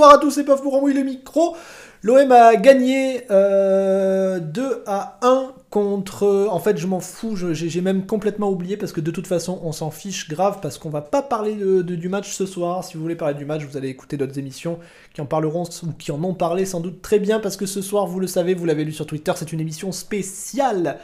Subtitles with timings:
[0.00, 1.54] bonsoir à tous, c'est Paf pour envoyer le micro.
[2.02, 4.40] L'OM a gagné 2 euh,
[4.86, 6.48] à 1 contre...
[6.50, 9.72] En fait, je m'en fous, j'ai même complètement oublié parce que de toute façon, on
[9.72, 12.82] s'en fiche grave parce qu'on va pas parler de, du match ce soir.
[12.82, 14.78] Si vous voulez parler du match, vous allez écouter d'autres émissions
[15.12, 17.82] qui en parleront ou qui en ont parlé sans doute très bien parce que ce
[17.82, 20.96] soir, vous le savez, vous l'avez lu sur Twitter, c'est une émission spéciale.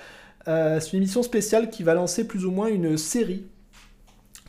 [0.48, 3.45] Euh, c'est une émission spéciale qui va lancer plus ou moins une série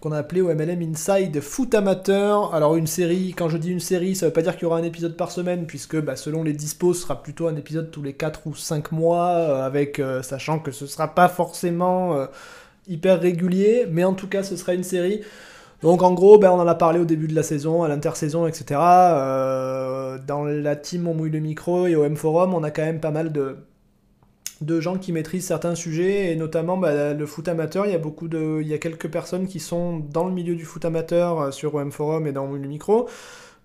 [0.01, 2.53] qu'on a appelé au MLM Inside Foot Amateur.
[2.53, 4.77] Alors une série, quand je dis une série, ça veut pas dire qu'il y aura
[4.77, 8.03] un épisode par semaine, puisque bah, selon les dispos, ce sera plutôt un épisode tous
[8.03, 12.27] les 4 ou 5 mois, euh, avec euh, sachant que ce sera pas forcément euh,
[12.87, 15.21] hyper régulier, mais en tout cas ce sera une série.
[15.81, 18.47] Donc en gros, ben, on en a parlé au début de la saison, à l'intersaison,
[18.47, 18.79] etc.
[18.79, 23.11] dans la team On mouille le micro et au M-Forum, on a quand même pas
[23.11, 23.57] mal de,
[24.61, 27.85] de gens qui maîtrisent certains sujets et notamment bah, le foot amateur.
[27.85, 30.55] Il y a beaucoup de, il y a quelques personnes qui sont dans le milieu
[30.55, 33.07] du foot amateur euh, sur OM Forum et dans le micro.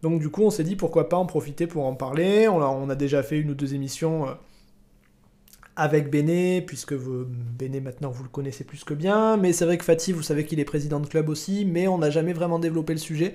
[0.03, 2.49] Donc du coup, on s'est dit pourquoi pas en profiter pour en parler.
[2.49, 4.33] On a, déjà fait une ou deux émissions euh,
[5.77, 9.37] avec Béné, puisque vous, Béné maintenant vous le connaissez plus que bien.
[9.37, 11.99] Mais c'est vrai que Fatih, vous savez qu'il est président de club aussi, mais on
[11.99, 13.35] n'a jamais vraiment développé le sujet.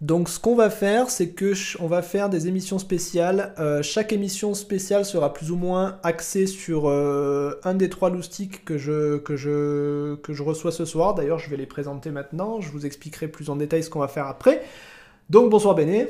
[0.00, 3.54] Donc ce qu'on va faire, c'est que on va faire des émissions spéciales.
[3.58, 8.64] Euh, chaque émission spéciale sera plus ou moins axée sur euh, un des trois loustiques
[8.64, 11.14] que je, que, je, que je reçois ce soir.
[11.14, 12.60] D'ailleurs, je vais les présenter maintenant.
[12.60, 14.62] Je vous expliquerai plus en détail ce qu'on va faire après.
[15.30, 16.08] Donc bonsoir Béné.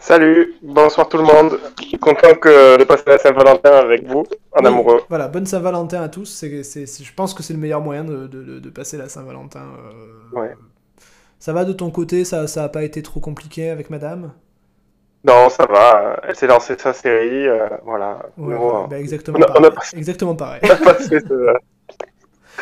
[0.00, 1.60] Salut, bonsoir tout le monde.
[2.00, 4.24] Content que de passer la Saint-Valentin avec vous,
[4.58, 5.02] en amoureux.
[5.10, 6.24] Voilà, bonne Saint-Valentin à tous.
[6.24, 9.60] C'est, je pense que c'est le meilleur moyen de, de, passer la Saint-Valentin.
[9.60, 10.54] Euh, ouais.
[11.38, 12.24] Ça va de ton côté?
[12.24, 14.32] Ça n'a pas été trop compliqué avec madame?
[15.22, 16.18] Non, ça va.
[16.26, 17.46] Elle s'est lancée sa série.
[17.46, 18.22] Euh, voilà.
[18.38, 19.70] Bah, exactement, pareil.
[19.98, 20.62] exactement pareil.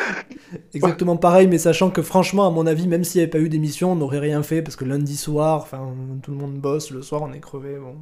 [0.73, 3.49] Exactement pareil, mais sachant que franchement, à mon avis, même s'il n'y avait pas eu
[3.49, 5.93] d'émission, on n'aurait rien fait parce que lundi soir, enfin,
[6.23, 7.77] tout le monde bosse, le soir on est crevé.
[7.77, 7.95] Bon,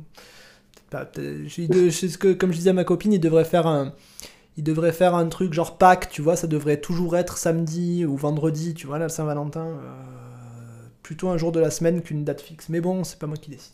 [0.92, 3.94] comme je disais à ma copine, il devrait faire un,
[4.58, 8.16] il devrait faire un truc genre Pâques, tu vois, ça devrait toujours être samedi ou
[8.16, 9.68] vendredi, tu vois, la Saint-Valentin.
[9.68, 10.18] Euh,
[11.08, 12.68] plutôt un jour de la semaine qu'une date fixe.
[12.68, 13.72] Mais bon, c'est pas moi qui décide.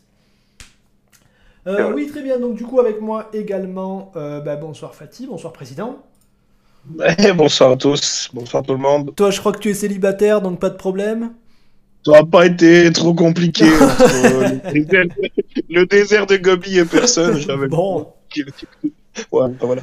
[1.66, 2.38] Euh, oui, très bien.
[2.38, 5.98] Donc, du coup, avec moi également, euh, bah, bonsoir Fatih, bonsoir président.
[7.34, 9.14] Bonsoir à tous, bonsoir tout le monde.
[9.16, 11.32] Toi, je crois que tu es célibataire, donc pas de problème.
[12.04, 17.40] Ça n'a pas été trop compliqué le, désert, de Gobi et personne.
[17.68, 18.12] Bon.
[19.32, 19.82] Ouais, bah, voilà.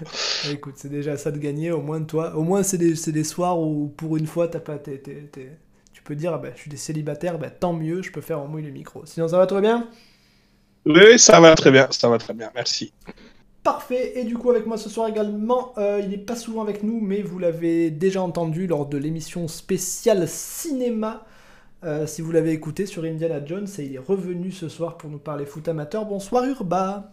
[0.51, 2.35] Écoute, c'est déjà ça de gagner, au moins de toi.
[2.35, 6.33] Au moins, c'est des, des, soirs où, pour une fois, t'as pas, tu peux dire,
[6.33, 8.71] ah ben, je suis des célibataires, ben, tant mieux, je peux faire en mouille le
[8.71, 9.05] micro.
[9.05, 9.87] Sinon, ça va très bien?
[10.85, 12.93] Oui, ça va très bien, ça va très bien, merci.
[13.63, 16.81] Parfait, et du coup avec moi ce soir également, euh, il n'est pas souvent avec
[16.81, 21.27] nous, mais vous l'avez déjà entendu lors de l'émission spéciale cinéma,
[21.83, 25.11] euh, si vous l'avez écouté sur Indiana Jones, et il est revenu ce soir pour
[25.11, 26.05] nous parler foot amateur.
[26.05, 27.11] Bonsoir Urba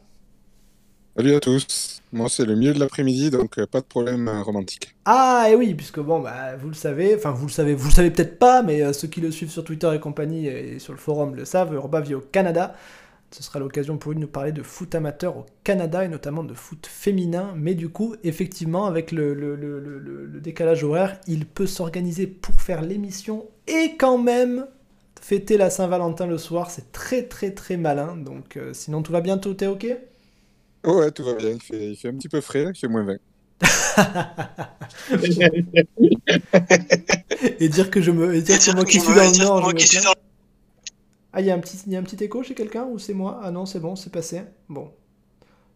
[1.19, 2.01] Salut à tous.
[2.13, 4.95] Moi, c'est le milieu de l'après-midi, donc euh, pas de problème romantique.
[5.05, 7.95] Ah, et oui, puisque bon, bah, vous le savez, enfin, vous le savez, vous le
[7.95, 10.99] savez peut-être pas, mais ceux qui le suivent sur Twitter et compagnie et sur le
[10.99, 12.75] forum le savent, Urba vit au Canada.
[13.31, 16.45] Ce sera l'occasion pour lui de nous parler de foot amateur au Canada et notamment
[16.45, 17.53] de foot féminin.
[17.57, 23.47] Mais du coup, effectivement, avec le, le décalage horaire, il peut s'organiser pour faire l'émission
[23.67, 24.67] et quand même
[25.21, 26.71] fêter la Saint-Valentin le soir.
[26.71, 28.17] C'est très très très malin.
[28.17, 29.87] Donc, sinon, tout va bien, tout est ok?
[30.85, 31.51] Ouais, tout va bien.
[31.51, 33.17] Il fait, il fait un petit peu frais, il fait moins 20.
[37.61, 39.99] et dire que je me et dire que moi qui suis dans le nord je
[39.99, 40.28] me
[41.33, 43.41] ah il y a un petit écho chez quelqu'un ou c'est moi?
[43.43, 44.43] Ah non c'est bon c'est passé.
[44.69, 44.91] Bon.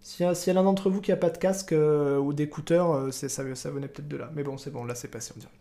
[0.01, 3.11] S'il y, a, l'un d'entre vous qui a pas de casque euh, ou d'écouteurs euh,
[3.13, 4.31] ça, venait peut-être de là.
[4.35, 5.53] Mais bon c'est bon là c'est passé on dirait.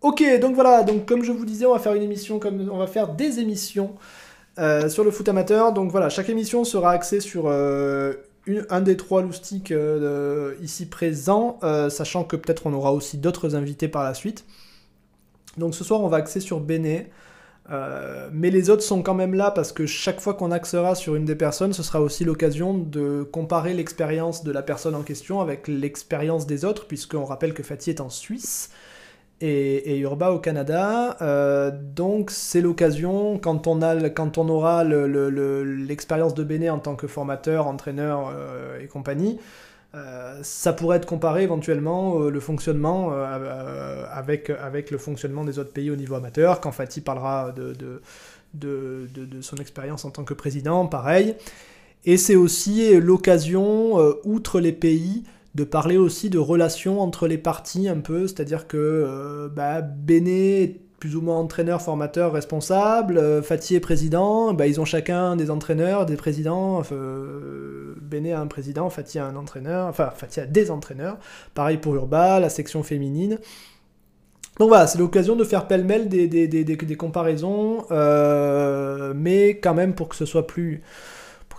[0.00, 2.78] Ok donc voilà donc comme je vous disais on va faire une émission comme on
[2.78, 3.94] va faire des émissions
[4.58, 5.72] euh, sur le foot amateur.
[5.72, 9.74] Donc voilà chaque émission sera axée sur un des trois loustiques
[10.62, 14.44] ici présents, sachant que peut-être on aura aussi d'autres invités par la suite.
[15.58, 17.10] Donc ce soir, on va axer sur Béné.
[17.70, 21.14] Euh, mais les autres sont quand même là parce que chaque fois qu'on axera sur
[21.14, 25.40] une des personnes, ce sera aussi l'occasion de comparer l'expérience de la personne en question
[25.40, 28.70] avec l'expérience des autres, puisqu'on rappelle que Fatih est en Suisse
[29.40, 31.16] et, Urba au Canada.
[31.22, 33.80] Euh, donc c'est l'occasion, quand, on
[34.14, 39.38] quand on aura l'expérience de Béné en tant que formateur, entraîneur euh, et compagnie,
[39.94, 45.90] euh, ça pourrait être comparé éventuellement le fonctionnement avec, avec le fonctionnement des autres pays
[45.90, 47.72] au niveau amateur, quand Fatih parlera de,
[48.54, 51.34] de, de, son expérience en tant que président, pareil.
[52.04, 57.88] Et c'est aussi l'occasion, outre les pays, de parler aussi de relations entre les parties
[57.88, 63.74] un peu, c'est-à-dire que euh, bah, Béné plus ou moins entraîneur, formateur, responsable, euh, Fatih
[63.74, 68.88] est président, bah, ils ont chacun des entraîneurs, des présidents, euh, Béné a un président,
[68.90, 71.18] Fatih a un entraîneur, enfin Fatih a des entraîneurs,
[71.54, 73.38] pareil pour Urba, la section féminine.
[74.58, 77.86] Donc voilà, c'est l'occasion de faire pêle-mêle des, des, des, comparaisons,
[79.14, 80.82] mais quand même pour que ce soit plus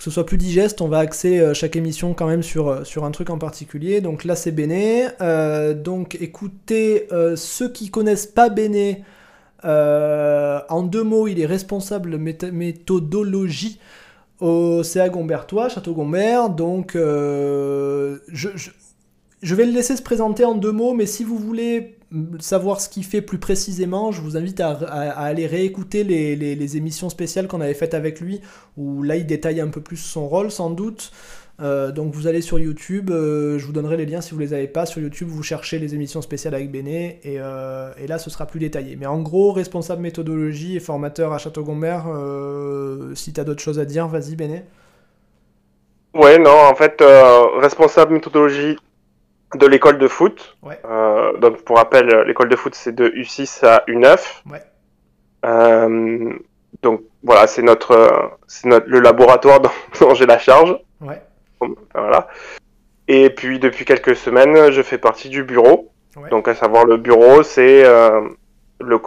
[0.02, 2.84] que ce soit plus digeste, on va axer euh, chaque émission quand même sur, euh,
[2.84, 4.02] sur un truc en particulier.
[4.02, 5.06] Donc là, c'est Béné.
[5.22, 9.04] Euh, donc écoutez, ceux qui connaissent pas Béné,
[9.64, 13.80] en deux mots, il est responsable méthodologie
[14.40, 16.50] au CA Gombertois, Château Gombert.
[16.50, 18.20] Donc je,
[19.42, 21.98] je vais le laisser se présenter en deux mots, mais si vous voulez
[22.40, 27.48] savoir ce qu'il fait plus précisément, je vous invite à, aller réécouter les, émissions spéciales
[27.48, 28.42] qu'on avait faites avec lui,
[28.78, 31.12] où là il détaille un peu plus son rôle sans doute.
[31.62, 34.54] Euh, donc vous allez sur YouTube, euh, je vous donnerai les liens si vous les
[34.54, 34.86] avez pas.
[34.86, 38.48] Sur YouTube, vous cherchez les émissions spéciales avec Béné, et, euh, et là ce sera
[38.48, 38.96] plus détaillé.
[38.96, 42.06] Mais en gros, responsable méthodologie et formateur à Château-Gombert,
[43.16, 44.64] si tu as d'autres choses à dire, vas-y Béné.
[46.14, 47.04] Ouais, non, en fait,
[47.60, 48.78] responsable méthodologie
[49.56, 50.58] de l'école de foot.
[50.86, 54.42] Euh, donc pour rappel, l'école de foot c'est de U6 à U9.
[54.50, 54.64] Ouais.
[56.82, 58.32] Donc voilà, c'est notre,
[58.64, 59.60] le laboratoire
[60.00, 60.78] dont, j'ai la charge.
[61.02, 61.22] Ouais.
[61.94, 62.28] Voilà.
[63.08, 65.90] Et puis depuis quelques semaines, je fais partie du bureau.
[66.30, 68.22] Donc à savoir le bureau, c'est euh,
[68.80, 69.00] le,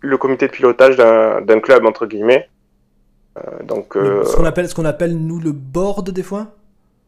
[0.00, 2.48] le comité de pilotage d'un club entre guillemets.
[3.38, 6.48] Euh, donc ce qu'on appelle, ce qu'on appelle nous le board des fois?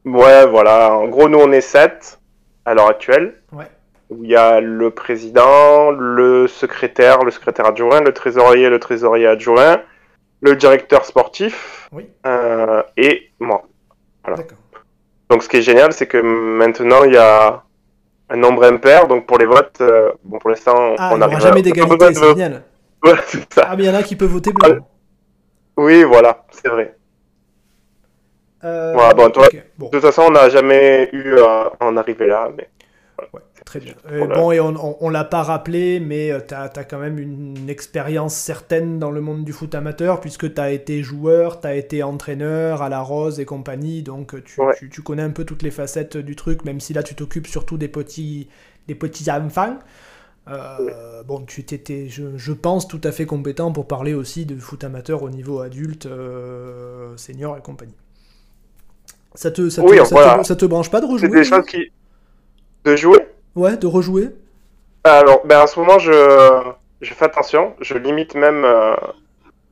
[0.04, 0.94] Ouais, voilà.
[0.94, 2.18] En gros, nous on est 7
[2.64, 3.34] à l'heure actuelle.
[4.10, 9.28] Où il y a le président, le secrétaire, le secrétaire adjoint, le trésorier, le trésorier
[9.28, 9.82] adjoint,
[10.40, 11.88] le directeur sportif
[12.26, 13.62] euh, et moi.
[15.30, 17.62] Donc ce qui est génial, c'est que maintenant il y a
[18.28, 21.62] un nombre impair, donc pour les votes, euh, bon pour l'instant ah, on n'aura jamais
[21.62, 22.62] d'égalité, c'est génial.
[23.56, 24.76] Ah mais il y en a qui peuvent voter blanc.
[25.76, 26.96] Oui, voilà, c'est vrai.
[28.62, 32.50] Euh, voilà, bon, toi, De toute façon, on n'a jamais eu à en arriver là,
[32.54, 32.68] mais.
[33.70, 33.94] Très bien.
[34.34, 37.68] bon, et on, on, l'a pas rappelé, mais euh, tu as, as, quand même une,
[37.68, 41.76] expérience certaine dans le monde du foot amateur, puisque tu as été joueur, tu as
[41.76, 45.44] été entraîneur à la Rose et compagnie, donc euh, tu, tu, tu, connais un peu
[45.44, 48.48] toutes les facettes du truc, même si là tu t'occupes surtout des petits,
[48.88, 49.78] des petits enfants.
[50.48, 54.56] Euh, bon, tu t'étais, je, je, pense, tout à fait compétent pour parler aussi de
[54.56, 56.08] foot amateur au niveau adulte,
[57.16, 57.94] senior et compagnie.
[59.36, 61.92] Ça te, ça, te, branche pas de rejouer C'est des choses qui.
[62.84, 63.30] De jouer?
[63.56, 64.30] Ouais, de rejouer
[65.04, 66.12] Alors, ben, en ce moment, je,
[67.00, 67.74] je fais attention.
[67.80, 68.94] Je limite même euh,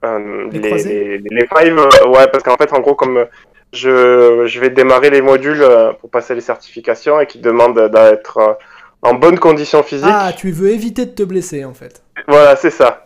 [0.05, 1.79] euh, les, les, les, five.
[1.79, 3.27] Euh, ouais, parce qu'en fait, en gros, comme
[3.73, 5.65] je, je vais démarrer les modules
[6.01, 8.59] pour passer les certifications et qui demandent d'être
[9.03, 10.09] en bonne condition physique.
[10.11, 12.03] Ah, tu veux éviter de te blesser, en fait.
[12.27, 13.05] Voilà, c'est ça.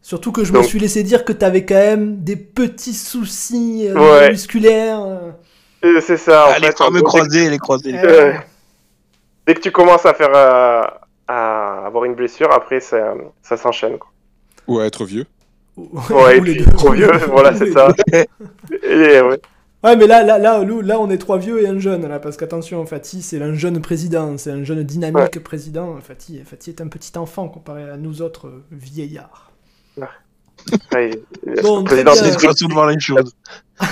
[0.00, 3.90] Surtout que je me suis laissé dire que tu avais quand même des petits soucis
[4.30, 5.04] musculaires.
[6.00, 6.46] C'est ça.
[6.46, 7.94] En ah, les fameux croisés, les croisés.
[9.46, 10.82] Dès que tu commences à faire euh,
[11.28, 13.96] à avoir une blessure, après ça, ça s'enchaîne.
[14.66, 15.26] Ou à être vieux.
[15.76, 17.88] Ouais, et puis trop vieux, voilà, c'est ça.
[18.12, 19.40] et, ouais.
[19.84, 22.36] Ouais, mais là, là, là, là, on est trois vieux et un jeune, là, parce
[22.36, 25.96] qu'attention, Fatih, c'est un jeune président, c'est un jeune dynamique président.
[26.00, 29.52] Fatih, Fatih est un petit enfant comparé à nous autres vieillards.
[29.96, 31.10] Ouais.
[31.62, 33.36] bon, président, c'est souvent les choses.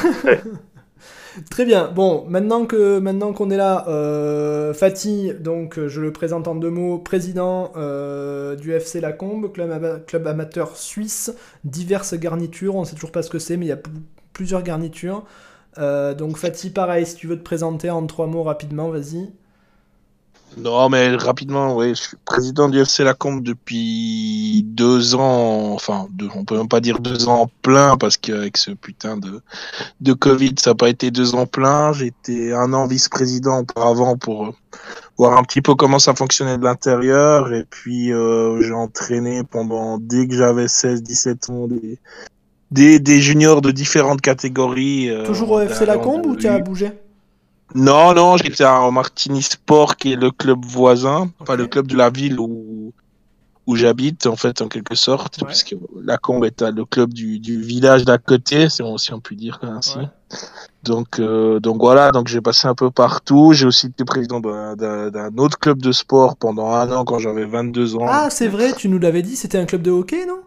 [1.50, 1.90] Très bien.
[1.90, 6.70] Bon, maintenant que maintenant qu'on est là, euh, Fatih, donc je le présente en deux
[6.70, 12.76] mots, président euh, du FC Lacombe, club, club amateur suisse, diverses garnitures.
[12.76, 13.80] On ne sait toujours pas ce que c'est, mais il y a
[14.32, 15.24] plusieurs garnitures.
[15.78, 19.32] Euh, donc Fatih, pareil, si tu veux te présenter en trois mots rapidement, vas-y.
[20.56, 26.28] Non, mais rapidement, oui, je suis président du FC Lacombe depuis deux ans, enfin, deux,
[26.34, 29.40] on peut même pas dire deux ans plein, parce qu'avec ce putain de,
[30.00, 31.92] de Covid, ça n'a pas été deux ans plein.
[31.92, 34.54] J'étais un an vice-président auparavant pour,
[35.16, 37.52] voir un petit peu comment ça fonctionnait de l'intérieur.
[37.52, 41.98] Et puis, euh, j'ai entraîné pendant, dès que j'avais 16, 17 ans, des,
[42.70, 45.10] des, des juniors de différentes catégories.
[45.10, 46.92] Euh, Toujours au FC Lacombe ou tu as bougé?
[47.74, 51.96] Non, non, j'étais à Martini Sport, qui est le club voisin, enfin le club de
[51.96, 52.92] la ville où,
[53.66, 57.60] où j'habite, en fait, en quelque sorte, parce que Lacombe est le club du, du
[57.60, 59.98] village d'à côté, si on, si on peut dire ainsi.
[60.84, 63.52] Donc, euh, donc voilà, donc j'ai passé un peu partout.
[63.54, 67.96] J'ai aussi été président d'un autre club de sport pendant un an quand j'avais 22
[67.96, 68.06] ans.
[68.08, 70.40] Ah, c'est vrai, tu nous l'avais dit, c'était un club de hockey, non?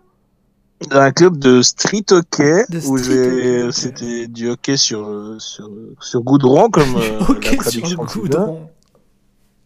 [0.92, 5.70] Un club de street hockey où j'ai c'était du hockey sur sur
[6.00, 8.70] sur goudron comme euh, la traduction sur goudron.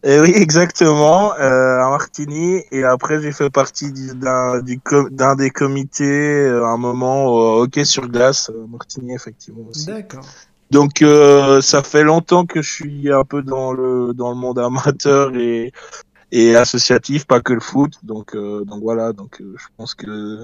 [0.03, 2.63] Et oui, exactement, euh, à Martigny.
[2.71, 4.59] Et après, j'ai fait partie d'un
[5.11, 9.85] d'un des comités euh, à un moment au hockey sur glace Martigny, effectivement aussi.
[9.85, 10.25] D'accord.
[10.71, 14.57] Donc euh, ça fait longtemps que je suis un peu dans le dans le monde
[14.57, 15.71] amateur et
[16.31, 17.93] et associatif, pas que le foot.
[18.03, 20.39] Donc, euh, donc voilà, donc euh, je pense que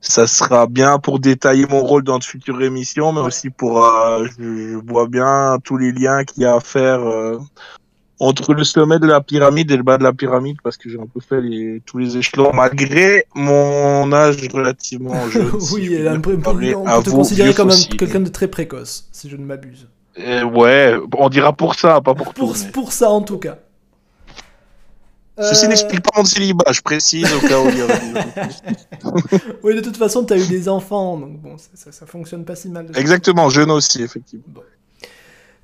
[0.00, 4.26] ça sera bien pour détailler mon rôle dans de futures émissions, mais aussi pour, euh,
[4.38, 7.00] je, vois bien tous les liens qu'il y a à faire
[8.20, 10.98] entre le sommet de la pyramide et le bas de la pyramide, parce que j'ai
[10.98, 15.50] un peu fait les, tous les échelons, malgré mon âge relativement jeune.
[15.72, 19.88] oui, on peut te considérer comme quelqu'un de très précoce, si je ne m'abuse.
[20.16, 22.70] ouais, on dira pour ça, pas pour, pour tout.
[22.72, 23.58] Pour ça, en tout cas.
[25.42, 28.00] Ceci euh, n'explique pas mon célibat, je précise au cas où il y aurait
[29.62, 32.54] Oui, de toute façon, tu as eu des enfants, donc bon, ça, ça, fonctionne pas
[32.56, 32.86] si mal.
[32.94, 34.44] Exactement, jeune aussi, effectivement.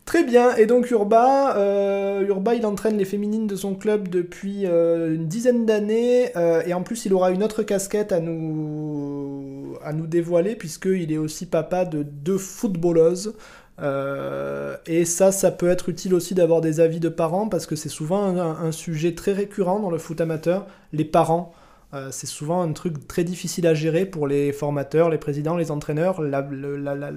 [0.05, 4.65] Très bien, et donc Urba, euh, Urba, il entraîne les féminines de son club depuis
[4.65, 6.33] euh, une dizaine d'années,
[6.67, 11.19] et en plus il aura une autre casquette à nous, à nous dévoiler, puisqu'il est
[11.19, 13.35] aussi papa de deux footballeuses,
[13.81, 17.77] euh, et ça, ça peut être utile aussi d'avoir des avis de parents parce que
[17.77, 20.67] c'est souvent un, sujet très récurrent dans le foot amateur.
[20.93, 21.53] Les parents,
[21.95, 25.71] euh, c'est souvent un truc très difficile à gérer pour les formateurs, les présidents, les
[25.71, 26.21] entraîneurs.
[26.21, 26.43] La,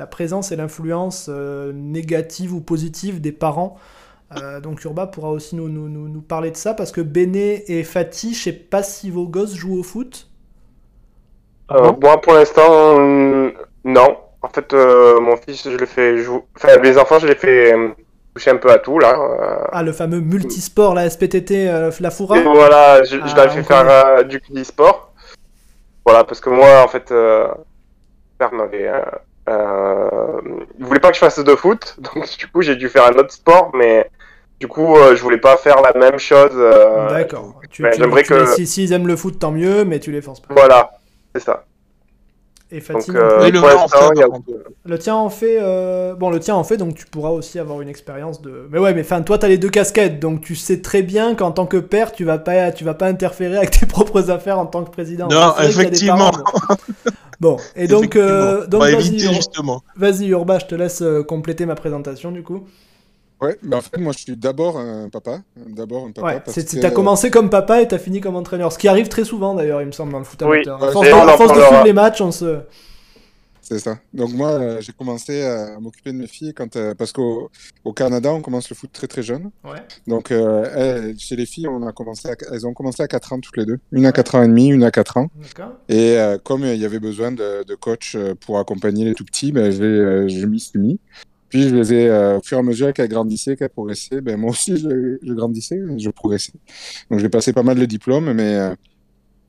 [0.06, 3.78] présence et l'influence euh, négative ou positive des parents.
[4.62, 8.34] donc Urba pourra aussi nous, nous, nous, parler de ça parce que Béné et Fatih,
[8.34, 10.28] je sais pas si vos gosses jouent au foot.
[11.70, 12.98] Bon, pour l'instant,
[13.84, 14.18] non.
[14.44, 16.42] En fait, euh, mon fils, je l'ai fait jouer.
[16.56, 17.90] Enfin, les enfants, je l'ai fait euh,
[18.34, 19.16] toucher un peu à tout, là.
[19.20, 19.68] Euh.
[19.72, 21.66] Ah, le fameux multisport, la SPTT,
[22.00, 25.14] la Foura Et Voilà, je, ah, l'ai fait faire du sport.
[26.04, 27.10] Voilà, parce que moi, en fait,
[28.40, 28.90] père m'avait.
[29.48, 33.20] il voulait pas que je fasse de foot, donc du coup, j'ai dû faire un
[33.20, 34.10] autre sport, mais
[34.60, 36.58] du coup, je voulais pas faire la même chose.
[37.10, 37.62] D'accord.
[37.70, 38.48] J'aimerais que.
[38.48, 40.56] S'ils si, aiment le foot, tant mieux, mais tu les forces pas.
[40.56, 40.90] Voilà,
[41.36, 41.64] c'est ça.
[42.74, 43.52] Et Fatih, euh,
[44.86, 45.58] le, tien en fait.
[45.60, 48.66] Euh, bon, le tien en fait, donc tu pourras aussi avoir une expérience de.
[48.72, 51.52] Mais ouais, mais enfin, toi, t'as les deux casquettes, donc tu sais très bien qu'en
[51.52, 54.66] tant que père, tu vas pas, tu vas pas interférer avec tes propres affaires en
[54.66, 55.28] tant que président.
[55.28, 56.32] Non, effectivement.
[57.42, 59.84] bon, et donc, euh, donc vas-y, justement.
[59.98, 62.64] Vas-y, Urba, je te laisse compléter ma présentation du coup.
[63.42, 65.40] Ouais, mais en fait, moi, je suis d'abord un papa.
[65.56, 66.28] D'abord un papa.
[66.28, 66.80] Ouais, parce que...
[66.80, 68.72] t'as commencé comme papa et t'as fini comme entraîneur.
[68.72, 70.80] Ce qui arrive très souvent, d'ailleurs, il me semble, dans le foot amateur.
[70.80, 70.88] Oui.
[70.88, 72.60] À force, de, suivre les matchs, on se...
[73.62, 74.00] C'est ça.
[74.14, 77.50] Donc moi, euh, j'ai commencé à m'occuper de mes filles quand, euh, parce qu'au
[77.86, 79.50] au Canada, on commence le foot très très jeune.
[79.64, 79.78] Ouais.
[80.08, 83.56] Donc euh, chez les filles, on a commencé elles ont commencé à 4 ans toutes
[83.56, 83.80] les deux.
[83.94, 85.32] Une à 4 ans et demi, une à 4 ans.
[85.88, 89.72] Et comme il y avait besoin de, de coach pour accompagner les tout petits, ben,
[89.72, 91.00] je m'y suis mis.
[91.52, 94.38] Puis je les ai, euh, au fur et à mesure qu'elles grandissaient, qu'elles progressaient, ben
[94.38, 96.54] moi aussi je, je, grandissais, je progressais.
[97.12, 98.74] Donc j'ai passé pas mal de diplômes, mais euh,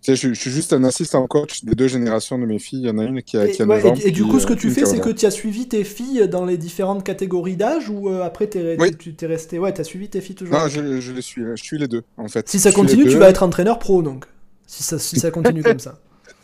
[0.05, 2.81] je, je, suis juste un assistant coach des deux générations de mes filles.
[2.81, 4.41] Il y en a une qui a, et, qui a 9 ans, et, du coup,
[4.41, 7.55] ce que tu fais, c'est que tu as suivi tes filles dans les différentes catégories
[7.55, 8.97] d'âge ou euh, après oui.
[8.97, 9.61] tu t'es resté.
[9.61, 10.59] Ouais, tu as suivi tes filles toujours?
[10.59, 12.49] Non, je, je les suis, je suis les deux en fait.
[12.49, 14.25] Si ça continue, tu vas être entraîneur pro donc.
[14.67, 16.01] Si ça, si ça continue comme ça.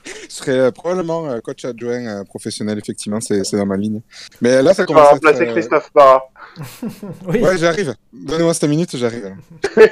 [0.28, 4.00] Je serais euh, probablement euh, coach adjoint euh, professionnel, effectivement, c'est dans ma ligne.
[4.40, 5.52] Mais là, ça commence à remplacer être...
[5.52, 6.22] Christophe Barra.
[7.26, 7.40] oui.
[7.40, 7.94] Ouais, j'arrive.
[8.12, 9.34] Donnez-moi cette minute, j'arrive.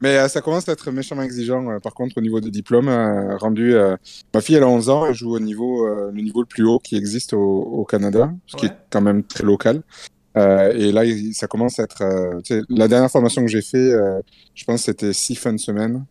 [0.00, 2.90] Mais ça commence à être méchamment exigeant, par contre, au niveau des diplômes.
[3.40, 3.74] rendu,
[4.34, 6.78] ma fille, elle a 11 ans, elle joue au niveau, le niveau le plus haut
[6.78, 9.80] qui existe au, Canada, ce qui est quand même très local.
[10.36, 12.02] et là, ça commence à être.
[12.68, 13.92] la dernière formation que j'ai fait,
[14.54, 16.04] je pense que c'était six fins de semaine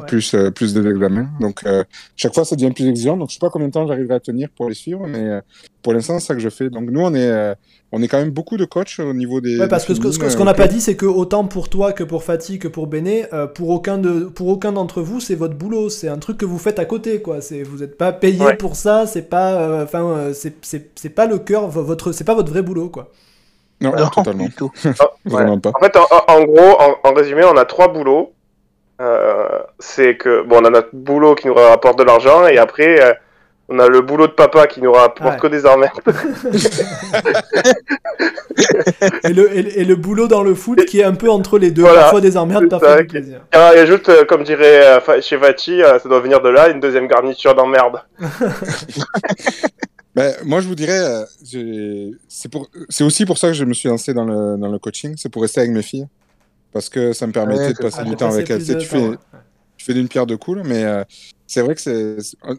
[0.00, 1.28] plus, euh, plus examens.
[1.40, 1.84] Donc, euh,
[2.16, 3.16] chaque fois, ça devient plus exigeant.
[3.16, 5.40] Donc, je sais pas combien de temps j'arriverai à tenir pour les suivre, mais euh,
[5.82, 6.70] pour l'instant, c'est ça que je fais.
[6.70, 7.54] Donc, nous, on est,
[7.92, 9.58] on est quand même beaucoup de coachs au niveau des.
[9.58, 12.24] Ouais, parce que ce, qu'on n'a pas dit, c'est que autant pour toi que pour
[12.24, 15.88] Fatih que pour Béné, pour aucun de, pour aucun d'entre vous, c'est votre boulot.
[15.88, 17.40] C'est un truc que vous faites à côté, quoi.
[17.40, 19.06] C'est, vous n'êtes pas payé pour ça.
[19.06, 23.10] C'est pas, enfin, c'est pas le cœur, votre, c'est pas votre vrai boulot, quoi.
[23.82, 24.46] Non, totalement.
[25.24, 25.72] Vraiment pas.
[25.74, 28.32] En fait, en, gros, en, résumé, on a trois boulots.
[29.78, 33.18] C'est que, bon, on a notre boulot qui nous rapporte de l'argent et après,
[33.68, 36.00] on a le boulot de papa qui nous rapporte que des emmerdes.
[39.24, 41.84] et, le, et, le, boulot dans le foot qui est un peu entre les deux,
[41.84, 43.40] parfois des emmerdes, parfois du plaisir.
[43.52, 47.06] Et ajoute, euh, comme dirait euh, chez euh, ça doit venir de là, une deuxième
[47.06, 48.02] garniture d'emmerde.
[50.14, 51.00] ben, moi, je vous dirais,
[52.28, 52.68] c'est pour...
[53.00, 55.42] aussi pour ça que je me suis lancé dans le, dans le coaching, c'est pour
[55.42, 56.06] rester avec mes filles.
[56.72, 58.64] Parce que ça me permettait de passer du temps avec elles.
[58.64, 59.10] Tu fais,
[59.76, 61.04] tu fais d'une pierre deux coups, mais
[61.52, 62.16] c'est vrai que c'est.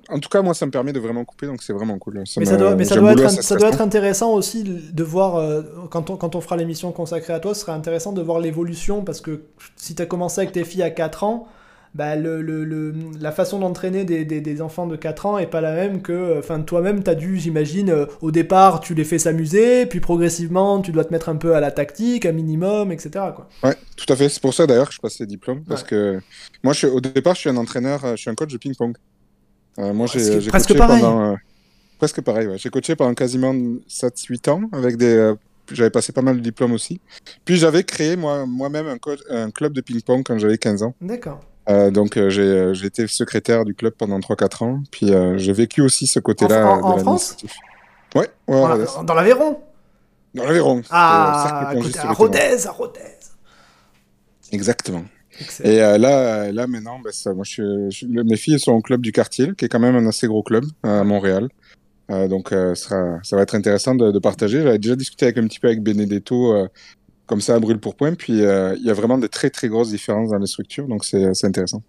[0.10, 2.20] En tout cas, moi, ça me permet de vraiment couper, donc c'est vraiment cool.
[2.38, 6.92] mais ça doit, être, intéressant aussi de voir, euh, quand, on, quand on fera l'émission
[6.92, 9.46] consacrée à toi, ce serait intéressant de voir l'évolution, parce que
[9.78, 11.48] si tu as commencé avec tes filles à 4 ans,
[11.96, 15.62] bah, le, le, la façon d'entraîner des, des, des, enfants de 4 ans est pas
[15.62, 16.40] la même que.
[16.40, 20.82] Enfin, toi-même, tu as dû, j'imagine, euh, au départ, tu les fais s'amuser, puis progressivement,
[20.82, 23.12] tu dois te mettre un peu à la tactique, un minimum, etc.
[23.36, 23.48] Quoi.
[23.64, 24.30] Ouais, tout à fait.
[24.30, 26.20] C'est pour ça d'ailleurs que je passe les diplômes, parce que
[26.64, 28.96] moi, je au départ, je suis un entraîneur, euh, je suis un coach de ping-pong.
[29.78, 31.02] Euh, moi, j'ai presque pareil.
[31.02, 31.38] Pendant,
[32.00, 32.58] presque pareil, ouais.
[32.58, 35.34] J'ai coaché pendant quasiment 7-8 ans avec des.
[35.72, 37.00] j'avais passé pas mal de diplômes aussi.
[37.46, 38.98] Puis j'avais créé moi-même un,
[39.30, 40.96] un club de ping-pong quand j'avais 15 ans.
[41.00, 41.40] D'accord.
[41.70, 45.82] Euh, donc euh, euh, j'ai été secrétaire du club pendant 3-4 ans, puis j'ai vécu
[45.82, 46.78] aussi ce côté-là.
[46.82, 47.38] En, France
[48.16, 49.60] Ouais, ouais Dans l'Aveyron
[50.36, 50.82] Dans l'Aveyron.
[50.90, 53.00] Ah, à, Rodez, à Rodez.
[54.52, 55.04] Exactement.
[55.64, 59.54] Et là, là maintenant, bah, ça, moi, je, mes filles sont au club du quartier,
[59.58, 61.50] qui est quand même un assez gros club à Montréal.
[62.10, 64.62] donc ça, sera, ça va être intéressant de, de partager.
[64.62, 66.68] J'avais déjà discuté avec un petit peu avec Benedetto
[67.34, 68.14] comme ça à brûle pour point.
[68.14, 71.04] Puis euh, il y a vraiment de très très grosses différences dans les structures, donc
[71.04, 71.82] c'est intéressant.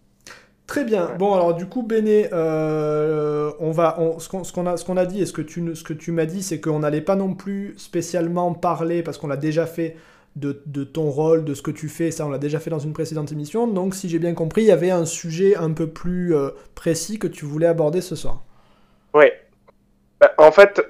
[0.66, 1.10] Très bien.
[1.18, 5.20] Bon, alors du coup, Béné, euh, on va, ce qu'on a, ce qu'on a dit
[5.20, 7.74] et ce que tu, ce que tu m'as dit, c'est qu'on n'allait pas non plus
[7.76, 9.96] spécialement parler parce qu'on l'a déjà fait
[10.34, 12.10] de, de, ton rôle, de ce que tu fais.
[12.10, 13.66] Ça, on l'a déjà fait dans une précédente émission.
[13.66, 17.18] Donc, si j'ai bien compris, il y avait un sujet un peu plus euh, précis
[17.18, 18.42] que tu voulais aborder ce soir.
[19.12, 19.26] Oui.
[20.22, 20.80] Bah, en fait,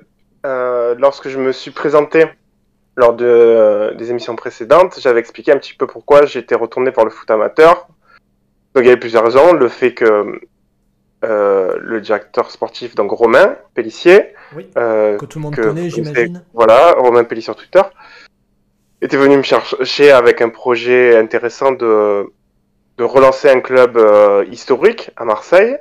[0.44, 2.26] lorsque je me suis présenté
[2.96, 7.04] lors de, euh, des émissions précédentes, j'avais expliqué un petit peu pourquoi j'étais retourné vers
[7.04, 7.88] le foot amateur.
[8.74, 9.52] Donc il y avait plusieurs raisons.
[9.52, 10.40] Le fait que
[11.24, 14.34] euh, le directeur sportif, donc Romain Pellissier,
[14.76, 16.44] euh, que tout le monde connaît, j'imagine.
[16.52, 17.82] Voilà, Romain Pellissier sur Twitter,
[19.00, 22.32] était venu me chercher avec un projet intéressant de,
[22.98, 23.98] de relancer un club
[24.50, 25.78] historique à Marseille,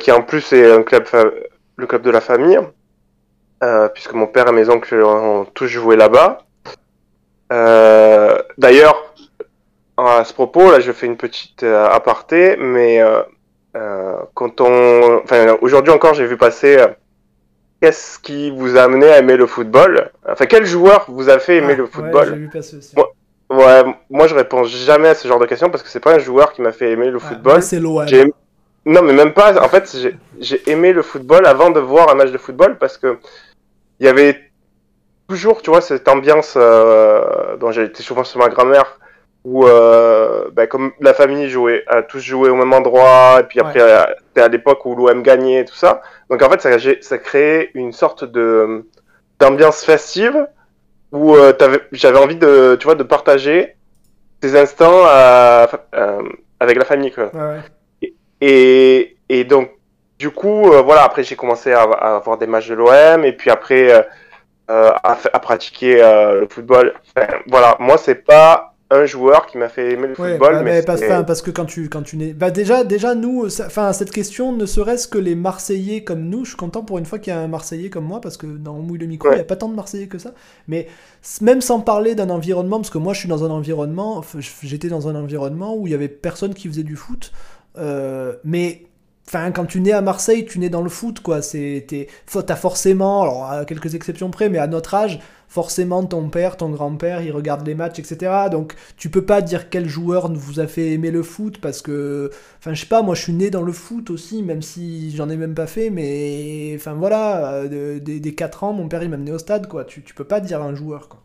[0.00, 1.04] qui en plus est un club,
[1.76, 2.58] le club de la famille.
[3.62, 6.38] Euh, puisque mon père et mes oncles ont tous joué là-bas.
[7.52, 9.14] Euh, D'ailleurs,
[9.98, 13.02] à ce propos, là, je fais une petite euh, aparté, mais
[14.34, 16.78] quand on, enfin, aujourd'hui encore, j'ai vu passer.
[17.82, 20.10] Qu'est-ce qui vous a amené à aimer le football?
[20.28, 22.28] Enfin, quel joueur vous a fait aimer le football?
[22.28, 22.94] ouais, vu passer aussi.
[22.94, 23.08] Moi,
[23.50, 26.18] ouais, moi je réponds jamais à ce genre de questions parce que c'est pas un
[26.18, 27.62] joueur qui m'a fait aimer le football.
[27.62, 28.04] C'est l'OM.
[28.86, 29.62] Non, mais même pas.
[29.62, 29.96] En fait,
[30.40, 33.18] j'ai aimé le football avant de voir un match de football parce que
[34.00, 34.40] il y avait
[35.28, 38.98] toujours, tu vois, cette ambiance euh, dont j'ai été souvent sur ma grand-mère,
[39.44, 43.60] où euh, ben, comme la famille jouait, a tous joué au même endroit, et puis
[43.60, 46.02] après, euh, c'était à l'époque où l'OM gagnait, et tout ça.
[46.30, 48.86] Donc en fait, ça, ça créait une sorte de
[49.38, 50.46] d'ambiance festive
[51.12, 51.52] où euh,
[51.92, 53.74] j'avais envie de, tu vois, de partager
[54.42, 55.66] ces instants euh,
[56.60, 57.10] avec la famille.
[57.10, 57.30] Quoi.
[58.42, 59.70] Et, et donc
[60.20, 63.32] du coup, euh, voilà, après j'ai commencé à, à, avoir des matchs de l'OM et
[63.32, 64.02] puis après euh,
[64.70, 66.92] euh à, à, pratiquer euh, le football.
[67.16, 70.56] Enfin, voilà, moi c'est pas un joueur qui m'a fait aimer le football.
[70.56, 72.34] Bah, mais, parce, parce, que quand tu, quand tu n'es.
[72.34, 76.50] Bah déjà, déjà nous, enfin cette question, ne serait-ce que les Marseillais comme nous, je
[76.50, 78.74] suis content pour une fois qu'il y a un Marseillais comme moi, parce que dans
[78.74, 80.34] Mouille le micro, il n'y a pas tant de Marseillais que ça.
[80.68, 80.86] Mais
[81.40, 84.22] même sans parler d'un environnement, parce que moi je suis dans un environnement,
[84.62, 87.32] j'étais dans un environnement où il y avait personne qui faisait du foot.
[87.78, 88.82] Euh, mais
[89.32, 91.40] Quand tu nais à Marseille, tu nais dans le foot, quoi.
[91.40, 96.70] T'as forcément, alors à quelques exceptions près, mais à notre âge, forcément ton père, ton
[96.70, 98.32] grand-père, ils regardent les matchs, etc.
[98.50, 102.30] Donc tu peux pas dire quel joueur vous a fait aimer le foot parce que,
[102.58, 105.28] enfin, je sais pas, moi je suis né dans le foot aussi, même si j'en
[105.28, 109.32] ai même pas fait, mais, enfin voilà, des 4 ans, mon père il m'a amené
[109.32, 109.84] au stade, quoi.
[109.84, 111.20] Tu, tu peux pas dire un joueur, quoi.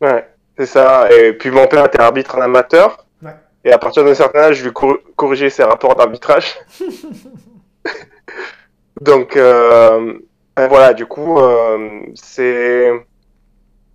[0.00, 0.28] Ouais,
[0.58, 1.08] c'est ça.
[1.12, 3.06] Et puis mon père était arbitre en amateur.
[3.64, 4.72] Et à partir d'un certain âge, je lui
[5.16, 6.56] corriger ses rapports d'arbitrage.
[9.00, 10.14] Donc, euh,
[10.56, 12.90] ben voilà, du coup, euh, c'est.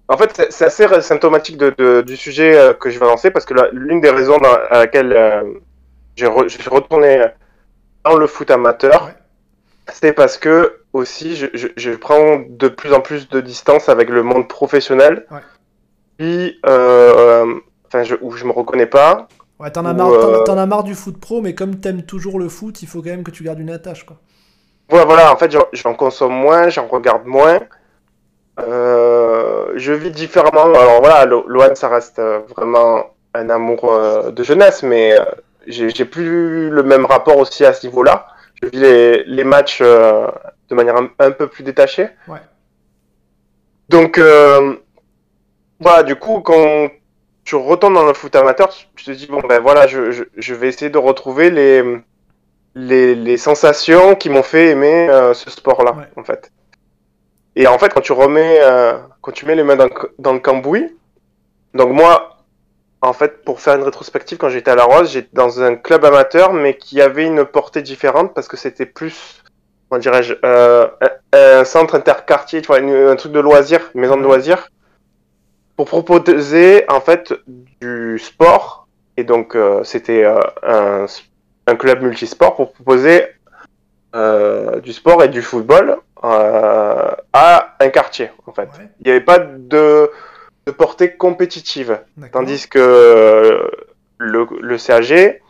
[0.07, 3.45] En fait, c'est assez symptomatique de, de, du sujet euh, que je vais lancer parce
[3.45, 5.43] que l'une des raisons dans, à laquelle euh,
[6.15, 7.25] j'ai re, retourné
[8.05, 9.11] dans le foot amateur,
[9.91, 14.09] c'est parce que aussi je, je, je, prends de plus en plus de distance avec
[14.09, 15.25] le monde professionnel.
[15.29, 15.39] Ouais.
[16.17, 19.27] puis, enfin, je, où je me reconnais pas.
[19.59, 20.11] Ouais, t'en as, marre,
[20.47, 23.23] as marre du foot pro, mais comme t'aimes toujours le foot, il faut quand même
[23.23, 24.17] que tu gardes une attache, quoi.
[24.91, 27.59] Ouais, voilà, en fait, j'en consomme moins, j'en regarde moins.
[28.59, 30.63] Euh, je vis différemment.
[30.63, 35.17] Alors voilà, l'OM, ça reste euh, vraiment un amour euh, de jeunesse, mais
[35.67, 38.27] j'ai plus le même rapport aussi à ce niveau-là.
[38.61, 42.09] Je vis les, les matchs de manière un, peu plus détachée.
[42.27, 42.39] Ouais.
[43.89, 44.19] Donc,
[45.79, 46.89] voilà, du coup, quand
[47.47, 50.53] tu retournes dans le foot amateur, tu te dis, bon, ben voilà, je, je, je
[50.53, 51.81] vais essayer de retrouver les,
[52.75, 56.51] les, les sensations qui m'ont fait aimer ce sport-là, en fait.
[57.55, 60.93] Et en fait, quand tu remets, euh, quand tu mets les mains dans, le cambouis,
[61.73, 62.37] donc moi,
[63.01, 66.03] en fait, pour faire une rétrospective, quand j'étais à La Rose, j'étais dans un club
[66.03, 69.41] amateur, mais qui avait une portée différente parce que c'était plus,
[69.89, 70.87] comment dirais-je, euh,
[71.31, 74.69] un, centre interquartier, tu vois, un truc de loisirs, maison de loisirs,
[75.77, 77.33] pour proposer en fait
[77.81, 78.87] du sport.
[79.15, 81.05] Et donc, euh, c'était un,
[81.65, 83.23] un, club multisport pour proposer
[84.83, 88.69] du sport et du football euh, à un quartier, en fait.
[88.99, 90.09] Il n'y avait pas de,
[90.65, 91.99] de portée compétitive.
[92.31, 93.69] Tandis que
[94.17, 95.41] le, le CAG est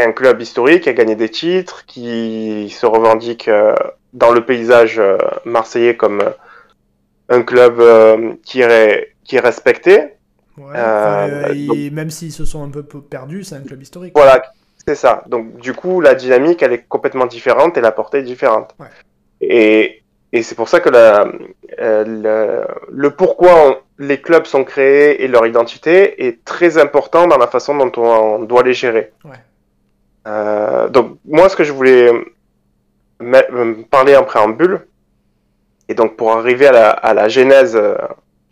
[0.00, 3.74] un club historique qui a gagné des titres, qui se revendique euh,
[4.12, 6.22] dans le paysage euh, marseillais comme
[7.28, 7.80] un club
[8.44, 10.16] qui, est, qui est respecté.
[10.58, 14.12] même s'ils se sont un peu perdus, c'est un club historique.
[14.12, 14.42] Voilà,
[14.84, 15.22] c'est ça.
[15.28, 18.74] Donc du coup, la dynamique, elle est complètement différente et la portée est différente.
[18.80, 18.88] Ouais.
[19.40, 21.28] Et, et c'est pour ça que la,
[21.78, 27.46] euh, le, pourquoi les clubs sont créés et leur identité est très important dans la
[27.46, 29.12] façon dont on, doit les gérer.
[29.24, 29.36] Ouais.
[30.26, 32.10] Euh, donc moi, ce que je voulais
[33.90, 34.88] parler en préambule,
[35.88, 37.94] et donc pour arriver à la, à la genèse euh,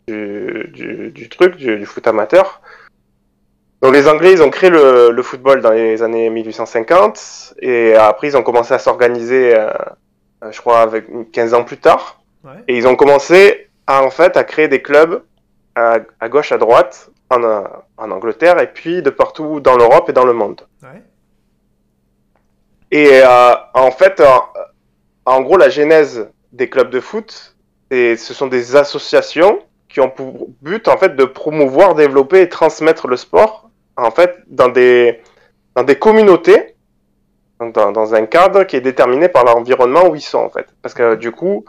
[0.08, 2.60] du, du, du truc, du, foot amateur,
[3.80, 8.26] donc les Anglais, ils ont créé le, le, football dans les années 1850, et après
[8.28, 9.54] ils ont commencé à s'organiser
[10.44, 12.20] euh, je crois, avec 15 ans plus tard.
[12.66, 15.22] Et ils ont commencé à, en fait, à créer des clubs
[15.74, 17.62] à, gauche, à droite, en, euh,
[17.96, 20.62] en, Angleterre, et puis de partout dans l'Europe et dans le monde.
[22.90, 24.22] Et euh, en fait,
[25.24, 27.54] en, gros, la genèse des clubs de foot,
[27.90, 33.06] ce sont des associations qui ont pour but en fait de promouvoir, développer et transmettre
[33.08, 35.20] le sport en fait dans des
[35.74, 36.76] dans des communautés
[37.60, 40.66] dans, un cadre qui est déterminé par l'environnement où ils sont en fait.
[40.82, 41.64] Parce que du coup,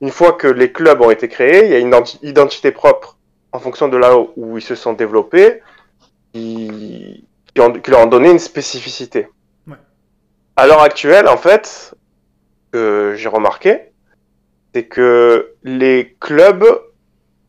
[0.00, 3.16] une fois que les clubs ont été créés, il y a une identité propre
[3.52, 5.62] en fonction de là où ils se sont développés,
[6.32, 9.28] qui, qui, leur ont donné une spécificité.
[10.56, 11.94] À l'heure actuelle, en fait,
[12.72, 13.92] que j'ai remarqué,
[14.74, 16.64] c'est que les clubs,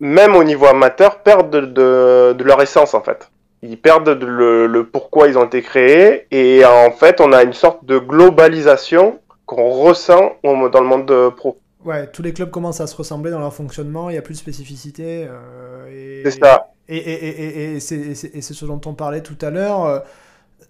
[0.03, 3.29] même au niveau amateur, perdent de, de leur essence en fait
[3.63, 7.85] ils perdent le, pourquoi ils ont été créés et en fait on a une sorte
[7.85, 11.57] de globalisation qu'on ressent dans le monde pro.
[11.85, 14.35] Ouais, tous les clubs commencent à se ressembler dans leur fonctionnement, il n'y a plus
[14.35, 15.27] de spécificité.
[15.29, 16.69] Euh, c'est ça.
[16.87, 19.85] Et, et, et, c'est ce dont on parlait tout à l'heure.
[19.85, 19.99] Euh,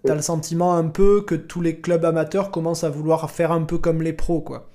[0.04, 3.52] tu as le sentiment un peu que tous les clubs amateurs commencent à vouloir faire
[3.52, 4.66] un peu comme les pros, quoi.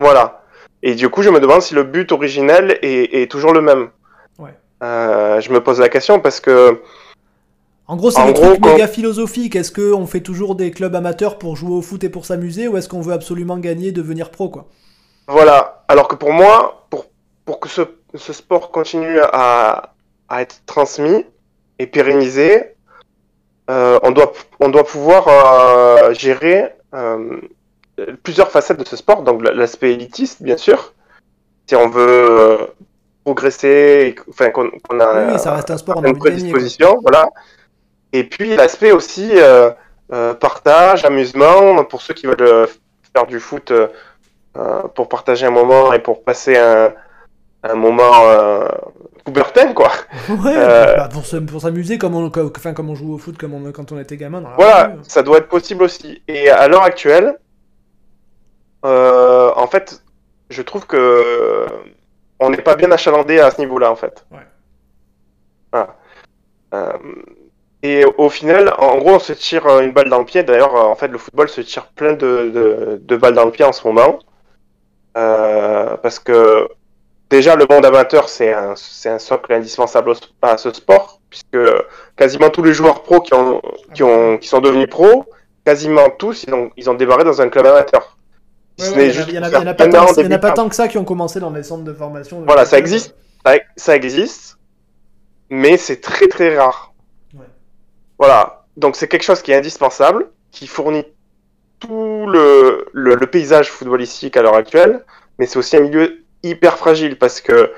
[0.00, 0.42] Voilà.
[0.86, 3.88] Et du coup, je me demande si le but originel est, toujours le même.
[4.38, 4.54] Ouais.
[4.84, 6.80] Euh, je me pose la question parce que
[7.88, 9.56] en gros, c'est un truc méga philosophique.
[9.56, 12.76] Est-ce qu'on fait toujours des clubs amateurs pour jouer au foot et pour s'amuser, ou
[12.76, 14.66] est-ce qu'on veut absolument gagner, devenir pro, quoi?
[15.26, 15.84] Voilà.
[15.88, 17.06] Alors que pour moi, pour,
[17.44, 17.82] pour que ce,
[18.14, 19.92] ce sport continue à,
[20.28, 21.26] à, être transmis
[21.80, 22.74] et pérennisé,
[23.70, 27.40] euh, on, doit, on doit pouvoir euh, gérer euh,
[28.22, 29.22] plusieurs facettes de ce sport.
[29.22, 30.92] Donc l'aspect élitiste, bien sûr.
[31.66, 32.58] Si on veut
[33.24, 34.68] progresser, enfin qu'on
[35.00, 37.28] a oui, ça reste un sport, une prédisposition, voilà.
[38.12, 39.70] Et puis l'aspect aussi euh,
[40.12, 42.66] euh, partage, amusement, pour ceux qui veulent euh,
[43.12, 43.72] faire du foot
[44.94, 46.92] pour partager un moment et pour passer un,
[47.62, 48.68] un moment euh,
[49.24, 49.90] coubertin, quoi.
[50.28, 53.98] Ouais, bah, pour s'amuser comme on, comme on joue au foot comme on, quand on
[53.98, 54.42] était gamin.
[54.56, 56.22] voilà, ça doit être possible aussi.
[56.28, 57.38] Et à l'heure actuelle,
[58.82, 60.02] en fait,
[60.50, 61.66] je trouve que
[62.38, 64.26] on n'est pas bien achalandé à ce niveau-là, en fait.
[64.30, 64.46] Ouais.
[65.72, 65.96] Voilà.
[67.82, 70.42] Et au final, en gros, on se tire euh, une balle dans le pied.
[70.42, 73.64] D'ailleurs, euh, en fait, le football se tire plein de, de, balles dans le pied
[73.64, 74.18] en ce moment.
[75.16, 76.68] Euh, parce que
[77.30, 80.12] déjà, le monde amateur, c'est un, un, socle indispensable
[80.42, 81.20] à ce sport.
[81.30, 81.58] Puisque
[82.16, 83.62] quasiment tous les joueurs pros qui, ont,
[83.94, 85.24] qui, ont, qui sont devenus pros,
[85.64, 88.16] quasiment tous, ils ont, ils ont démarré dans un club amateur.
[88.78, 91.92] Il n'y en, a pas tant que ça qui ont commencé dans les centres de
[91.92, 92.42] formation.
[92.44, 93.14] voilà, ça existe.
[93.76, 94.58] Ça existe.
[95.50, 96.92] mais c'est très très rare.
[98.18, 101.04] Voilà, donc c'est quelque chose qui est indispensable, qui fournit
[101.78, 105.04] tout le, le, paysage footballistique à l'heure actuelle,
[105.38, 107.70] mais c'est aussi un milieu hyper fragile parce que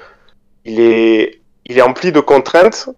[0.64, 2.88] il est, il est empli de contraintes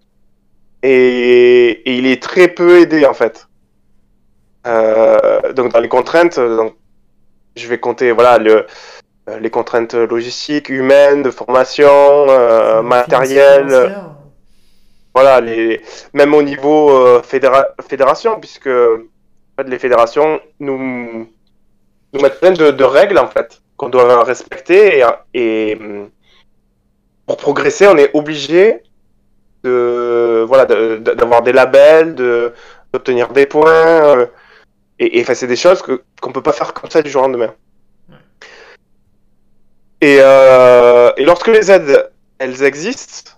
[0.82, 3.48] et, et il est très peu aidé en fait.
[4.66, 6.74] Euh, donc dans les contraintes, donc,
[7.56, 8.66] je vais compter voilà le,
[9.40, 13.94] les contraintes logistiques, humaines, de formation, euh, matériel.
[15.14, 15.80] Voilà, les,
[16.12, 18.70] même au niveau euh, fédération, puisque
[19.66, 21.28] les fédérations nous,
[22.12, 25.78] nous mettent plein de, règles en fait qu'on doit respecter et,
[27.26, 28.82] pour progresser, on est obligé
[29.62, 32.52] de voilà d'avoir des labels, de
[32.92, 34.26] d'obtenir des points euh,
[35.00, 37.26] et, et c'est des choses que qu'on peut pas faire comme ça du jour au
[37.26, 37.52] lendemain.
[40.02, 43.32] Et, euh, et lorsque les aides elles existent,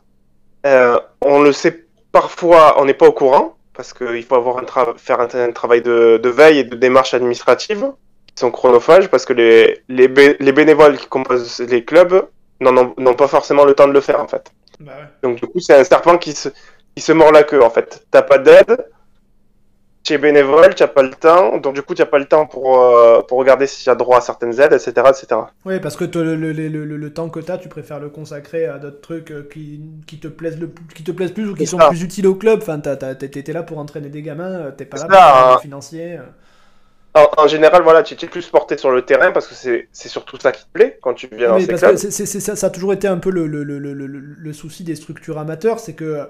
[0.66, 4.94] euh, on le sait parfois, on n'est pas au courant parce qu'il faut avoir un
[4.96, 7.92] faire un, travail de, veille et de démarche administrative
[8.27, 10.09] qui sont chronophages parce que les, les,
[10.53, 12.29] bénévoles qui composent les clubs
[12.61, 14.53] n'ont pas forcément le temps de le faire en fait.
[14.79, 16.48] Bah Donc du coup c'est un serpent qui se,
[16.94, 18.07] qui se mord la queue en fait.
[18.11, 18.77] T'as pas d'aide,
[20.05, 22.25] tu es bénévole, tu n'as pas le temps, donc du coup, tu n'as pas le
[22.25, 24.91] temps pour, euh, pour regarder si tu as droit à certaines aides, etc.
[25.09, 25.41] etc.
[25.65, 28.67] Oui, parce que le, le, le, le, temps que tu as, tu préfères le consacrer
[28.67, 31.67] à d'autres trucs euh, qui, qui, te plaisent le, qui te plaisent plus ou qui
[31.67, 32.61] sont plus utiles au club.
[32.62, 35.59] Enfin, t'étais là pour entraîner des gamins, euh, t'es pas là pour hein.
[35.61, 36.19] financier.
[37.15, 40.51] En, général, voilà, tu es plus porté sur le terrain parce que c'est surtout ça
[40.51, 41.97] qui te plaît quand tu viens dans ces clubs.
[41.97, 46.27] ça, ça a toujours été un peu le, le souci des structures amateurs, c'est que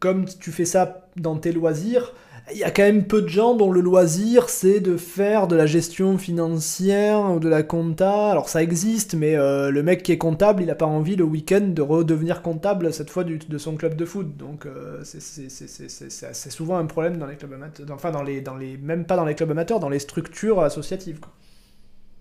[0.00, 2.14] comme tu fais ça dans tes loisirs,
[2.52, 5.54] il y a quand même peu de gens dont le loisir c'est de faire de
[5.54, 8.30] la gestion financière ou de la compta.
[8.30, 11.24] Alors ça existe, mais euh, le mec qui est comptable, il n'a pas envie le
[11.24, 14.36] week-end de redevenir comptable cette fois de son club de foot.
[14.36, 17.86] Donc euh, c'est souvent un problème dans les clubs amateurs.
[17.92, 21.20] Enfin, dans les, dans les, même pas dans les clubs amateurs, dans les structures associatives.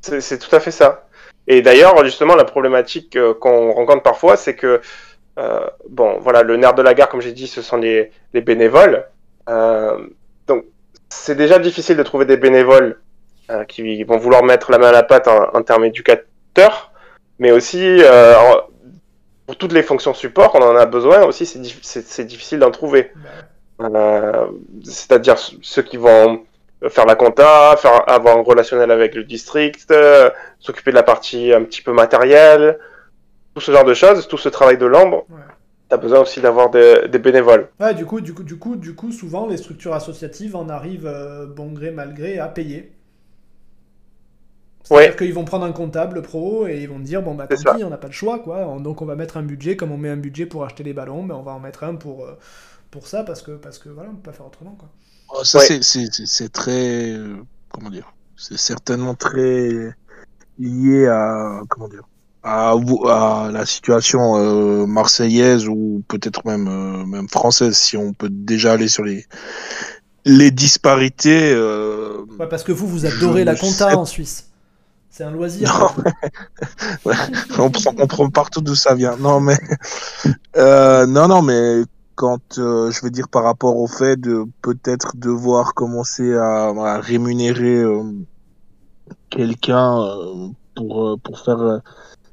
[0.02, 1.08] C'est tout à fait ça.
[1.48, 4.82] Et d'ailleurs, justement, la problématique euh, qu'on rencontre parfois, c'est que,
[5.90, 9.06] bon, voilà, le nerf de la guerre, comme j'ai dit, ce sont les, les bénévoles.
[9.50, 9.98] Euh,
[10.48, 10.66] donc,
[11.10, 13.00] c'est déjà difficile de trouver des bénévoles
[13.52, 16.92] euh, qui vont vouloir mettre la main à la pâte en, termes éducateurs,
[17.40, 18.36] mais aussi euh,
[19.48, 23.12] pour toutes les fonctions support, on en a besoin aussi, c'est difficile d'en trouver.
[23.82, 24.46] Euh,
[24.84, 26.44] c'est-à-dire ceux qui vont
[26.90, 27.72] faire la compta,
[28.06, 29.92] avoir un relationnel avec le district,
[30.60, 32.78] s'occuper de la partie un petit peu matérielle,
[33.60, 35.26] tout ce genre de choses, tout ce travail de l'ombre
[35.90, 37.68] tu as besoin aussi d'avoir des, bénévoles.
[37.80, 41.08] Ouais, du coup, du coup, du coup, du coup, souvent les structures associatives en arrivent
[41.08, 42.94] euh, bon gré mal gré à payer.
[44.84, 47.84] C'est-à-dire qu'ils vont prendre un comptable pro et ils vont dire bon bah tant pis,
[47.84, 48.78] on n'a pas le choix quoi.
[48.80, 51.24] Donc on va mettre un budget comme on met un budget pour acheter les ballons,
[51.24, 52.38] mais on va en mettre un pour euh,
[52.90, 54.90] pour ça parce que parce que voilà, on peut pas faire autrement quoi.
[55.34, 57.38] Oh, ça c'est très euh,
[57.70, 59.96] comment dire, c'est certainement très
[60.58, 62.04] lié à comment dire?
[62.44, 68.30] À, à la situation euh, marseillaise ou peut-être même euh, même française si on peut
[68.30, 69.26] déjà aller sur les
[70.26, 74.46] les disparités euh, ouais, parce que vous vous adorez la compta en Suisse.
[75.10, 75.96] C'est un loisir
[77.58, 79.18] on prend on prend partout d'où ça vient.
[79.18, 79.58] Non mais
[80.56, 81.82] non non mais
[82.16, 87.84] quand je veux dire par rapport au fait de peut-être devoir commencer à, à rémunérer
[89.30, 89.98] quelqu'un
[90.76, 91.82] pour pour faire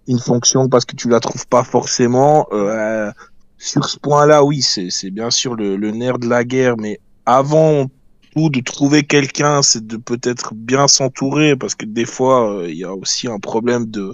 [0.09, 2.47] une fonction parce que tu la trouves pas forcément.
[2.53, 3.11] Euh,
[3.59, 7.87] sur ce point-là, oui, c'est bien sûr le, le, nerf de la guerre, mais avant
[8.35, 12.77] tout de trouver quelqu'un, c'est de peut-être bien s'entourer parce que des fois, euh, il
[12.77, 14.12] y a aussi un problème de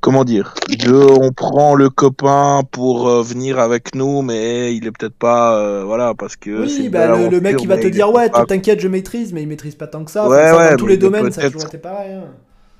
[0.00, 4.92] comment dire, de on prend le copain pour euh, venir avec nous, mais il est
[4.92, 6.66] peut-être pas, euh, voilà, parce que.
[6.66, 9.74] Oui, bah, le, mec qui va te dire ouais, t'inquiète, je maîtrise, mais il maîtrise
[9.74, 10.28] pas tant que ça.
[10.28, 12.14] Ouais, ouais, dans tous les domaines, ça a toujours pareil.
[12.14, 12.24] Hein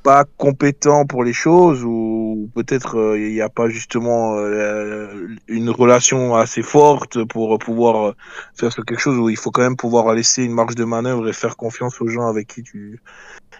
[0.08, 5.68] pas compétent pour les choses ou peut-être euh, il n'y a pas justement euh, une
[5.68, 8.14] relation assez forte pour pouvoir euh,
[8.54, 11.34] faire quelque chose où il faut quand même pouvoir laisser une marge de manœuvre et
[11.34, 13.02] faire confiance aux gens avec qui tu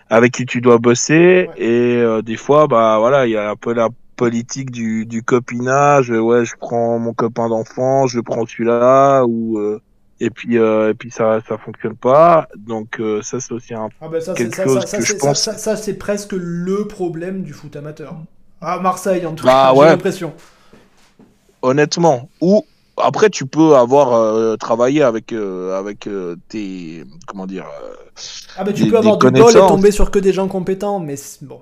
[0.09, 1.51] avec qui tu dois bosser.
[1.59, 6.09] Et des fois bah voilà il y a un peu la politique du, du copinage.
[6.09, 9.61] Ouais je prends mon copain d'enfant je prends celui-là ou
[10.21, 12.49] et puis euh, et puis ça ça fonctionne pas.
[12.57, 15.39] Donc euh, ça c'est aussi un ah ben ça, quelque chose ça, que je pense.
[15.39, 18.17] ça, c'est presque le problème du foot amateur.
[18.61, 20.33] À Marseille en tout bah, cas j'ai l'impression.
[21.63, 22.29] Honnêtement.
[22.41, 22.65] Ou
[22.97, 26.09] après tu peux avoir euh, travaillé avec avec
[26.49, 27.67] tes comment dire
[28.57, 31.17] ah ben tu peux avoir du bol et tomber sur que des gens compétents mais
[31.43, 31.61] bon.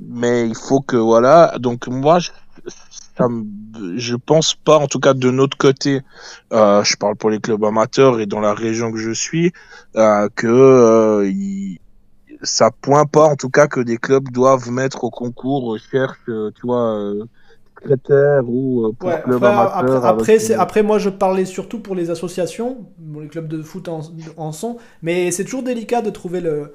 [0.00, 1.54] Mais il faut que voilà.
[1.58, 2.30] Donc moi je
[4.26, 6.02] pense pas, en tout cas de notre côté,
[6.52, 9.52] euh, je parle pour les clubs amateurs et dans la région que je suis,
[9.96, 11.30] euh, que euh,
[12.42, 16.62] ça pointe pas, en tout cas, que des clubs doivent mettre au concours cherche, tu
[16.62, 17.12] vois,
[17.74, 20.04] secrétaire ou pour ouais, club après, amateur.
[20.04, 24.00] Après, après, moi, je parlais surtout pour les associations, bon, les clubs de foot en,
[24.36, 26.74] en sont, mais c'est toujours délicat de trouver le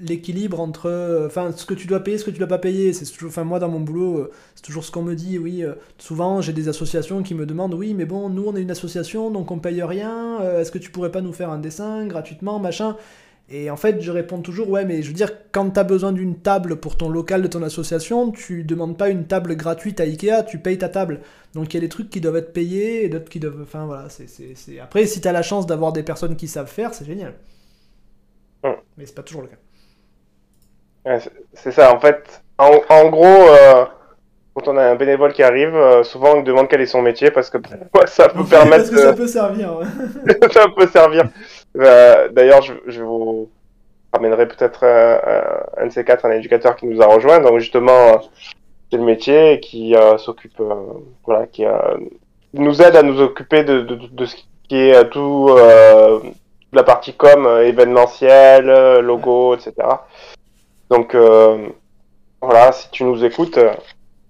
[0.00, 2.92] l'équilibre entre euh, enfin ce que tu dois payer ce que tu dois pas payer.
[2.92, 5.62] C'est toujours enfin moi dans mon boulot euh, c'est toujours ce qu'on me dit oui
[5.62, 8.70] euh, souvent j'ai des associations qui me demandent oui mais bon nous on est une
[8.70, 12.58] association donc on paye rien est-ce que tu pourrais pas nous faire un dessin gratuitement
[12.58, 12.96] machin?
[13.52, 16.12] Et en fait je réponds toujours ouais mais je veux dire quand tu as besoin
[16.12, 20.04] d'une table pour ton local de ton association tu demandes pas une table gratuite à
[20.04, 21.20] Ikea tu payes ta table.
[21.54, 23.86] Donc il y a des trucs qui doivent être payés et d'autres qui doivent enfin
[23.86, 27.04] voilà c'est après si tu as la chance d'avoir des personnes qui savent faire c'est
[27.04, 27.34] génial.
[28.96, 29.56] Mais c'est pas toujours le cas
[31.54, 32.42] c'est ça, en fait.
[32.58, 33.86] En, gros, euh,
[34.54, 37.30] quand on a un bénévole qui arrive, euh, souvent on demande quel est son métier
[37.30, 37.56] parce que
[38.06, 38.76] ça peut permettre.
[38.76, 39.78] Parce que ça peut servir.
[40.50, 41.24] ça peut servir.
[41.78, 43.48] Euh, d'ailleurs, je, vous
[44.12, 44.84] ramènerai peut-être
[45.78, 47.40] un de ces quatre, un éducateur qui nous a rejoint.
[47.40, 48.20] Donc justement,
[48.90, 50.60] c'est le métier qui s'occupe,
[51.24, 51.64] voilà, qui
[52.52, 54.36] nous aide à nous occuper de, de, ce
[54.68, 55.48] qui est tout
[56.72, 59.72] la partie com, événementiel, logo, etc.
[60.90, 61.68] Donc euh,
[62.42, 63.58] voilà, si tu nous écoutes.
[63.58, 63.72] Euh,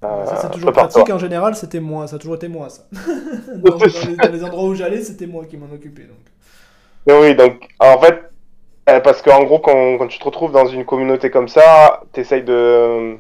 [0.03, 2.85] ça, c'est toujours pratique en général, c'était moi, ça a toujours été moi ça.
[3.57, 6.05] dans, les, endroits où j'allais, c'était moi qui m'en occupais.
[6.05, 7.21] Donc.
[7.21, 8.23] Oui, donc en fait,
[8.89, 12.21] euh, parce qu'en gros, quand, quand, tu te retrouves dans une communauté comme ça, tu
[12.21, 13.17] essayes de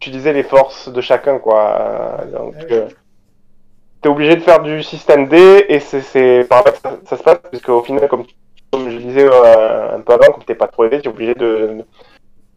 [0.00, 2.20] utiliser les forces de chacun, quoi.
[2.32, 6.64] Donc, tu es obligé de faire du système D et c'est ça,
[7.06, 8.24] ça, se passe, parce qu'au final, comme,
[8.70, 11.84] comme je disais un peu avant, comme tu pas trop aidé, tu es obligé de,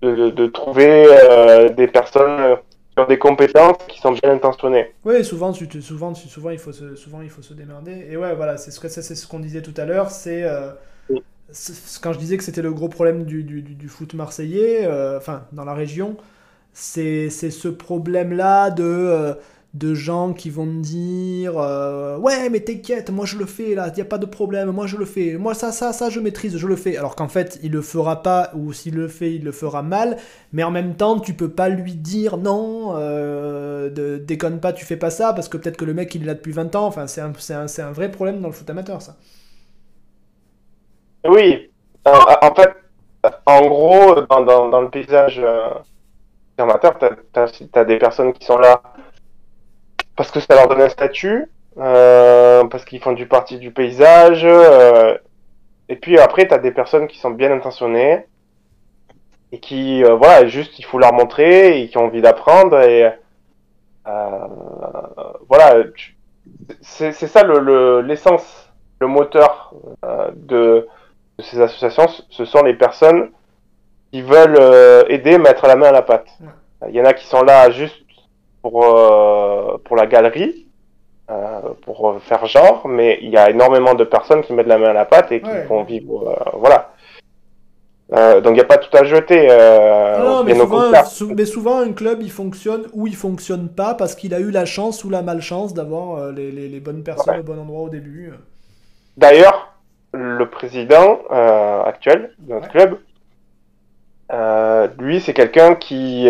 [0.01, 2.55] de, trouver euh, des personnes euh,
[2.91, 4.93] qui ont des compétences qui sont bien intentionnées.
[5.05, 8.07] Oui, souvent, souvent, souvent, il faut se, souvent il faut se démerder.
[8.09, 10.09] Et ouais, voilà, c'est ce c'est ce qu'on disait tout à l'heure.
[10.12, 10.71] C'est euh,
[12.01, 15.65] quand je disais que c'était le gros problème du, du, du foot marseillais, enfin dans
[15.65, 16.15] la région,
[16.73, 19.35] c'est ce problème-là de
[19.75, 23.91] de gens qui vont me dire euh, ouais mais t'inquiète moi je le fais là
[23.95, 25.38] y a pas de problème moi je le fais.
[25.38, 26.97] Moi ça ça ça je maîtrise je le fais.
[26.97, 30.17] Alors qu'en fait il le fera pas ou s'il le fait il le fera mal.
[30.53, 34.86] Mais en même temps tu peux pas lui dire non euh, de, déconne pas tu
[34.86, 36.88] fais pas ça parce que peut-être que le mec il est là depuis 20 ans.
[36.88, 39.17] Enfin c'est un, un, un, vrai problème dans le foot amateur ça.
[41.27, 41.69] Oui.
[42.05, 42.71] En, fait
[43.45, 45.69] en gros dans, dans, le paysage euh,
[46.58, 48.82] amateur t'as as, as des personnes qui sont là
[50.19, 54.41] parce que ça leur donne un statut, euh, parce qu'ils font du parti du paysage.
[54.43, 55.17] Euh,
[55.88, 58.25] et puis après, tu as des personnes qui sont bien intentionnées
[59.53, 62.82] et qui, euh, voilà, juste il faut leur montrer et qui ont envie d'apprendre.
[62.82, 63.10] Et
[65.47, 65.86] voilà,
[66.82, 67.43] c'est ça
[68.01, 69.73] l'essence, le, le, moteur
[70.36, 70.86] de,
[71.38, 72.08] de, ces associations.
[72.29, 73.32] Ce sont les personnes
[74.12, 76.27] qui veulent aider, mettre la main à la pâte.
[76.89, 78.05] Il y en a qui sont là juste
[78.62, 80.67] pour, euh, pour la galerie,
[81.30, 84.89] euh, pour faire genre, mais il y a énormément de personnes qui mettent la main
[84.89, 86.30] à la pâte et qui font vivre.
[86.30, 86.91] Euh, voilà.
[88.41, 89.48] donc il n'y a pas tout à jeter.
[90.19, 90.91] non, mais souvent,
[91.36, 94.65] mais souvent, un club il fonctionne ou il fonctionne pas parce qu'il a eu la
[94.65, 98.34] chance ou la malchance d'avoir les, les, les, bonnes personnes au bon endroit au début.
[99.17, 99.74] D'ailleurs,
[100.13, 102.98] le président actuel de notre club,
[104.98, 106.28] lui c'est quelqu'un qui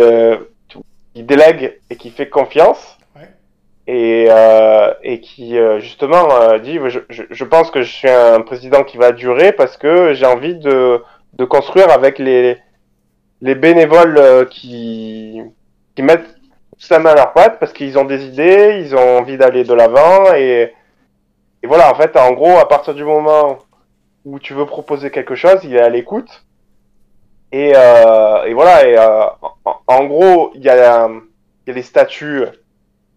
[1.13, 2.98] qui délègue et qui fait confiance.
[3.91, 8.39] Et, euh, et qui euh, justement euh, dit je, je, pense que je suis un
[8.41, 11.02] président qui va durer parce que j'ai envie de,
[11.34, 12.60] de construire avec les,
[13.41, 15.41] les bénévoles qui,
[15.95, 16.36] qui mettent
[16.78, 19.74] sa main à leur patte parce qu'ils ont des idées, ils ont envie d'aller de
[19.74, 20.72] l'avant et,
[21.63, 23.58] et voilà en fait en gros à partir du moment
[24.24, 26.45] où tu veux proposer quelque chose il est à l'écoute
[27.51, 29.25] et, euh, et voilà, et, euh,
[29.88, 31.09] en, gros, il y, a,
[31.67, 32.45] y a les statuts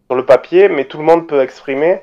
[0.06, 2.00] sur le papier, mais tout le monde peut exprimer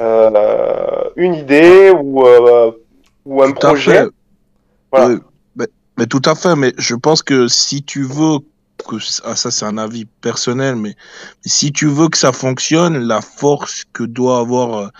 [0.00, 2.72] euh, une idée ou, euh,
[3.24, 4.04] ou un projet.
[4.90, 5.16] Voilà.
[5.56, 5.66] Mais,
[5.96, 8.38] mais, tout à fait, mais je pense que si tu veux
[8.86, 10.96] que ah, ça c'est un avis personnel, mais
[11.46, 14.90] si tu veux que ça fonctionne, la force que doit avoir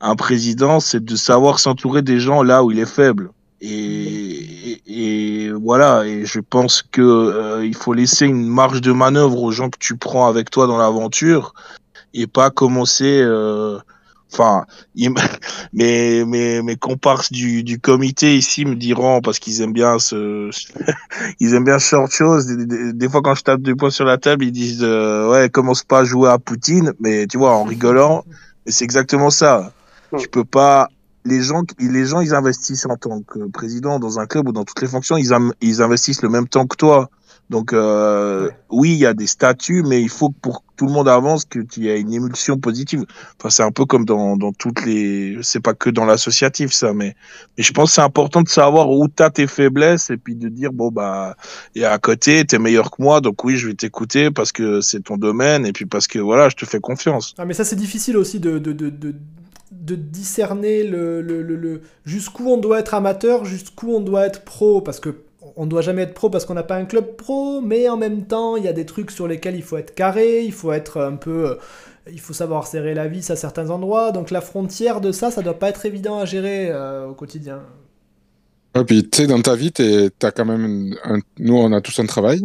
[0.00, 3.30] un président, c'est de savoir s'entourer des gens là où il est faible.
[3.64, 9.40] Et, et, voilà, et je pense que euh, il faut laisser une marge de manœuvre
[9.40, 11.54] aux gens que tu prends avec toi dans l'aventure
[12.12, 13.20] et pas commencer.
[13.22, 13.78] Euh,
[14.32, 14.64] Enfin,
[15.72, 20.50] mes, mes, mes comparses du, du comité ici me diront, parce qu'ils aiment bien ce,
[21.40, 22.46] ils aiment bien ce genre de choses.
[22.46, 25.84] Des, fois, quand je tape du poing sur la table, ils disent, euh, ouais, commence
[25.84, 28.24] pas à jouer à Poutine, mais tu vois, en rigolant,
[28.66, 29.72] c'est exactement ça.
[30.18, 30.88] Tu peux pas,
[31.24, 34.64] les gens, les gens, ils investissent en tant que président dans un club ou dans
[34.64, 37.10] toutes les fonctions, ils, ils investissent le même temps que toi.
[37.50, 40.86] Donc euh, oui, il y a des statuts, mais il faut que pour que tout
[40.86, 43.04] le monde avance qu'il y ait une émulsion positive.
[43.38, 46.94] Enfin, c'est un peu comme dans, dans toutes les, c'est pas que dans l'associatif ça,
[46.94, 47.14] mais,
[47.58, 50.34] mais je pense que c'est important de savoir où tu as tes faiblesses et puis
[50.34, 51.36] de dire bon bah
[51.74, 54.80] et à côté tu es meilleur que moi, donc oui je vais t'écouter parce que
[54.80, 57.34] c'est ton domaine et puis parce que voilà je te fais confiance.
[57.36, 59.14] Ah mais ça c'est difficile aussi de, de, de, de
[59.72, 64.80] de discerner le, le, le, jusqu'où on doit être amateur, jusqu'où on doit être pro,
[64.80, 65.16] parce que
[65.56, 68.24] on doit jamais être pro parce qu'on n'a pas un club pro, mais en même
[68.26, 71.00] temps, il y a des trucs sur lesquels il faut être carré, il faut être
[71.00, 71.50] un peu.
[71.50, 71.54] Euh,
[72.10, 74.12] il faut savoir serrer la vis à certains endroits.
[74.12, 77.60] Donc la frontière de ça, ça doit pas être évident à gérer euh, au quotidien.
[78.74, 79.82] Et puis, tu sais, dans ta vie, tu
[80.22, 80.94] as quand même.
[81.38, 82.40] Nous, on a tous un travail.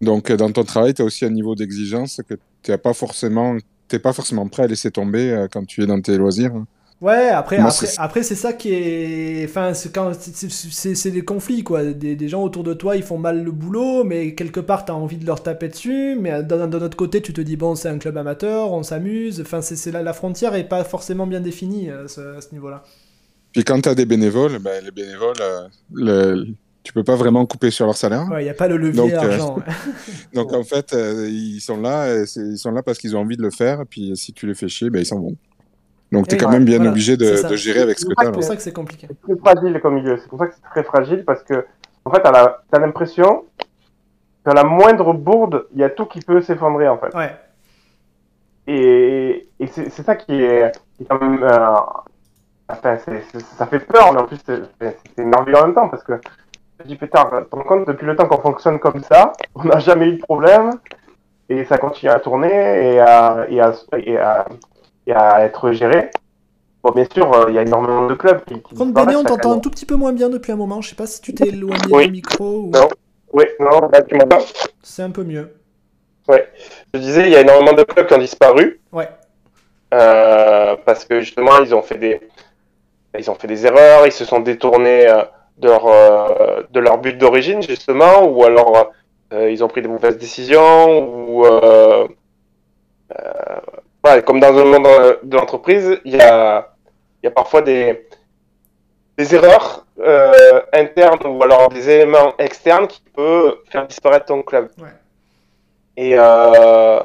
[0.00, 3.56] Donc, dans ton travail, tu as aussi un niveau d'exigence que tu n'es pas, forcément...
[4.02, 6.52] pas forcément prêt à laisser tomber euh, quand tu es dans tes loisirs.
[7.02, 9.44] Ouais, après, après, après c'est ça qui est.
[9.44, 11.84] Enfin, c'est des conflits, quoi.
[11.84, 14.94] Des, des, gens autour de toi, ils font mal le boulot, mais quelque part, t'as
[14.94, 16.16] envie de leur taper dessus.
[16.18, 19.42] Mais d'un autre côté, tu te dis, bon, c'est un club amateur, on s'amuse.
[19.42, 22.82] Enfin, c'est la, la frontière est pas forcément bien définie euh, à ce, niveau-là.
[23.52, 26.46] Puis quand t'as des bénévoles, ben, les bénévoles, euh, le,
[26.86, 28.28] tu peux pas vraiment couper sur leur salaire.
[28.30, 29.58] Ouais, il n'y a pas le levier d'argent.
[29.58, 29.72] Euh,
[30.34, 33.50] donc, en fait, ils sont là, ils sont là parce qu'ils ont envie de le
[33.50, 33.80] faire.
[33.80, 35.36] Et puis si tu les fais chier, ben, ils s'en vont.
[36.12, 38.26] Donc, tu es quand même bien obligé de, de, gérer avec ce que tu as.
[38.26, 39.08] C'est pour ça que c'est compliqué.
[39.10, 40.16] C'est très fragile comme milieu.
[40.18, 41.66] C'est pour ça que c'est très fragile parce que,
[42.04, 43.44] en fait, tu as l'impression
[44.44, 47.12] qu'à la moindre bourde, il y a tout qui peut s'effondrer, en fait.
[47.16, 47.36] Ouais.
[48.68, 51.42] Et, et c'est ça qui est, qui est quand même.
[51.42, 51.74] Euh,
[52.68, 52.98] enfin,
[53.56, 56.20] ça fait peur, mais en plus, c'est merveilleux en même temps parce que
[56.80, 59.78] je dis, putain, te rends compte, depuis le temps qu'on fonctionne comme ça, on n'a
[59.78, 60.72] jamais eu de problème
[61.48, 64.46] et ça continue à tourner et à, et à, et à
[65.06, 66.10] et à être géré.
[66.82, 68.60] Bon, bien sûr, euh, il y a énormément de clubs qui.
[68.62, 70.80] qui Contre Béné, on t'entend un tout petit peu moins bien depuis un moment.
[70.80, 72.60] Je sais pas si tu t'es éloigné du micro.
[72.62, 72.70] Ou...
[72.70, 72.88] Non.
[73.32, 74.44] Oui, non, là, tu m'entends
[74.82, 75.52] C'est un peu mieux.
[76.28, 76.48] Ouais.
[76.94, 78.80] Je disais, il y a énormément de clubs qui ont disparu.
[78.92, 79.08] Ouais.
[79.94, 82.20] Euh, parce que justement, ils ont fait des,
[83.18, 85.22] ils ont fait des erreurs, ils se sont détournés euh,
[85.58, 88.92] de leur, euh, de leur but d'origine justement, ou alors
[89.32, 91.44] euh, ils ont pris des mauvaises décisions, ou
[94.24, 96.72] comme dans le monde de l'entreprise, il y a,
[97.22, 98.06] y a parfois des,
[99.16, 104.68] des erreurs euh, internes ou alors des éléments externes qui peuvent faire disparaître ton club.
[105.96, 107.00] Et euh,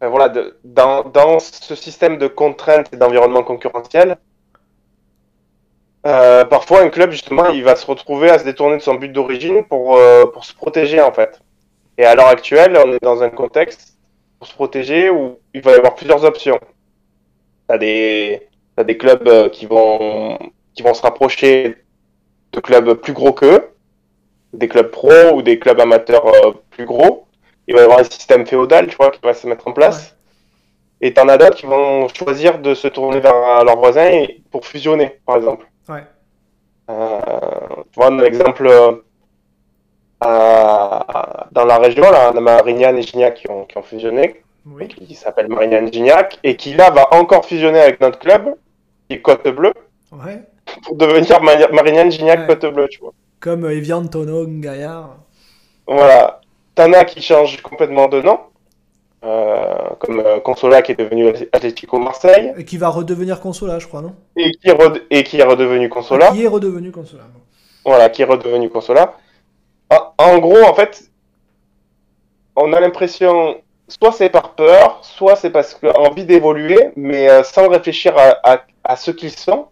[0.00, 4.18] ben voilà, de, dans, dans, ce système de contraintes et d'environnement concurrentiel,
[6.06, 9.12] euh, parfois un club justement il va se retrouver à se détourner de son but
[9.12, 9.98] d'origine pour,
[10.32, 11.40] pour se protéger en fait.
[11.98, 13.96] Et à l'heure actuelle, on est dans un contexte
[14.38, 16.58] pour se protéger ou il va y avoir plusieurs options.
[17.68, 18.48] Tu as des,
[18.84, 20.38] des clubs euh, qui vont,
[20.74, 21.74] qui vont se rapprocher
[22.52, 23.70] de clubs plus gros qu'eux,
[24.52, 27.26] des clubs pro ou des clubs amateurs euh, plus gros.
[27.66, 30.16] Il va y avoir un système féodal, tu vois, qui va se mettre en place.
[31.00, 35.18] Et t'en as d'autres qui vont choisir de se tourner vers leurs voisins pour fusionner,
[35.26, 35.66] par exemple.
[35.88, 36.04] Ouais.
[36.90, 37.20] Euh,
[37.92, 38.68] tu vois, un exemple,
[40.20, 44.42] dans la région, là, on a Marignan et Gignac qui ont, qui ont fusionné,
[44.88, 48.54] qui s'appelle Marignan Gignac, et qui là va encore fusionner avec notre club,
[49.08, 49.74] qui est Côte Bleue,
[50.84, 53.12] pour devenir Marignan Gignac Côte Bleue, tu vois.
[53.40, 55.16] Comme Evian, Tono, Gaillard.
[55.86, 56.40] Voilà.
[56.74, 58.38] Tana qui change complètement de nom.
[59.24, 62.52] Euh, comme euh, Consola qui est devenu Atlético Marseille.
[62.58, 64.14] Et qui va redevenir Consola, je crois, non?
[64.36, 64.68] Et qui,
[65.10, 66.30] et qui est redevenu Consola.
[66.30, 67.24] qui est redevenu Consola.
[67.84, 69.14] Voilà, qui est redevenu Consola.
[69.88, 71.10] Ah, en gros, en fait,
[72.56, 73.56] on a l'impression,
[73.88, 78.14] soit c'est par peur, soit c'est parce qu'on a envie d'évoluer, mais euh, sans réfléchir
[78.16, 79.68] à, ce qu'ils sont,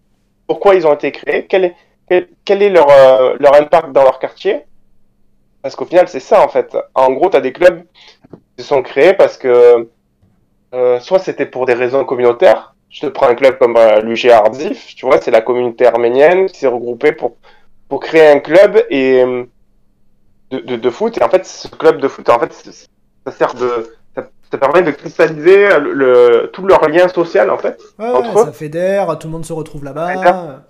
[0.46, 4.18] pourquoi ils ont été créés, quel est, quel, est leur, euh, leur impact dans leur
[4.18, 4.64] quartier.
[5.62, 6.76] Parce qu'au final, c'est ça, en fait.
[6.94, 7.84] En gros, tu as des clubs
[8.58, 9.88] se sont créés parce que
[10.74, 12.74] euh, soit c'était pour des raisons communautaires.
[12.90, 16.60] Je te prends un club comme l'UG Ardif, tu vois, c'est la communauté arménienne qui
[16.60, 17.36] s'est regroupée pour,
[17.88, 19.24] pour créer un club et
[20.52, 21.18] de, de, foot.
[21.18, 22.52] Et en fait, ce club de foot, en fait,
[23.26, 23.92] ça sert de.
[24.14, 27.82] Ça, permet de cristalliser le, tout leur lien social, en fait.
[27.98, 30.62] entre ça fédère, tout le monde se retrouve là-bas.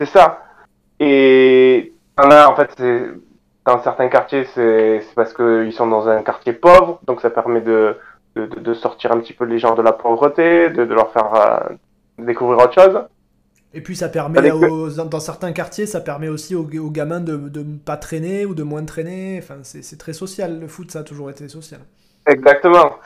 [0.00, 0.38] C'est ça.
[0.98, 2.82] Et en a, en fait,
[3.66, 7.96] dans certains quartiers, c'est parce qu'ils sont dans un quartier pauvre, donc ça permet de,
[8.36, 11.68] de, de, sortir un petit peu les gens de la pauvreté, de, de leur faire
[12.18, 13.00] découvrir autre chose.
[13.74, 17.76] Et puis ça permet, aux, dans certains quartiers, ça permet aussi aux, gamins de ne
[17.76, 19.38] pas traîner ou de moins traîner.
[19.42, 21.80] Enfin, c'est très social, le foot, ça a toujours été social.
[22.26, 22.96] Exactement,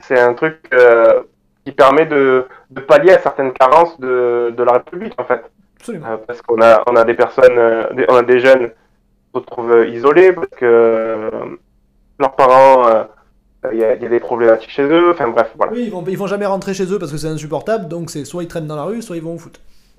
[0.00, 1.22] c'est un truc euh,
[1.64, 5.44] qui permet de, de, pallier à certaines carences de, de la République, en fait.
[5.78, 6.06] Absolument.
[6.08, 8.72] Euh, parce qu'on a, on a des personnes, euh, on a des jeunes
[9.34, 11.58] se retrouvent isolés parce que
[12.18, 13.06] leurs parents
[13.72, 15.72] il y, a, y, a des problématiques chez eux, enfin bref, voilà.
[15.72, 18.26] Oui, ils vont, ils vont jamais rentrer chez eux parce que c'est insupportable, donc c'est
[18.26, 19.58] soit ils traînent dans la rue, soit ils vont au foot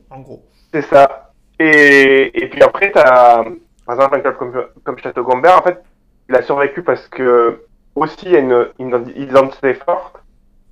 [0.10, 0.44] en gros.
[0.74, 1.32] C'est ça.
[1.60, 3.44] Et, et, puis après, tu as,
[3.86, 5.82] par exemple, un club comme, comme Château Gombert, en fait,
[6.30, 7.62] il a survécu parce que
[7.96, 10.18] aussi il y a une, une identité forte.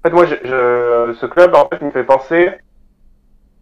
[0.04, 2.50] En fait, moi, je, ce club, en fait, il me fait penser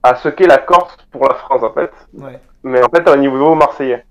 [0.01, 1.91] à ce qu'est la Corse pour la France, en fait.
[2.13, 2.39] Ouais.
[2.63, 4.03] Mais en fait, au niveau marseillais.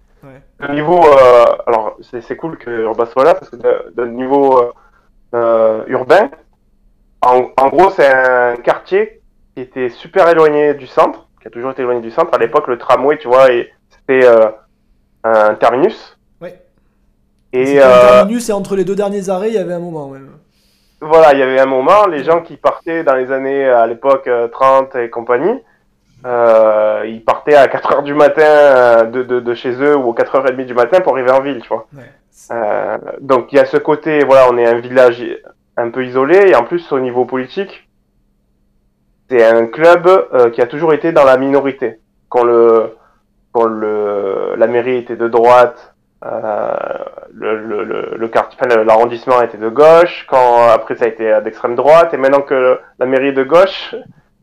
[0.61, 0.69] Ouais.
[0.69, 4.73] Au niveau, euh, alors, c'est cool que Urbain soit là, parce que de, niveau euh,
[5.35, 6.31] euh, urbain,
[7.23, 9.21] en, en gros, c'est un quartier
[9.55, 12.35] qui était super éloigné du centre qui a toujours été éloigné du centre.
[12.35, 13.47] À l'époque, le tramway, tu vois,
[13.89, 14.29] c'était
[15.25, 16.19] un terminus.
[16.43, 16.51] Oui.
[17.55, 20.29] Et, un terminus et entre les deux derniers arrêts, il y avait un moment même.
[21.03, 24.29] Voilà, il y avait un moment, les gens qui partaient dans les années, à l'époque,
[24.53, 25.59] 30 euh, et compagnie,
[26.27, 30.65] euh, ils partaient à 4h du matin de, de, de, chez eux ou à 4h30
[30.65, 31.87] du matin pour arriver en ville, tu vois.
[31.97, 32.03] Ouais.
[32.51, 35.25] Euh, donc il y a ce côté, voilà, on est un village
[35.77, 37.89] un peu isolé et en plus au niveau politique,
[39.29, 42.01] c'est un club euh, qui a toujours été dans la minorité.
[42.29, 42.97] Quand le,
[43.53, 45.95] quand le, la mairie était de droite,
[46.25, 46.73] euh,
[47.33, 50.27] le, le, le, le l'arrondissement était de gauche.
[50.29, 53.95] Quand après ça a été d'extrême droite, et maintenant que la mairie est de gauche,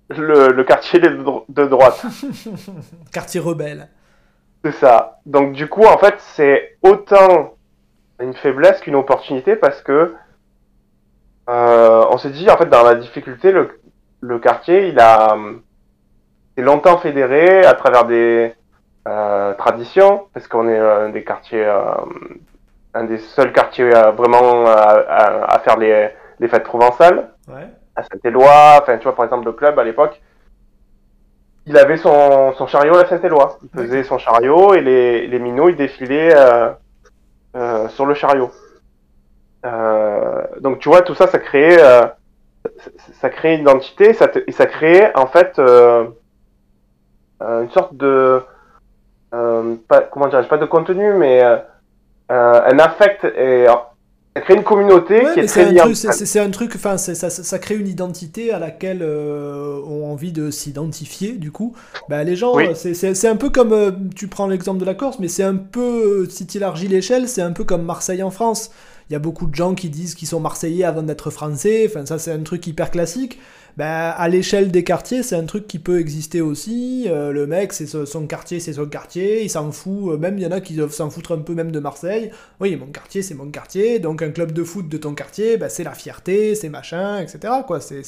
[0.10, 1.10] le, le quartier de,
[1.50, 2.06] de droite.
[3.14, 3.90] quartier rebelle.
[4.64, 5.20] C'est ça.
[5.26, 7.56] Donc du coup, en fait, c'est autant
[8.20, 10.16] une faiblesse qu'une opportunité parce que
[11.50, 13.80] euh, on s'est dit en fait dans la difficulté, le,
[14.22, 15.38] le quartier, il a
[16.58, 18.54] est longtemps fédéré à travers des
[19.08, 21.94] euh, traditions, parce qu'on est un des quartiers, euh,
[22.94, 27.30] un des seuls quartiers vraiment à, à, faire les, les fêtes provençales.
[27.48, 27.68] Ouais.
[27.98, 30.22] À Saint-Éloi, enfin tu vois par exemple le club à l'époque,
[31.66, 33.58] il avait son, son chariot à Saint-Éloi.
[33.64, 36.34] Il faisait son chariot et les, les minots ils défilaient
[37.90, 38.52] sur le chariot.
[40.62, 41.80] donc tu vois tout ça, ça créait
[43.14, 46.06] ça crée une identité ça et ça crée en fait euh,
[47.42, 48.42] euh, une sorte de
[49.34, 51.58] euh, pas, comment dire pas de contenu mais euh,
[52.30, 53.68] un affect et
[54.38, 55.82] ça crée une communauté qui est très liée.
[55.94, 60.32] C'est un truc, enfin, ça, ça, ça, crée une identité à laquelle euh, ont envie
[60.32, 61.74] de s'identifier, du coup.
[62.08, 65.44] Bah, les gens, c'est un peu comme, tu prends l'exemple de la Corse, mais c'est
[65.44, 68.72] un peu, si tu élargis l'échelle, c'est un peu comme Marseille en France.
[69.10, 71.86] Il y a beaucoup de gens qui disent qu'ils sont Marseillais avant d'être Français.
[71.90, 73.40] Enfin, ça, c'est un truc hyper classique.
[73.78, 73.86] Ben,
[74.18, 77.06] à l'échelle des quartiers, c'est un truc qui peut exister aussi.
[77.08, 79.44] Euh, le mec, c'est son quartier, c'est son quartier.
[79.44, 80.14] Il s'en fout.
[80.14, 82.32] Euh, même il y en a qui doivent s'en foutre un peu même de Marseille.
[82.60, 84.00] Oui, mon quartier, c'est mon quartier.
[84.00, 87.54] Donc un club de foot de ton quartier, ben, c'est la fierté, c'est machin, etc.
[87.68, 87.80] Quoi.
[87.80, 88.02] C'est,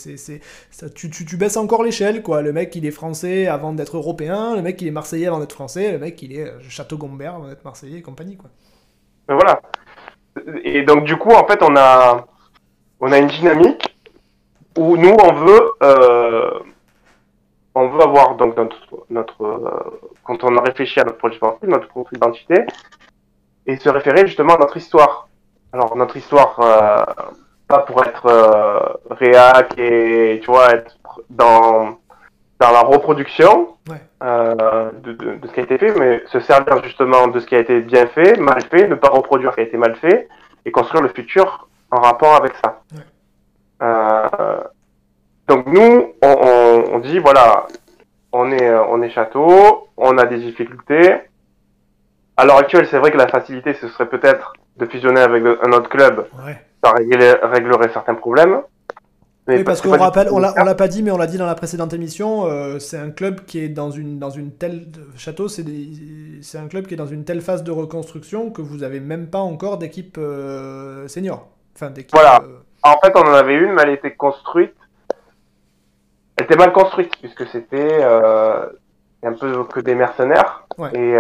[0.96, 2.24] tu, tu, tu baisses encore l'échelle.
[2.24, 2.42] Quoi.
[2.42, 4.56] Le mec, il est français avant d'être européen.
[4.56, 5.92] Le mec, il est marseillais avant d'être français.
[5.92, 8.38] Le mec, il est euh, Château Gombert avant d'être marseillais et compagnie.
[8.38, 8.50] Quoi.
[9.28, 9.62] Ben voilà
[10.64, 12.26] et donc du coup, en fait, on a,
[13.00, 13.89] on a une dynamique
[14.80, 16.60] où nous, on veut, euh,
[17.76, 18.78] on veut avoir donc notre,
[19.10, 22.66] notre euh, quand on a réfléchi à notre projet sportif, notre propre identité,
[23.66, 25.28] et se référer justement à notre histoire.
[25.74, 27.04] Alors notre histoire, euh,
[27.68, 30.96] pas pour être réac et tu vois être
[31.30, 31.98] dans
[32.60, 33.76] dans la reproduction
[34.22, 37.56] de, de, de, ce qui a été fait, mais se servir justement de ce qui
[37.56, 40.28] a été bien fait, mal fait, ne pas reproduire ce qui a été mal fait,
[40.66, 42.82] et construire le futur en rapport avec ça.
[43.82, 44.62] Euh,
[45.48, 47.68] donc nous, on, on, on, dit, voilà,
[48.32, 51.16] on est, on est château, on a des difficultés.
[52.38, 55.72] À l'heure actuelle, c'est vrai que la facilité, ce serait peut-être de fusionner avec un
[55.72, 56.28] autre club.
[56.46, 56.58] Ouais.
[56.84, 58.62] Ça réglerait, réglerait certains problèmes
[59.58, 61.94] oui, parce qu'on rappelle, on l'a pas dit, mais on l'a dit dans la précédente
[61.94, 64.88] émission, euh, c'est un club qui est dans une, dans une telle.
[65.18, 65.64] Château, c'est
[66.58, 69.40] un club qui est dans une telle phase de reconstruction que vous avez même pas
[69.40, 71.48] encore d'équipe euh, senior.
[71.76, 72.42] Enfin, Voilà.
[72.44, 74.76] Euh, en fait, on en avait une, mais elle était construite.
[76.38, 80.66] Elle était mal construite, puisque c'était un peu que des mercenaires.
[80.78, 80.90] Ouais.
[80.94, 81.18] Et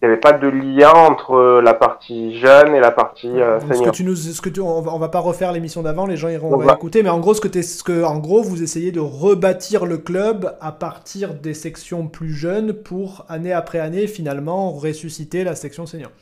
[0.00, 3.76] il n'y avait pas de lien entre la partie jeune et la partie euh, senior.
[3.78, 6.16] Ce que tu nous, ce que tu, on, va, va pas refaire l'émission d'avant, les
[6.16, 8.62] gens iront va écouter, mais en gros, ce que, es, ce que, en gros, vous
[8.62, 14.06] essayez de rebâtir le club à partir des sections plus jeunes pour année après année,
[14.06, 16.12] finalement, ressusciter la section senior.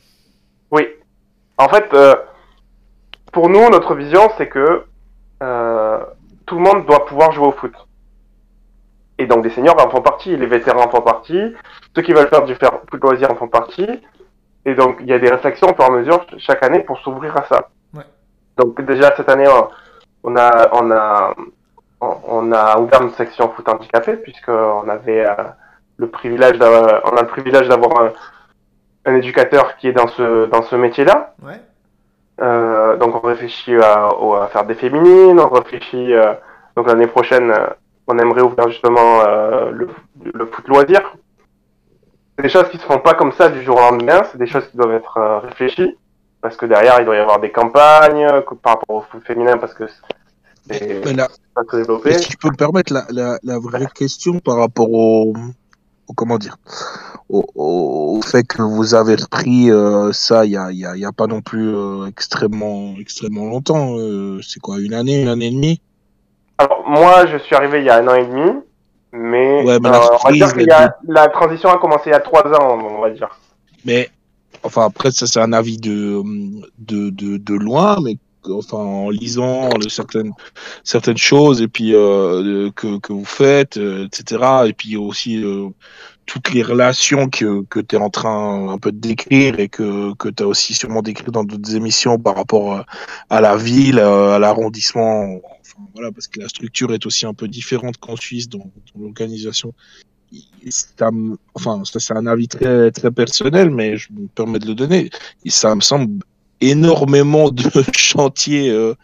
[0.71, 0.87] Oui.
[1.59, 2.15] En fait, euh,
[3.37, 4.85] pour nous, notre vision, c'est que
[5.43, 5.99] euh,
[6.47, 7.73] tout le monde doit pouvoir jouer au foot.
[9.19, 11.53] Et donc les seniors en font partie, les vétérans en font partie,
[11.95, 13.87] ceux qui veulent faire du faire plus de loisirs en font partie.
[14.65, 16.97] Et donc il y a des réflexions au fur et à mesure chaque année pour
[16.97, 17.69] s'ouvrir à ça.
[18.57, 19.47] Donc déjà cette année
[20.23, 21.35] on a on a
[22.01, 25.35] on a ouvert une section foot handicapé puisqu'on avait euh,
[25.97, 28.09] le privilège on a le privilège d'avoir un,
[29.05, 31.35] un, éducateur qui est dans ce dans ce métier-là.
[31.43, 31.61] Ouais.
[32.39, 36.33] Euh, donc on réfléchit à, à, faire des féminines, on réfléchit euh,
[36.75, 37.51] donc l'année prochaine
[38.07, 39.89] on aimerait ouvrir justement euh, le,
[40.33, 41.15] le foot loisir.
[42.37, 44.45] C'est des choses qui se font pas comme ça du jour au lendemain, c'est des
[44.45, 45.97] choses qui doivent être euh, réfléchies
[46.39, 48.27] parce que derrière il doit y avoir des campagnes
[48.61, 49.85] par rapport au foot féminin parce que
[50.69, 51.03] c'est
[51.55, 52.13] pas très développé.
[52.19, 55.33] Si je peux me permettre la, la, la vraie question par rapport au
[56.15, 56.57] comment dire
[57.29, 61.05] au, au, fait que vous avez repris euh, ça il y a, y, a, y
[61.05, 65.47] a, pas non plus euh, extrêmement extrêmement longtemps euh, c'est quoi une année une année
[65.47, 65.81] et demie?
[66.57, 68.51] Alors moi je suis arrivé il y a un an et demi
[69.11, 72.15] mais, ouais, mais la, on va dire y a, la transition a commencé il y
[72.15, 73.37] a trois ans on va dire.
[73.85, 74.09] Mais
[74.63, 76.21] enfin après ça c'est un avis de,
[76.79, 78.17] de, de, de loin mais
[78.71, 79.69] en lisant
[80.83, 85.69] certaines choses et puis euh, que, que vous faites euh, etc et puis aussi euh,
[86.25, 90.43] toutes les relations que, tu es en train un peu de décrire et que, tu
[90.43, 92.83] as aussi sûrement décrit dans d'autres émissions par rapport
[93.29, 95.39] à la ville, à l'arrondissement,
[95.93, 98.69] voilà, parce que la structure est aussi un peu différente qu'en Suisse dans,
[98.99, 99.73] l'organisation.
[101.53, 105.09] Enfin, ça c'est un avis très, personnel, mais je me permets de le donner.
[105.45, 106.23] Ça me semble
[106.61, 108.95] énormément de chantiers euh,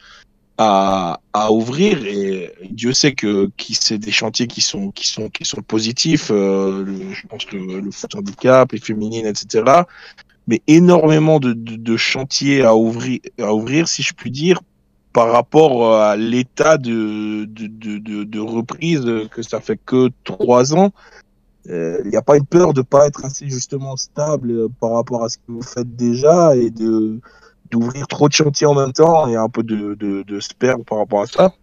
[0.58, 5.30] à, à, ouvrir et Dieu sait que qui c'est des chantiers qui sont qui sont
[5.30, 6.30] qui sont positifs.
[6.32, 9.84] Euh, je pense que le, foot handicap, les féminines, etc.
[10.48, 14.60] Mais énormément de, de, chantiers à ouvrir à ouvrir, si je puis dire,
[15.14, 20.92] par rapport à l'état de, de, de, reprise que ça fait que trois ans
[21.66, 25.24] il euh, n'y a pas une peur de pas être assez justement stable par rapport
[25.24, 27.22] à ce que vous faites déjà et de
[27.74, 31.00] d'ouvrir trop de chantiers en même temps et un peu de, de, de sperme par
[31.00, 31.54] rapport à ça.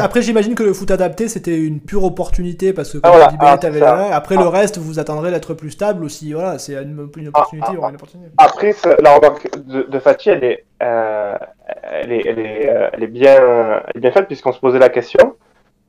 [0.00, 4.08] après, j'imagine que le foot adapté, c'était une pure opportunité parce que, comme ah, voilà,
[4.10, 6.32] ah, après le reste, vous attendrez d'être plus stable aussi.
[6.32, 8.30] Voilà, c'est une, une, ah, opportunité, une opportunité.
[8.38, 11.34] Après, la remarque de, de Fatih, elle est, euh,
[11.82, 14.78] elle, est, elle, est, euh, elle, est bien, elle est bien faite puisqu'on se posait
[14.78, 15.34] la question,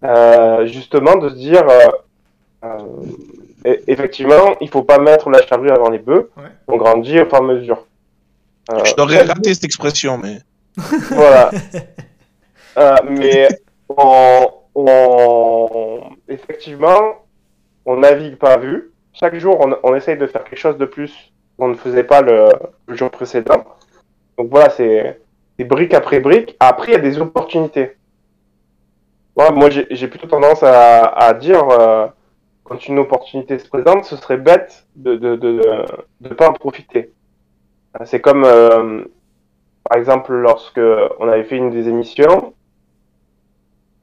[0.04, 1.64] euh, justement, de se dire.
[3.66, 6.30] Euh, effectivement, il faut pas mettre la charrue avant les bœufs.
[6.68, 7.86] On grandit au fur et à mesure.
[8.72, 10.40] Euh, je t'aurais raté cette expression, mais.
[11.12, 11.52] voilà.
[12.78, 13.48] euh, mais
[13.90, 17.26] on, on, effectivement,
[17.86, 18.92] on navigue pas vu.
[19.14, 22.22] Chaque jour, on, on, essaye de faire quelque chose de plus qu'on ne faisait pas
[22.22, 22.50] le,
[22.88, 23.66] le jour précédent.
[24.38, 25.20] Donc voilà, c'est
[25.66, 26.56] brique après brique.
[26.60, 27.98] Après, il y a des opportunités.
[29.36, 32.08] Moi, j'ai plutôt tendance à, à dire, euh,
[32.66, 35.86] quand une opportunité se présente, ce serait bête de ne de, de,
[36.22, 37.14] de, pas en profiter.
[38.06, 39.04] C'est comme, euh,
[39.84, 40.82] par exemple, lorsque
[41.20, 42.54] on avait fait une des émissions,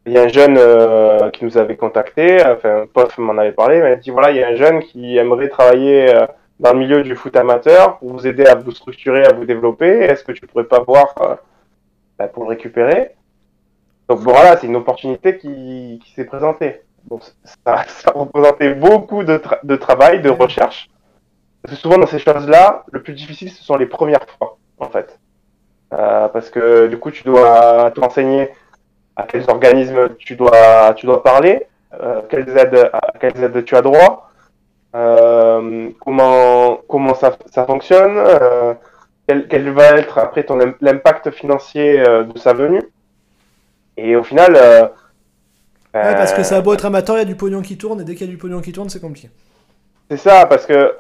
[0.07, 3.78] il y a un jeune euh, qui nous avait contacté, enfin, Pof m'en avait parlé,
[3.78, 6.26] il m'a dit voilà, il y a un jeune qui aimerait travailler euh,
[6.61, 9.87] dans le milieu du foot amateur pour vous aider à vous structurer, à vous développer.
[9.87, 11.14] Est-ce que tu pourrais pas voir
[12.18, 13.14] bah, pour le récupérer?
[14.09, 16.82] Donc voilà, c'est une opportunité qui, s'est présentée.
[17.09, 20.89] Donc ça, ça représentait beaucoup de travail, de recherche.
[21.67, 24.89] Parce que souvent dans ces choses-là, le plus difficile, ce sont les premières fois, en
[24.89, 25.19] fait.
[25.93, 28.51] Euh, parce que du coup, tu dois t'enseigner
[29.17, 31.67] à quels organismes tu dois, tu dois parler,
[32.01, 34.31] euh, quelles aides, à quelles aides tu as droit,
[34.95, 38.75] euh, comment, comment ça, ça fonctionne, euh,
[39.27, 42.83] quel, quel, va être après ton l'impact financier de sa venue.
[43.97, 44.53] Et au final.
[44.53, 48.03] ouais, parce que ça a beau être amateur, il y a du pognon qui tourne,
[48.03, 49.31] et dès qu'il y a du pognon qui tourne, c'est compliqué.
[50.09, 50.95] C'est ça, parce que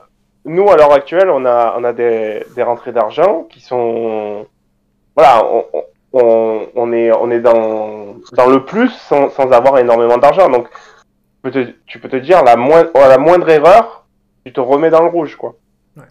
[0.46, 4.46] nous, à l'heure actuelle, on a, on a des, des rentrées d'argent qui sont.
[5.16, 5.64] Voilà, on,
[6.12, 10.48] on, on, est, on est dans, dans le plus sans, sans avoir énormément d'argent.
[10.48, 14.06] Donc, tu peux, te, tu peux te dire, la, moindre, la moindre erreur,
[14.44, 15.56] tu te remets dans le rouge, quoi.
[15.96, 16.04] Ouais.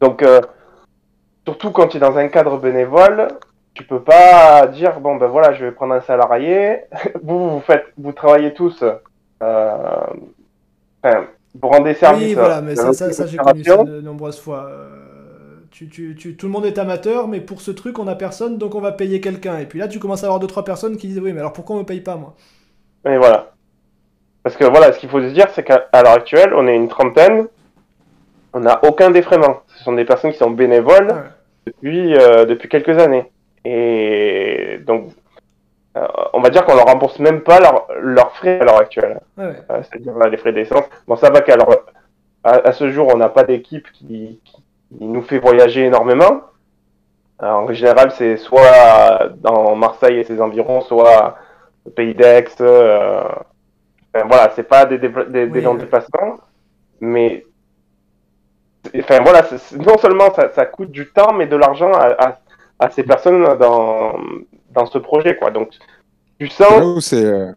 [0.00, 0.40] Donc, euh,
[1.46, 3.28] surtout quand tu es dans un cadre bénévole,
[3.74, 6.80] tu peux pas dire, bon, ben voilà, je vais prendre un salarié.
[7.22, 8.84] vous, vous faites, vous travaillez tous.
[9.42, 10.06] Euh,
[11.02, 11.24] enfin,
[11.58, 12.28] pour rendre des services.
[12.28, 14.68] Oui, voilà, mais ça, ça, ça j'ai connu ça de nombreuses fois.
[14.70, 14.88] Euh,
[15.70, 18.58] tu, tu, tu, tout le monde est amateur, mais pour ce truc, on a personne,
[18.58, 19.58] donc on va payer quelqu'un.
[19.58, 21.52] Et puis là, tu commences à avoir deux trois personnes qui disent oui, mais alors
[21.52, 22.34] pourquoi on me paye pas moi?
[23.06, 23.52] Et voilà.
[24.42, 26.88] Parce que voilà, ce qu'il faut se dire, c'est qu'à l'heure actuelle, on est une
[26.88, 27.46] trentaine,
[28.52, 29.60] on n'a aucun défraiement.
[29.68, 31.30] Ce sont des personnes qui sont bénévoles
[31.66, 33.30] depuis, euh, depuis quelques années.
[33.64, 35.12] Et donc,
[35.94, 37.58] on va dire qu'on leur rembourse même pas
[38.00, 39.20] leurs frais à l'heure actuelle.
[39.36, 40.84] C'est-à-dire les frais d'essence.
[41.06, 41.56] Bon, ça va qu'à
[42.42, 44.40] à, ce jour, on n'a pas d'équipe qui,
[44.98, 46.42] nous fait voyager énormément.
[47.38, 51.36] en général, c'est soit dans Marseille et ses environs, soit
[51.84, 52.46] au Pays d'Aix.
[52.60, 53.22] Euh,
[54.26, 56.38] voilà, c'est pas des, des, des, déplacements,
[57.00, 57.46] mais
[58.96, 59.42] enfin voilà,
[59.78, 62.38] non seulement ça, coûte du temps, mais de l'argent à,
[62.80, 64.16] à, ces personnes dans,
[64.72, 65.50] dans ce projet, quoi.
[65.50, 65.70] Donc,
[66.38, 67.04] tu sens.
[67.04, 67.52] C'est euh,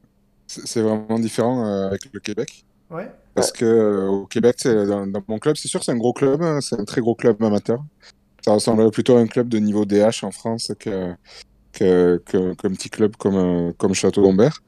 [0.48, 2.66] c'est vraiment différent euh, avec le Québec.
[2.92, 3.10] Ouais.
[3.34, 6.42] Parce que euh, au Québec, dans, dans, mon club, c'est sûr, c'est un gros club,
[6.44, 7.80] hein, c'est un très gros club amateur.
[8.46, 11.14] Ça ressemble plutôt à un club de niveau DH en France que
[11.72, 14.60] que, que, petit club comme comme Château d'Ombert.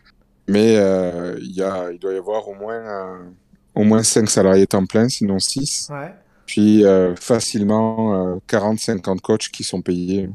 [0.48, 3.20] Mais il y a, il doit y avoir au moins
[3.76, 5.90] au moins 5 salariés temps plein, sinon 6.
[5.92, 6.14] Ouais.
[6.48, 6.84] Puis
[7.20, 10.30] facilement 40-50 coachs qui sont payés.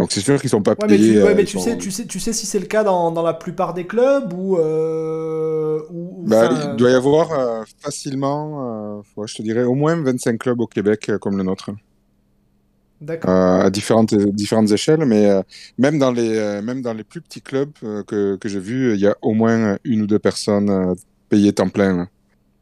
[0.00, 1.22] Donc c'est sûr qu'ils sont pas payés.
[1.22, 3.22] Mais, tu, mais tu, sais, tu, sais, tu sais si c'est le cas dans, dans,
[3.22, 4.56] la plupart des clubs ou.
[4.56, 5.82] Euh,
[6.24, 10.58] bah, il doit y avoir euh, facilement, euh, je te dirais, au moins 25 clubs
[10.58, 11.70] au Québec comme le nôtre.
[13.02, 13.30] D'accord.
[13.30, 15.28] à différentes, différentes échelles, mais
[15.76, 17.72] même, dans les, même dans les plus petits clubs
[18.06, 20.94] que, que j'ai vus, il y a au moins une ou deux personnes
[21.28, 22.08] payées temps plein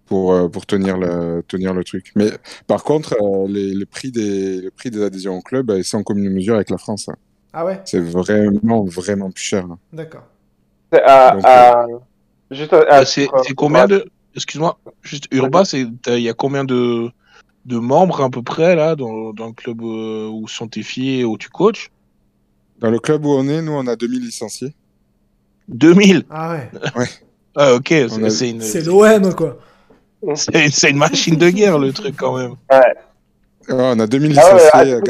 [0.07, 2.13] pour, pour tenir, le, tenir le truc.
[2.15, 2.31] Mais
[2.69, 3.17] par contre,
[3.49, 6.55] les, les, prix des, les prix des adhésions au club, ils sont en commune mesure
[6.55, 7.09] avec la France.
[7.53, 7.81] Ah ouais?
[7.85, 9.67] C'est vraiment, vraiment plus cher.
[9.93, 10.25] D'accord.
[13.05, 14.05] C'est combien de.
[14.35, 17.11] Excuse-moi, juste Urba, il y a combien de,
[17.65, 21.21] de membres à peu près là dans, dans le club euh, où sont tes filles
[21.21, 21.91] et où tu coaches?
[22.79, 24.75] Dans le club où on est, nous on a 2000 licenciés.
[25.69, 27.07] 2000 Ah ouais Ouais.
[27.61, 27.93] Ah ok,
[28.29, 28.61] c'est une...
[28.61, 29.59] C'est l'OM quoi.
[30.37, 32.55] C'est une machine de guerre le truc quand même.
[32.71, 32.95] Ouais.
[33.69, 35.01] on a 2000 ah licenciés.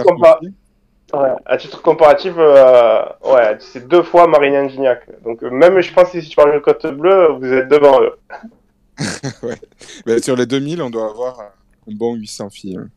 [1.15, 5.07] Ouais, à titre comparatif, euh, ouais, c'est deux fois Marine Gignac.
[5.25, 8.03] Donc euh, même je pense que si tu parles de Côte Bleue, vous êtes devant
[8.03, 8.13] eux.
[9.43, 9.57] ouais.
[10.07, 12.77] Mais sur les 2000, on doit avoir un bon 800 filles.
[12.77, 12.89] Hein.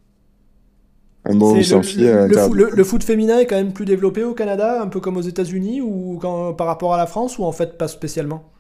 [1.24, 2.12] Un bon 800 le, filles.
[2.74, 5.80] Le, foot féminin est quand même plus développé au Canada, un peu comme aux États-Unis,
[5.80, 8.52] ou quand, par rapport à la France, ou en fait pas spécialement?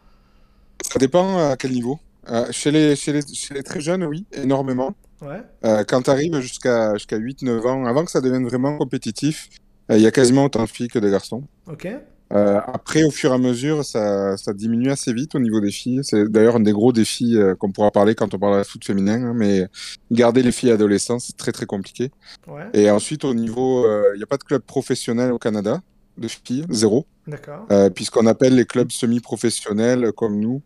[0.83, 1.99] Ça dépend à quel niveau.
[2.29, 4.93] Euh, chez, les, chez, les, chez les très jeunes, oui, énormément.
[5.21, 5.41] Ouais.
[5.87, 9.49] quand tu arrives jusqu'à jusqu'à 8-9 ans, avant que ça devienne vraiment compétitif,
[9.89, 11.43] il y a quasiment autant de filles que de garçons.
[11.67, 11.87] Ok.
[12.29, 15.99] après, au fur et à mesure, ça, ça, diminue assez vite au niveau des filles.
[16.03, 19.21] C'est d'ailleurs un des gros défis qu'on pourra parler quand on parlera de foot féminin.
[19.21, 19.67] Hein, mais
[20.11, 22.09] garder les filles adolescentes, c'est très très compliqué.
[22.47, 22.69] Ouais.
[22.73, 25.81] Et ensuite, au niveau, il n'y a pas de club professionnel au Canada
[26.17, 27.05] de filles, zéro.
[27.27, 27.67] D'accord.
[27.93, 30.61] Puisqu'on appelle les clubs semi-professionnels comme nous,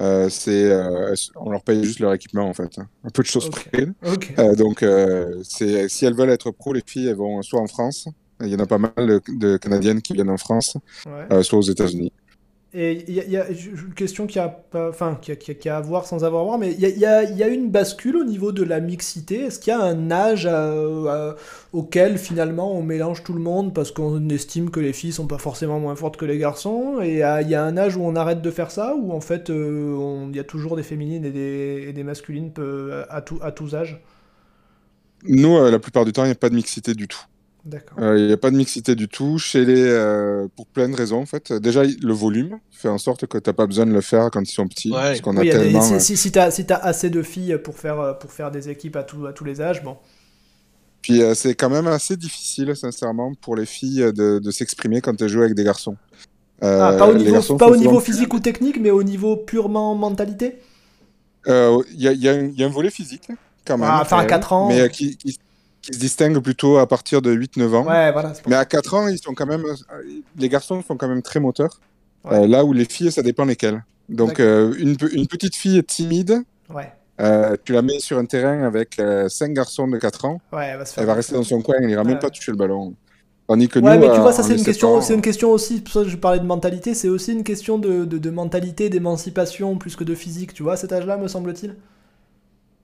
[0.00, 2.88] euh, c'est euh, on leur paye juste leur équipement en fait, hein.
[3.04, 3.88] un peu de choses okay.
[4.38, 4.84] Euh, donc
[5.42, 8.08] c'est si elles veulent être pro, les filles, elles vont soit en France,
[8.40, 10.76] il y en a pas mal de, de Canadiennes qui viennent en France,
[11.06, 11.42] ouais.
[11.42, 12.12] soit aux États-Unis.
[12.72, 16.42] Et il y, a une question qui a, enfin, qui a, à voir sans avoir
[16.42, 19.46] à voir, mais il y a, une bascule au niveau de la mixité.
[19.46, 20.48] Est-ce qu'il y a un âge
[21.72, 25.38] auquel finalement on mélange tout le monde parce qu'on estime que les filles sont pas
[25.38, 27.00] forcément moins fortes que les garçons?
[27.02, 29.50] Et il y a un âge où on arrête de faire ça Ou en fait
[29.50, 32.52] euh, il y a toujours des féminines et des, et des masculines
[33.10, 34.00] à tous âges?
[35.24, 37.20] Nous, euh, la plupart du temps, il n'y a pas de mixité du tout.
[37.66, 40.96] Il n'y euh, a pas de mixité du tout chez les euh, pour plein de
[40.96, 41.52] raisons en fait.
[41.52, 44.40] Déjà le volume fait en sorte que tu n'as pas besoin de le faire quand
[44.42, 45.82] ils sont petits parce qu'on a tellement.
[45.82, 48.50] si, si, si tu as, si as, assez de filles pour faire euh, pour faire
[48.50, 49.96] des équipes à, tout, à tous les âges, bon.
[51.02, 55.28] Puis c'est quand même assez difficile sincèrement pour les filles de, de s'exprimer quand elles
[55.28, 55.96] jouent avec des garçons.
[56.60, 60.58] Ah, pas au niveau, pas au niveau physique ou technique, mais au niveau purement mentalité?
[61.46, 63.28] Il y, y, y, a un volet physique
[63.66, 63.88] quand même.
[63.90, 64.68] Ah, enfin à 4 ans.
[64.68, 65.38] Mais qui, qui
[65.82, 67.86] qui se distinguent plutôt à partir de 8-9 ans.
[67.86, 69.64] Ouais, voilà, Mais à 4 ans, ils sont quand même,
[70.36, 71.80] les garçons sont quand même très moteurs.
[72.26, 73.82] Euh, là où les filles, ça dépend lesquelles.
[74.08, 76.42] Donc, euh, une, une, petite fille timide,
[76.74, 76.92] ouais.
[77.20, 80.84] euh, tu la mets sur un terrain avec 5 garçons de 4 ans, elle va,
[80.84, 82.94] se elle va rester dans son coin, elle n'ira même pas toucher le ballon.
[83.46, 85.80] Tandis que ouais, nous, mais tu vois, ça c'est une question, c'est une question aussi.
[85.80, 89.76] Pour ça je parlais de mentalité, c'est aussi une question de, de, de mentalité, d'émancipation
[89.76, 90.54] plus que de physique.
[90.54, 91.74] Tu vois, à cet âge-là, me semble-t-il?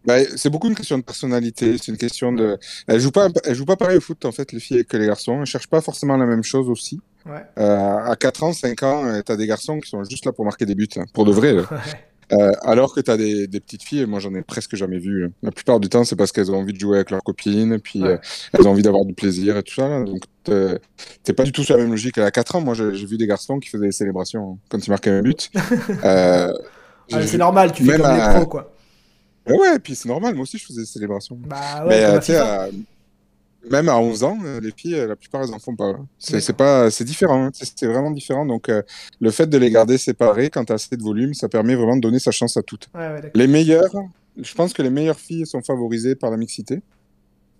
[0.07, 1.77] Bah, c'est beaucoup une question de personnalité.
[1.79, 2.59] C'est une question de.
[2.87, 5.07] Elles jouent pas, elles jouent pas pareil au foot en fait, les filles que les
[5.07, 5.41] garçons.
[5.41, 7.01] Elles cherchent pas forcément la même chose aussi.
[7.27, 7.43] Ouais.
[7.59, 10.45] Euh, à 4 ans, 5 ans, euh, t'as des garçons qui sont juste là pour
[10.45, 11.57] marquer des buts, hein, pour de vrai.
[12.33, 15.31] Euh, alors que t'as des, des petites filles, moi j'en ai presque jamais vu.
[15.45, 18.03] La plupart du temps, c'est parce qu'elles ont envie de jouer avec leurs copines, puis
[18.03, 18.19] ouais.
[18.53, 19.89] elles ont envie d'avoir du plaisir et tout ça.
[19.89, 20.03] Là.
[20.03, 20.23] Donc
[21.23, 22.19] t'es pas du tout sur la même logique.
[22.19, 24.91] À 4 ans, moi j'ai vu des garçons qui faisaient des célébrations hein, quand ils
[24.91, 25.53] marquaient un but.
[26.03, 26.51] ah,
[27.09, 28.76] c'est normal, tu fais comme les pros quoi.
[29.47, 31.39] Ouais, puis c'est normal, moi aussi je faisais des célébrations.
[31.47, 32.71] Bah ouais, mais euh, tu sais,
[33.71, 35.97] même à 11 ans, les filles, la plupart, elles en font pas.
[36.19, 37.47] C'est pas, c'est différent.
[37.47, 37.51] Hein.
[37.53, 38.47] C'est vraiment différent.
[38.47, 38.71] Donc,
[39.21, 41.97] le fait de les garder séparées quand tu as assez de volume, ça permet vraiment
[41.97, 42.89] de donner sa chance à toutes.
[43.35, 43.91] les meilleures,
[44.41, 46.81] je pense que les meilleures filles sont favorisées par la mixité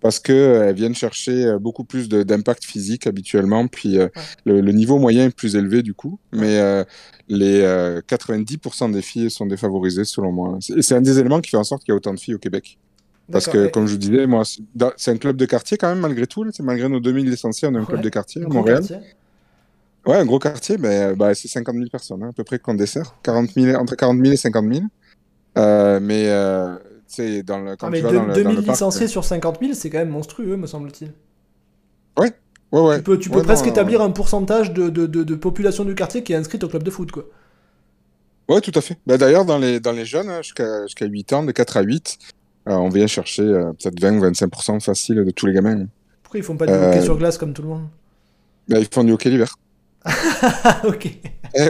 [0.01, 4.07] parce qu'elles euh, viennent chercher euh, beaucoup plus d'impact physique habituellement, puis euh,
[4.45, 6.85] le, niveau moyen est plus élevé du coup, mais
[7.27, 10.57] les 90% des filles sont défavorisées selon moi.
[10.59, 12.39] C'est un des éléments qui fait en sorte qu'il y a autant de filles au
[12.39, 12.77] Québec.
[13.31, 14.43] Parce que, comme je vous disais, moi,
[14.95, 16.45] c'est un club de quartier quand même, malgré tout.
[16.59, 18.83] Malgré nos 2000 licenciés, on est un club de quartier à Montréal.
[20.05, 22.75] Ouais, un gros quartier, mais bah, c'est 50 000 personnes, hein, à peu près qu'on
[22.75, 23.15] dessert.
[23.23, 24.85] 40 entre 40 000 et 50 000.
[25.99, 26.29] mais
[27.43, 30.57] dans le, quand ah, mais 2000 licenciés euh, sur 50 000, c'est quand même monstrueux,
[30.57, 31.13] me semble-t-il.
[32.19, 32.31] Ouais,
[32.71, 32.97] ouais, ouais.
[32.97, 36.33] Tu peux, tu peux presque établir un pourcentage de, de, de, population du quartier qui
[36.33, 37.25] est inscrite au club de foot, quoi.
[38.49, 38.97] Ouais, tout à fait.
[39.05, 42.17] Bah, D'ailleurs, dans les, dans les jeunes, hein, jusqu'à 8 ans, de 4 à 8,
[42.69, 45.85] euh, on vient chercher euh, peut-être 20 ou 25% facile de tous les gamins.
[46.23, 47.87] Pourquoi ils font pas du hockey sur glace comme tout le monde?
[48.67, 49.55] Bah, Ils font du hockey l'hiver.
[50.83, 51.07] ok.
[51.55, 51.69] Eh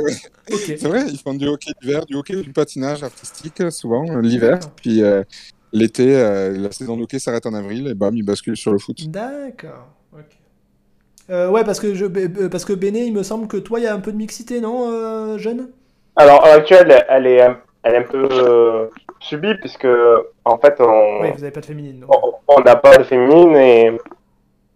[0.53, 4.59] c'est vrai, ils font du hockey l'hiver, du hockey du patinage artistique souvent l'hiver.
[4.75, 5.23] Puis euh,
[5.71, 8.79] l'été, euh, la saison de hockey s'arrête en avril et bam, ils basculent sur le
[8.79, 9.09] foot.
[9.09, 9.87] D'accord.
[11.29, 12.05] Euh, ouais, parce que, je,
[12.47, 14.61] parce que Béné, il me semble que toi, il y a un peu de mixité,
[14.61, 15.69] non, jeune?
[16.15, 17.41] Alors, à l'heure actuelle, elle est,
[17.83, 19.87] elle est un peu subie, puisque
[20.45, 21.21] en fait, on.
[21.21, 22.05] Oui, vous n'avez pas de féminine.
[22.47, 23.97] On n'a pas de féminine et.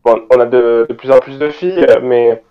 [0.03, 2.41] Bon, on a de, de, plus en plus de filles, mais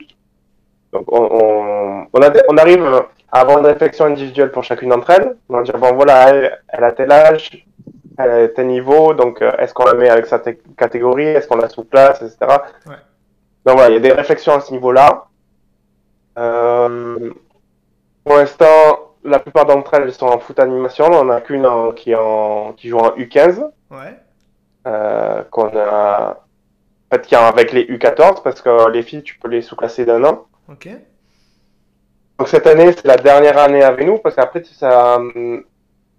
[0.92, 2.84] donc on, on, a, on, arrive
[3.30, 5.36] à avoir une réflexion individuelle pour chacune d'entre elles.
[5.48, 6.28] On va dire, bon voilà,
[6.68, 7.66] elle, a tel âge,
[8.18, 10.40] elle a tel niveau, donc euh, est-ce qu'on la met avec sa
[10.76, 12.38] catégorie, est-ce qu'on la sous-place, etc.
[12.86, 12.94] Ouais.
[13.66, 15.26] Donc voilà, il y a des réflexions à ce niveau-là.
[16.38, 17.30] Euh,
[18.24, 21.06] pour l'instant, la plupart d'entre elles sont en foot animation.
[21.12, 23.70] On a qu'une qui, en, qui joue en U15.
[23.90, 24.16] Ouais.
[24.86, 26.38] Euh, qu'on a,
[27.10, 30.06] en fait, qui est avec les U14 parce que les filles, tu peux les sous-classer
[30.06, 30.46] d'un an.
[30.70, 30.88] Ok.
[32.38, 35.60] Donc cette année, c'est la dernière année avec nous, parce qu'après, ça euh,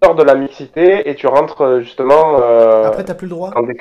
[0.02, 2.38] sort de la mixité et tu rentres euh, justement.
[2.40, 3.50] Euh, Après, t'as plus le droit.
[3.50, 3.76] Dans des,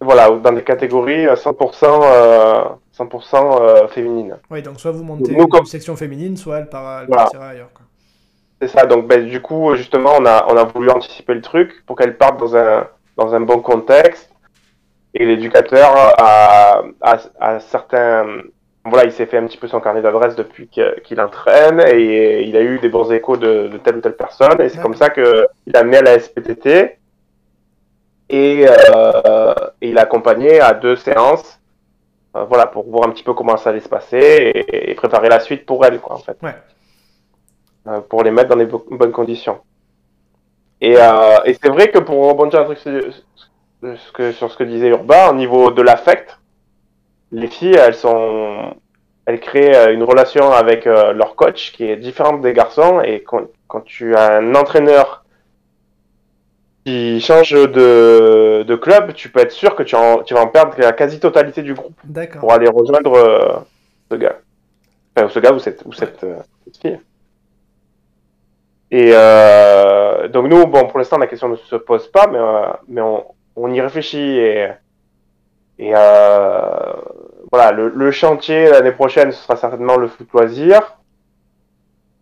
[0.00, 4.36] voilà, dans des catégories 100%, 100% féminines.
[4.50, 7.04] Oui, donc soit vous montez une section féminine, soit elle, part,
[7.40, 7.70] ailleurs.
[8.60, 11.84] C'est ça, donc ben, du coup, justement, on a, on a voulu anticiper le truc
[11.86, 14.30] pour qu'elle parte dans un, dans un bon contexte.
[15.12, 18.26] Et l'éducateur a, a, a certains
[18.84, 22.54] voilà, il s'est fait un petit peu son carnet d'adresses depuis qu'il entraîne et il
[22.56, 24.60] a eu des bons échos de, telle ou telle personne.
[24.60, 25.24] Et c'est comme ça qu'il
[25.74, 26.98] a amené à la SPTT
[28.28, 31.60] et, euh, il a accompagné à deux séances
[32.36, 35.40] euh, voilà, pour voir un petit peu comment ça allait se passer et, préparer la
[35.40, 36.36] suite pour elle, quoi, en fait.
[37.86, 39.60] Euh, pour les mettre dans des bonnes conditions.
[40.80, 40.96] Et,
[41.44, 42.92] et c'est vrai que pour rebondir un truc sur
[43.82, 46.38] ce que, sur ce que disait Urbain, au niveau de l'affect,
[47.34, 48.76] les filles, elles sont,
[49.26, 53.00] elles créent euh, une relation avec euh, leur coach qui est différente des garçons.
[53.02, 55.24] Et quand, quand tu as un entraîneur
[56.84, 60.74] qui change de, de, club, tu peux être sûr que tu, tu vas en perdre
[60.78, 61.98] la quasi-totalité du groupe
[62.38, 63.56] pour aller rejoindre euh,
[64.10, 64.38] ce gars.
[65.16, 66.24] Enfin, ce gars ou cette, ou cette,
[66.80, 67.00] fille.
[68.90, 69.10] Et
[70.28, 72.38] donc nous, bon, pour l'instant, la question ne se pose pas, mais,
[72.86, 73.24] mais on,
[73.56, 74.68] on y réfléchit et
[75.78, 76.92] et euh,
[77.50, 80.98] voilà, le, chantier l'année prochaine, ce sera certainement le foot loisir.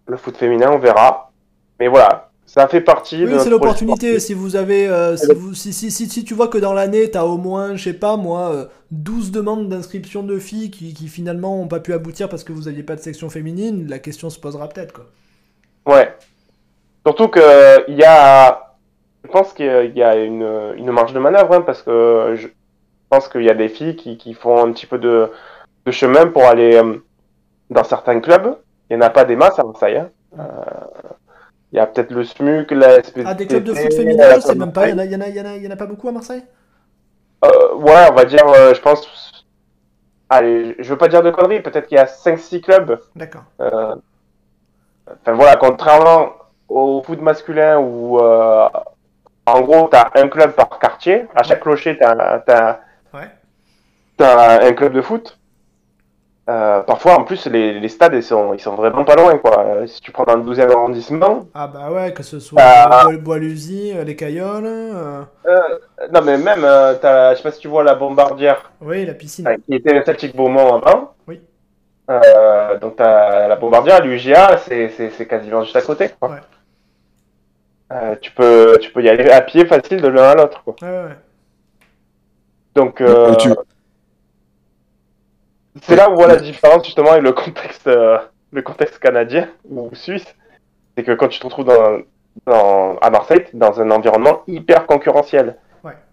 [0.06, 1.30] Le foot féminin, on verra.
[1.78, 4.20] Mais voilà, ça fait partie oui, c'est l'opportunité.
[4.20, 7.18] Si vous avez, euh, si, vous, si, si, si, tu vois que dans l'année, tu
[7.18, 11.08] as au moins, je sais pas moi, 12 euh, demandes d'inscription de filles qui, qui
[11.08, 14.30] finalement n'ont pas pu aboutir parce que vous n'aviez pas de section féminine, la question
[14.30, 14.92] se posera peut-être.
[14.92, 15.06] quoi.
[15.86, 16.14] Ouais.
[17.06, 18.68] Surtout que il y a.
[19.24, 22.48] Je pense qu'il y a une, une marge de manœuvre, hein, parce que je,
[23.12, 25.30] pense qu'il y a des filles qui, qui, font un petit peu de,
[25.84, 26.96] de chemin pour aller euh,
[27.68, 28.56] dans certains clubs.
[28.88, 29.98] Il n'y en a pas des masses à Marseille.
[29.98, 30.08] Hein.
[30.38, 30.42] Euh,
[31.72, 34.54] il y a peut-être le SMUC, la SPT, Ah, des clubs de foot féminin, c'est
[34.54, 34.88] même pas.
[34.88, 36.42] Il n'y en, en, en a pas beaucoup à Marseille?
[37.44, 39.44] Euh, Ouais, on va dire, je pense.
[40.30, 42.98] Allez, je veux pas dire de conneries, peut-être qu'il y a 5-6 clubs.
[43.14, 43.44] D'accord.
[43.60, 46.32] enfin voilà, contrairement
[46.68, 51.26] au foot masculin où en gros, tu as un club par quartier.
[51.34, 52.80] À chaque clocher, tu as, T'as
[54.22, 55.38] un club de foot.
[56.50, 59.86] Euh, parfois, en plus, les, les, stades, ils sont, ils sont vraiment pas loin, quoi.
[59.86, 61.46] Si tu prends dans le 12e arrondissement...
[61.54, 64.66] Ah bah ouais, que ce soit euh, Bois-Luzy, euh, les Cailloles...
[64.66, 65.22] Euh...
[66.12, 66.94] non, mais même, as,
[67.32, 68.72] je sais pas si tu vois la Bombardière.
[68.80, 69.48] Oui, la piscine.
[69.64, 71.14] qui était le Celtic Beaumont avant.
[71.28, 71.40] Oui.
[72.80, 76.30] donc t'as la Bombardière, l'UGA, c'est quasiment juste à côté, quoi.
[77.90, 78.18] Ouais.
[78.20, 80.74] tu, peux, tu peux y aller à pied facile de l'un à l'autre, quoi.
[80.82, 81.16] Ouais, ouais.
[82.74, 83.00] Donc...
[83.00, 83.32] Euh...
[85.80, 89.94] c'est là où on voit la différence justement avec le contexte, le contexte canadien ou
[89.94, 90.34] suisse.
[90.96, 91.64] C'est que quand tu te retrouves
[92.46, 95.56] dans, à Marseille, dans un environnement hyper concurrentiel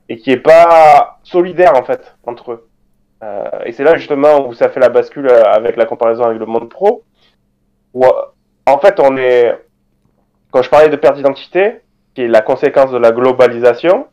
[0.07, 2.68] et qui est pas solidaire en fait entre eux.
[3.66, 6.70] et c'est là justement où ça fait la bascule avec la comparaison avec le monde
[6.70, 7.03] pro.
[7.93, 8.05] Où,
[8.66, 9.57] en fait, on est.
[10.51, 11.82] Quand je parlais de perte d'identité,
[12.16, 14.07] qui est la conséquence de la globalisation,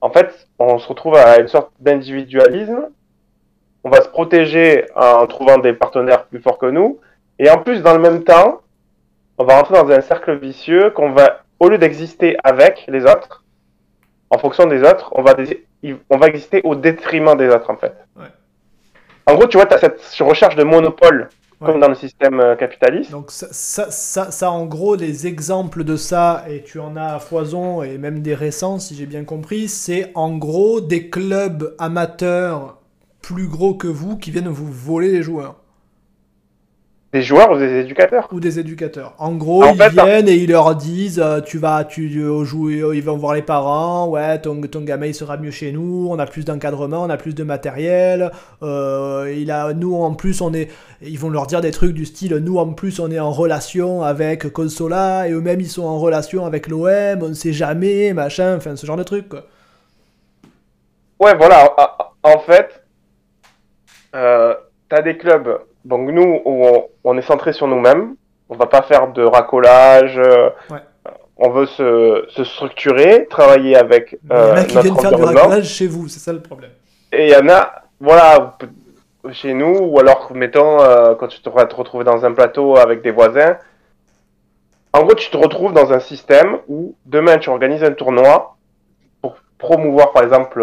[0.00, 2.88] en fait, on se retrouve à une sorte d'individualisme.
[3.84, 7.00] On va se protéger en trouvant des partenaires plus forts que nous.
[7.38, 8.60] Et en plus, dans le même temps,
[9.38, 13.42] on va rentrer dans un cercle vicieux qu'on va, au lieu d'exister avec les autres,
[14.30, 15.34] en fonction des autres, on va,
[16.10, 17.94] on va exister au détriment des autres, en fait.
[19.26, 21.28] En gros, tu vois, tu as cette recherche de monopole
[21.64, 23.12] comme dans le système euh, capitaliste.
[23.12, 27.18] Donc ça, ça, ça, en gros, les exemples de ça, et tu en as à
[27.20, 32.78] foison, et même des récents, si j'ai bien compris, c'est en gros des clubs amateurs
[33.22, 35.56] plus gros que vous qui viennent vous voler les joueurs.
[37.12, 39.14] Des joueurs ou des éducateurs Ou des éducateurs.
[39.18, 42.96] En gros, ils viennent et ils leur disent euh, tu vas, tu euh, jouer, euh,
[42.96, 46.18] ils vont voir les parents, ouais, ton, ton gamin il sera mieux chez nous, on
[46.18, 48.30] a plus d'encadrement, on a plus de matériel.
[48.62, 50.70] il a, nous en plus, on est,
[51.02, 54.02] ils vont leur dire des trucs du style nous en plus on est en relation
[54.02, 58.56] avec Consola et eux-mêmes ils sont en relation avec l'OM, on ne sait jamais, machin,
[58.56, 59.44] enfin ce genre de trucs quoi.
[61.20, 61.76] Ouais, voilà.
[62.22, 62.81] En fait,
[64.12, 66.40] t'as des clubs donc nous,
[67.04, 68.14] on, est centré sur nous-mêmes.
[68.48, 70.18] On va pas faire de racolage.
[70.18, 70.50] Euh,
[71.36, 74.18] on veut se, structurer, travailler avec.
[74.22, 76.40] il y en a euh, qui viennent faire du racolage chez vous, c'est ça le
[76.40, 76.70] problème.
[77.10, 78.56] Et il y en a, voilà,
[79.32, 83.10] chez nous, ou alors, mettons, euh, quand tu te retrouver dans un plateau avec des
[83.10, 83.56] voisins.
[84.92, 88.56] En gros, tu te retrouves dans un système où demain tu organises un tournoi
[89.22, 90.62] pour promouvoir, par exemple,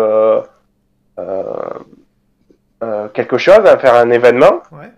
[3.13, 4.63] quelque chose, hein, faire un événement.
[4.71, 4.89] Ouais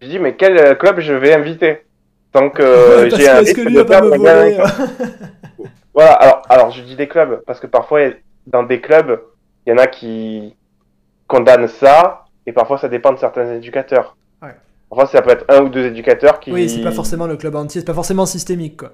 [0.00, 1.84] je dis, mais quel euh, club je vais inviter?
[2.32, 4.14] Tant que euh, j'ai un risque de perdre
[5.94, 8.00] Voilà, alors, alors je dis des clubs, parce que parfois,
[8.46, 9.20] dans des clubs,
[9.66, 10.54] il y en a qui
[11.26, 14.16] condamnent ça, et parfois ça dépend de certains éducateurs.
[14.40, 14.54] Ouais.
[14.88, 16.52] Parfois, ça peut être un ou deux éducateurs qui.
[16.52, 18.92] Oui, c'est pas forcément le club entier, c'est pas forcément systémique, quoi.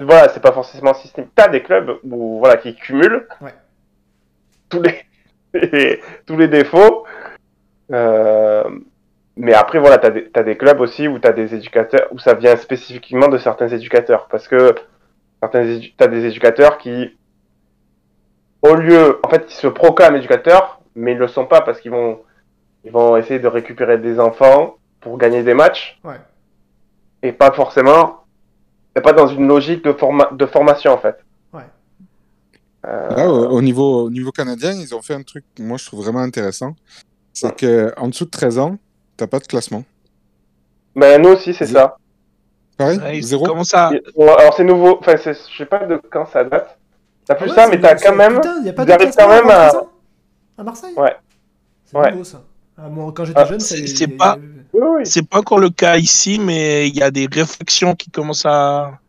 [0.00, 1.32] Voilà, c'est pas forcément systémique.
[1.34, 3.54] T'as des clubs où, voilà, qui cumulent ouais.
[4.70, 7.04] tous les, tous les défauts.
[7.92, 8.64] Euh,
[9.36, 12.34] mais après, voilà, tu as, des clubs aussi où tu as des éducateurs, où ça
[12.34, 14.26] vient spécifiquement de certains éducateurs.
[14.28, 14.74] Parce que
[15.40, 17.16] tu as des éducateurs qui,
[18.62, 21.92] au lieu, en fait, ils se proclament éducateurs, mais ils le sont pas parce qu'ils
[21.92, 22.20] vont,
[22.84, 26.00] ils vont essayer de récupérer des enfants pour gagner des matchs.
[26.02, 26.20] Ouais.
[27.22, 28.24] Et pas forcément,
[28.96, 31.16] et pas dans une logique de, forma de formation, en fait.
[31.52, 31.62] Ouais.
[32.84, 36.20] Là, au, niveau, au niveau canadien, ils ont fait un truc, moi, je trouve vraiment
[36.20, 36.74] intéressant.
[37.40, 38.78] C'est qu'en dessous de 13 ans,
[39.18, 39.84] T'as pas de classement
[40.94, 41.96] Ben nous aussi, c'est ça.
[42.76, 46.78] Pareil Zéro Comment ça Alors c'est nouveau, enfin je sais pas de quand ça date.
[47.26, 48.36] T'as plus ah ça, mais t'as quand même.
[48.36, 49.72] Putain, y a pas de classement quand même à...
[50.56, 51.16] à Marseille Ouais.
[51.84, 52.12] C'est ouais.
[52.12, 52.44] beau ça.
[52.78, 54.38] Ah, moi, quand j'étais ah, jeune, c'est pas.
[55.02, 59.00] C'est pas encore le cas ici, mais il y a des réflexions qui commencent à,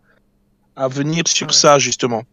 [0.75, 2.23] à venir sur ça justement.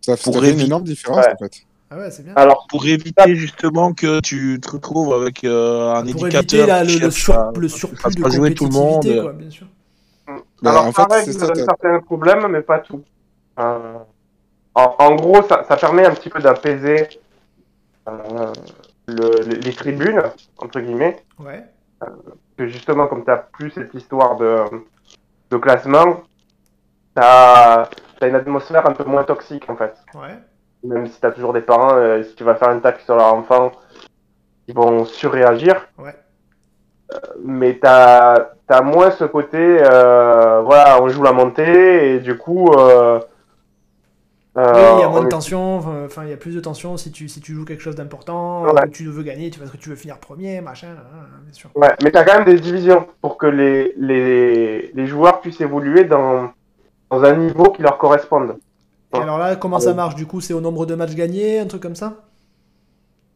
[0.00, 1.66] Ça fait une énorme différence en fait.
[1.90, 2.32] Ah ouais, c'est bien.
[2.34, 6.82] Alors, pour éviter justement que tu te retrouves avec euh, un pour éducateur.
[6.82, 9.22] Éviter le, sur, le surplus de compétitivité, tout le monde.
[9.22, 9.66] Quoi, bien sûr.
[10.62, 11.54] Bah, Alors, en fait, c'est ça.
[11.54, 13.04] certains problèmes, mais pas tout.
[13.60, 13.98] Euh,
[14.74, 17.08] en, gros, ça, ça, permet un petit peu d'apaiser
[18.08, 18.52] euh,
[19.06, 20.22] le, les, tribunes,
[20.58, 21.24] entre guillemets.
[21.38, 21.64] Ouais.
[22.58, 24.64] que justement, comme tu n'as plus cette histoire de,
[25.50, 26.22] de classement,
[27.14, 27.88] tu as,
[28.20, 29.94] as une atmosphère un peu moins toxique, en fait.
[30.14, 30.36] Ouais
[30.86, 33.16] même si tu as toujours des parents, euh, si tu vas faire une taxe sur
[33.16, 33.72] leur enfant,
[34.68, 35.88] ils vont surréagir.
[35.98, 36.14] Ouais.
[37.12, 42.36] Euh, mais tu as, moins ce côté, euh, voilà, on joue la montée et du
[42.36, 42.66] coup.
[42.66, 43.20] oui,
[44.56, 47.28] il y a moins de tension, enfin, il y a plus de tension si tu,
[47.28, 50.18] si tu joues quelque chose d'important, tu veux gagner, tu, parce que tu veux finir
[50.18, 50.96] premier, machin,
[51.44, 51.70] bien sûr.
[51.74, 55.60] Ouais, mais tu as quand même des divisions pour que les, les, les joueurs puissent
[55.60, 56.50] évoluer dans,
[57.10, 58.56] dans un niveau qui leur corresponde.
[59.14, 61.66] Et alors là, comment ça marche du coup C'est au nombre de matchs gagnés, un
[61.66, 62.14] truc comme ça?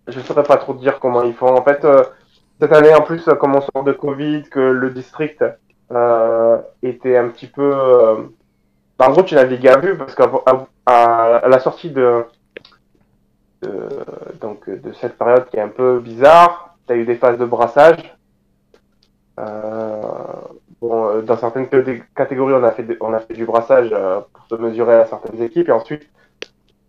[0.08, 1.54] Je ne saurais pas trop te dire comment ils font.
[1.54, 2.02] En fait, euh,
[2.60, 5.44] cette année, en plus, comme on sort de Covid, que le district
[5.92, 7.70] euh, était un petit peu.
[7.72, 8.16] Euh,
[8.98, 10.30] bah, en gros, tu navigues à vue parce qu'à
[10.86, 12.24] à, la sortie de,
[14.40, 17.44] donc, de cette période qui est un peu bizarre, tu as eu des phases de
[17.44, 18.16] brassage.
[20.80, 21.68] Bon, euh, dans certaines
[22.16, 25.42] catégories, on a fait, on a fait du brassage euh, pour se mesurer à certaines
[25.42, 25.68] équipes.
[25.68, 26.08] Et ensuite,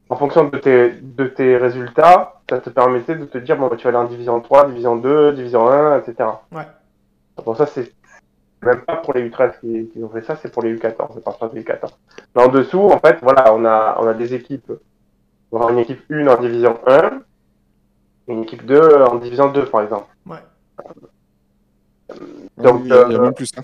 [0.10, 3.84] en fonction de tes, de tes résultats, ça te permettait de te dire, bon, tu
[3.84, 6.30] vas aller en division 3, division 2, division 1, etc.
[6.52, 6.68] Ouais.
[7.44, 7.94] Pour ça, c'est
[8.62, 11.50] même pas pour les U13 qui, ont fait ça, c'est pour les U14, c'est partir
[11.50, 11.90] des U14.
[12.36, 14.72] Mais en dessous, en fait, voilà, on a, on a des équipes.
[15.52, 17.22] On va avoir une équipe 1 en division 1,
[18.28, 20.08] et une équipe 2 en division 2, par exemple.
[20.26, 20.38] Ouais.
[22.58, 23.62] Donc, il y a, même plus ça.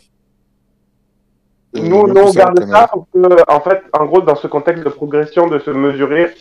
[1.81, 4.89] Nous, nous on garde ça parce que, en fait, en gros, dans ce contexte de
[4.89, 6.33] progression, de se mesurer,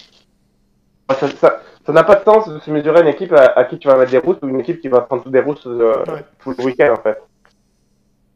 [1.11, 4.11] ça n'a pas de sens de se mesurer une équipe à, qui tu vas mettre
[4.11, 5.95] des routes ou une équipe qui va prendre toutes des routes euh,
[6.41, 7.19] tout le week-end, en fait.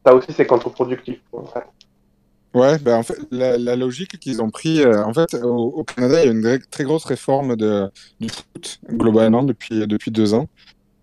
[0.07, 1.19] Ça aussi, c'est contre-productif.
[1.33, 1.65] En fait.
[2.53, 6.27] Ouais, ben en fait, la, logique qu'ils ont pris, euh, en fait, au, Canada, il
[6.27, 7.89] y a une très grosse réforme de,
[8.19, 10.49] du foot globalement depuis, depuis deux ans.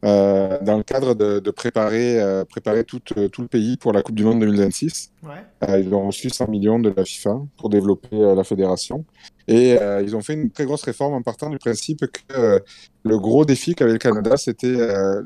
[0.06, 4.04] Euh, dans le cadre de, préparer, euh, préparer tout, euh, tout, le pays pour la
[4.04, 5.12] Coupe du Monde 2026.
[5.24, 5.82] Ouais.
[5.82, 9.06] ils ont reçu 100 millions de la FIFA pour développer la fédération.
[9.48, 12.62] Et ils ont fait une très grosse réforme en partant du principe que
[13.04, 14.76] le gros défi qu'avait le Canada, c'était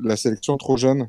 [0.02, 1.08] la sélection trop jeune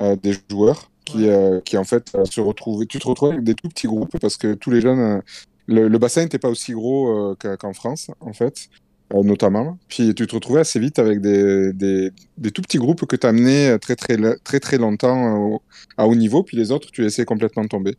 [0.00, 1.28] des joueurs qui,
[1.64, 2.86] qui en fait se retrouvaient.
[2.86, 5.22] Tu te retrouves avec des tout petits groupes parce que tous les jeunes.
[5.68, 8.68] Le, le bassin n'était pas aussi gros qu'en France, en fait.
[9.14, 9.78] Euh, notamment.
[9.88, 13.26] Puis tu te retrouvais assez vite avec des, des, des tout petits groupes que tu
[13.26, 15.60] amenais très très, très très longtemps
[15.96, 17.96] à haut niveau, puis les autres, tu laissais complètement tomber.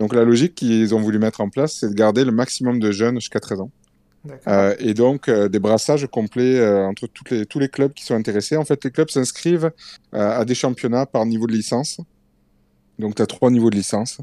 [0.00, 2.90] Donc la logique qu'ils ont voulu mettre en place, c'est de garder le maximum de
[2.92, 3.70] jeunes jusqu'à 13 ans.
[4.48, 8.14] Euh, et donc euh, des brassages complets entre toutes les, tous les clubs qui sont
[8.14, 8.56] intéressés.
[8.56, 9.70] En fait, les clubs s'inscrivent
[10.12, 12.00] à des championnats par niveau de licence.
[12.98, 14.18] Donc tu as trois niveaux de licence.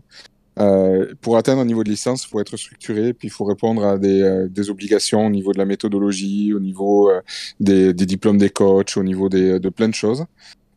[0.59, 3.85] Euh, pour atteindre un niveau de licence, il faut être structuré, puis il faut répondre
[3.85, 7.21] à des, euh, des, obligations au niveau de la méthodologie, au niveau euh,
[7.59, 10.25] des, diplômes des coachs, au niveau de plein de choses.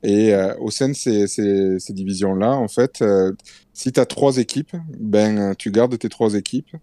[0.06, 3.02] Et au sein de ces divisions-là, en fait,
[3.72, 6.76] si tu as trois équipes, ben, tu gardes tes trois équipes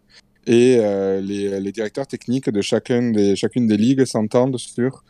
[0.48, 0.78] et
[1.22, 5.04] les, les, directeurs techniques de chacune des, chacune des ligues s'entendent sur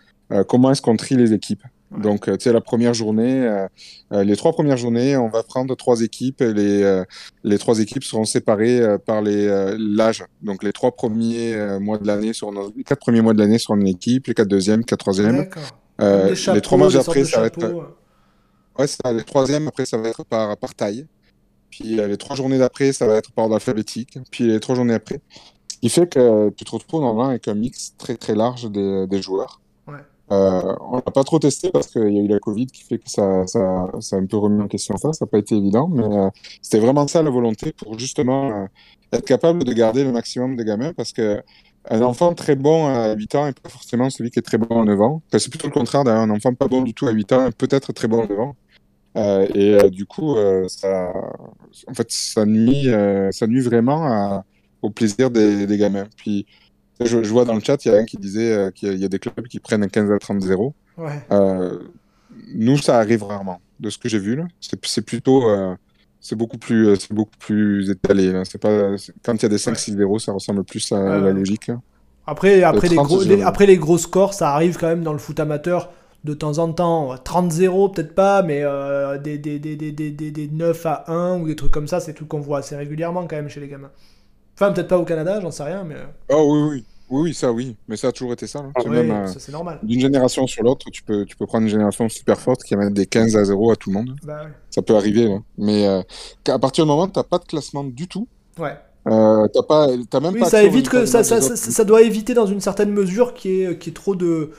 [0.50, 1.64] comment est-ce qu'on trie les équipes.
[1.98, 3.68] Donc, euh, tu sais, la première journée, euh,
[4.14, 6.42] euh, les trois premières journées, on va prendre trois équipes.
[6.42, 7.04] Et les,
[7.44, 10.24] les trois équipes seront séparées par les l'âge.
[10.42, 13.76] Donc, les trois premiers mois de l'année seront les quatre premiers mois de l'année seront
[13.76, 15.50] une équipe, les quatre deuxièmes, quatre troisièmes.
[16.00, 17.94] les, les trois mois après, ça va être.
[18.80, 21.06] Ouais, ça, les troisièmes après, ça va être par, par taille.
[21.70, 24.18] Puis les trois journées d'après, ça va être par ordre alphabétique.
[24.32, 25.22] Puis les trois journées après.
[25.68, 29.08] Ce qui fait que tu te retrouves normalement avec un mix très très large des,
[29.08, 29.61] des joueurs.
[30.32, 32.98] Euh, on n'a pas trop testé parce qu'il y a eu la Covid qui fait
[33.00, 35.12] que ça, ça, ça, a un peu remis en question ça.
[35.12, 36.30] Ça n'a pas été évident, mais euh,
[36.62, 38.66] c'était vraiment ça la volonté pour justement euh,
[39.12, 41.42] être capable de garder le maximum de gamins parce que
[41.90, 44.82] un enfant très bon à 8 ans n'est pas forcément celui qui est très bon
[44.82, 45.22] à 9 ans.
[45.32, 48.08] c'est plutôt le contraire d'un enfant pas bon du tout à 8 ans peut-être très
[48.08, 48.56] bon à 9 ans.
[49.56, 50.36] et du coup,
[50.68, 51.12] ça,
[51.88, 52.88] en fait, ça nuit,
[53.32, 54.44] ça nuit vraiment
[54.84, 56.06] au plaisir des, des gamins.
[56.16, 56.46] Puis
[57.06, 59.08] je, vois dans le chat, il y a un qui disait euh, qu'il y, a
[59.08, 60.74] des clubs qui prennent un 15 à 30 0.
[61.32, 61.80] Euh,
[62.54, 63.62] nous, ça arrive rarement.
[63.80, 65.50] De ce que j'ai vu, c'est plutôt.
[65.50, 65.76] Euh,
[66.24, 68.92] c'est beaucoup plus c'est beaucoup plus étalé c'est pas
[69.26, 71.72] quand il y a des 5 6 0 ça ressemble plus à la logique
[72.28, 75.40] après après les, gros, après les gros scores ça arrive quand même dans le foot
[75.40, 75.90] amateur
[76.24, 78.64] de temps en temps 30-0 peut-être pas mais
[79.24, 82.28] des, des, des, des, des, 9 à 1 ou des trucs comme ça c'est tout
[82.28, 83.90] qu'on voit assez régulièrement quand même chez les gamins
[84.54, 85.96] enfin peut-être pas au Canada j'en sais rien mais
[86.30, 88.60] oh oui oui oui, ça oui, mais ça a toujours été ça.
[88.60, 88.72] Hein.
[88.76, 89.80] Ah euh, c'est normal.
[89.84, 92.82] D'une génération sur l'autre, tu peux, tu peux prendre une génération super forte qui va
[92.82, 94.16] mettre des 15 à 0 à tout le monde.
[94.24, 95.44] Bah ça peut arriver, hein.
[95.58, 96.02] mais euh,
[96.48, 98.78] à partir du moment où tu n'as pas de classement du tout, ouais.
[99.08, 102.46] Euh, t'as pas, as même oui, ça évite que ça, ça, ça, doit éviter dans
[102.46, 104.52] une certaine mesure qu'il y ait, qui est trop de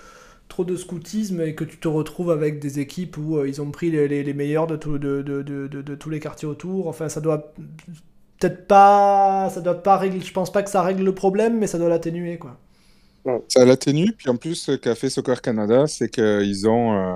[0.49, 3.91] trop de scoutisme et que tu te retrouves avec des équipes où ils ont pris
[3.91, 6.89] les, les, meilleurs de, tout, de, de, de, de, tous les quartiers autour.
[6.89, 7.55] Enfin, ça doit
[8.43, 11.67] peut-être pas, ça doit pas régler, je pense pas que ça règle le problème, mais
[11.67, 12.57] ça doit l'atténuer, quoi.
[13.47, 17.15] Ça l'atténue, puis en plus, ce qu'a fait Soccer Canada, c'est qu'ils ont, euh,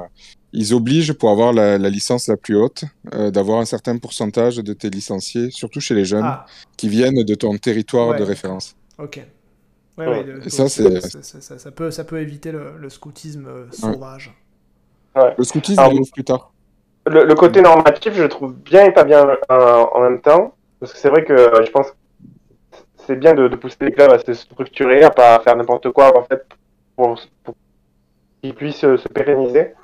[0.52, 4.72] ils obligent pour avoir la, licence la plus haute, euh, d'avoir un certain pourcentage de
[4.72, 6.46] tes licenciés, surtout chez les jeunes, ah.
[6.76, 8.76] qui viennent de ton territoire de référence.
[8.98, 9.26] Ok.
[9.98, 11.00] Ouais, ouais, ça, c'est...
[11.00, 14.32] Ça, peut, ça peut éviter le, scoutisme euh, sauvage.
[15.16, 16.52] Le scoutisme arrive plus tard.
[17.06, 20.55] Le, côté normatif, je trouve bien et pas bien en même temps.
[20.80, 21.96] Parce que c'est vrai que euh, je pense que
[23.06, 26.24] c'est bien de, pousser les clubs à se structurer, à pas faire n'importe quoi en
[26.24, 26.44] fait
[26.96, 27.18] pour,
[28.42, 29.74] qu'ils puissent euh, se pérenniser.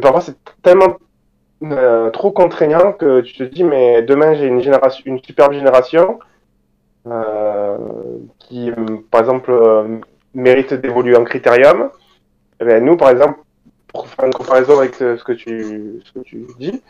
[0.00, 0.96] parfois c'est tellement
[1.62, 6.18] euh, trop contraignant que tu te dis mais demain j'ai une génération, une superbe génération
[8.38, 8.72] qui
[9.10, 10.00] par exemple
[10.32, 11.90] mérite d'évoluer en critérium.
[12.60, 13.40] Eh ben, nous par exemple
[13.88, 16.82] pour faire une comparaison avec ce, que tu ce que tu dis,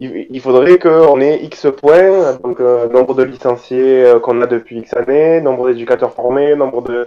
[0.00, 4.78] il, faudrait qu'on ait X points, donc euh, nombre de licenciés euh, qu'on a depuis
[4.78, 7.06] X années, nombre d'éducateurs formés, nombre de,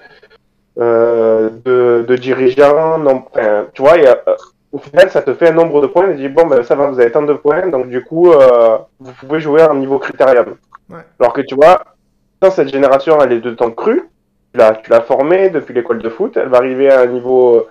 [0.80, 3.26] euh, de, dirigeants,
[3.73, 3.95] tu vois,
[4.72, 6.09] au final, ça te fait un nombre de points.
[6.09, 8.31] Et tu dis, bon, ben, ça va, vous avez tant de points, donc du coup,
[8.99, 10.55] vous pouvez jouer à un niveau critérium.
[11.19, 11.84] Alors que tu vois,
[12.41, 14.09] dans cette génération, elle est de temps cru.
[14.53, 16.38] Tu l'as formée depuis l'école de foot.
[16.38, 17.68] Elle va arriver à un niveau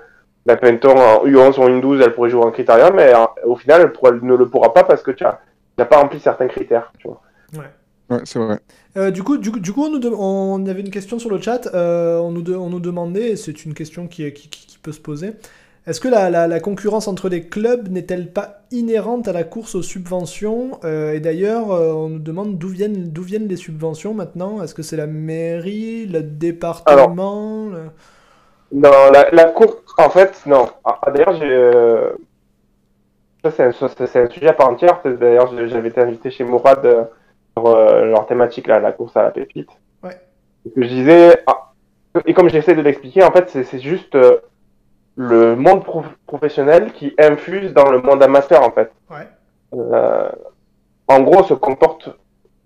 [0.47, 3.13] la Penton en U11 ou en U12, elle pourrait jouer en critérium, mais
[3.45, 6.93] au final, elle, ne le pourra pas parce que tu n'as pas rempli certains critères.
[6.99, 7.21] Tu vois.
[7.55, 7.71] Ouais.
[8.09, 8.61] Ouais, c'est vrai.
[8.97, 11.67] Euh, du coup, du, du coup on, nous on, avait une question sur le chat.
[11.75, 15.01] Euh, on, nous on nous demandait, et c'est une question qui, qui, qui, peut se
[15.01, 15.33] poser,
[15.89, 19.83] est-ce que la, la, concurrence entre les clubs n'est-elle pas inhérente à la course aux
[19.83, 20.79] subventions?
[20.85, 24.63] Euh, Et d'ailleurs, on nous demande d'où viennent, d'où viennent les subventions maintenant?
[24.63, 27.71] Est-ce que c'est la mairie, le département
[28.73, 30.69] Non, la, la course, en fait, non.
[30.85, 31.71] Ah, ah, d'ailleurs, j'ai...
[33.45, 35.01] Ça, c'est un, un, sujet à part entière.
[35.05, 37.09] D'ailleurs, j'avais été invité chez Mourad
[37.59, 39.71] euh, leur thématique, là, la course à la pépite.
[40.03, 40.21] Ouais.
[40.75, 41.73] que je disais, ah,
[42.27, 44.39] et comme j'essaie de l'expliquer, en fait, c'est juste euh,
[45.17, 45.85] le monde
[46.27, 48.93] professionnel qui infuse dans le monde amateur, en fait.
[49.11, 49.27] Ouais.
[49.75, 50.29] Euh,
[51.09, 52.11] en gros, se comporte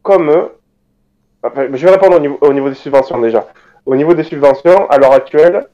[0.03, 0.49] comme eux.
[1.43, 3.47] Enfin, je vais répondre au niveau, au niveau, des subventions déjà.
[3.87, 5.69] Au niveau des subventions, à l'heure actuelle,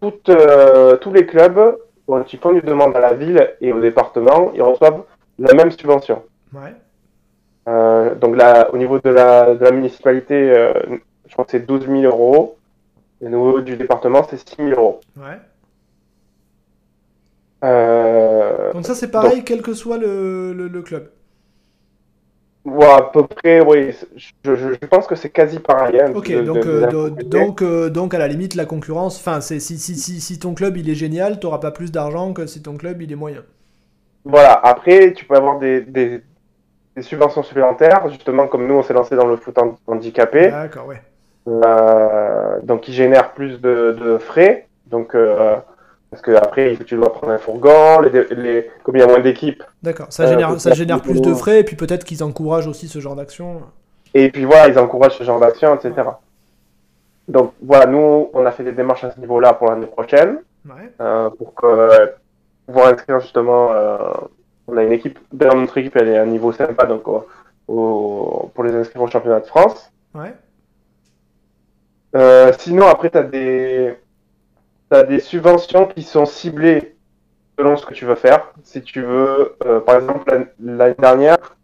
[0.00, 0.30] toutes,
[1.00, 4.62] tous les clubs, quand ils font une demande à la ville et au département, ils
[4.62, 5.02] reçoivent
[5.38, 6.22] la même subvention.
[6.52, 6.74] Ouais.
[7.68, 10.72] Euh, donc là, au niveau de la, de la municipalité, euh,
[11.26, 12.56] je crois que c'est 12 000 euros.
[13.20, 15.00] Et au niveau du département, c'est 6 000 euros.
[15.16, 15.38] Ouais.
[17.64, 21.10] Euh, donc ça, c'est pareil, quel que soit le, le, club
[22.70, 23.94] Ouais, à peu près, oui.
[24.16, 26.00] Je, je, pense que c'est quasi pareil.
[26.00, 26.66] Hein, ok, donc,
[27.28, 30.88] donc, donc à la limite, la concurrence, enfin, si, si, si, si ton club il
[30.90, 33.42] est génial, tu n'auras pas plus d'argent que si ton club il est moyen.
[34.24, 36.22] Voilà, après, tu peux avoir des, des,
[36.96, 40.50] des subventions supplémentaires, justement comme nous on s'est lancé dans le foot handicapé.
[40.50, 41.00] D'accord, ouais.
[41.48, 44.66] Euh, donc qui génère plus de, frais.
[44.86, 45.56] Donc euh,
[46.10, 49.20] parce que après tu dois prendre un fourgon, les, les, comme il y a moins
[49.20, 49.62] d'équipes.
[49.82, 52.88] D'accord, ça génère, euh, ça génère plus de frais et puis peut-être qu'ils encouragent aussi
[52.88, 53.62] ce genre d'action.
[54.14, 56.08] Et puis voilà, ils encouragent ce genre d'action, etc.
[57.28, 60.38] Donc voilà, nous on a fait des démarches à ce niveau-là pour l'année prochaine.
[61.38, 62.12] pour que,
[62.66, 63.70] pouvoir inscrire justement
[64.68, 67.04] on a une équipe, dans notre équipe, elle est à un niveau sympa, donc
[67.66, 69.90] pour les inscrire au championnat de France.
[70.14, 70.34] Ouais.
[72.16, 73.96] Euh, sinon, après, tu as des,
[74.90, 76.96] as des subventions qui sont ciblées
[77.58, 78.52] selon ce que tu veux faire.
[78.62, 81.56] Si tu veux, euh, par exemple, l'année dernière,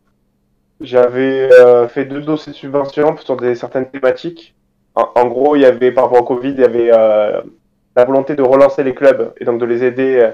[0.80, 4.54] j'avais euh, fait deux dossiers de subventions sur des certaines thématiques.
[4.94, 8.42] En, gros, il y avait, par rapport au Covid, il y avait la volonté de
[8.42, 10.32] relancer les clubs et donc de les aider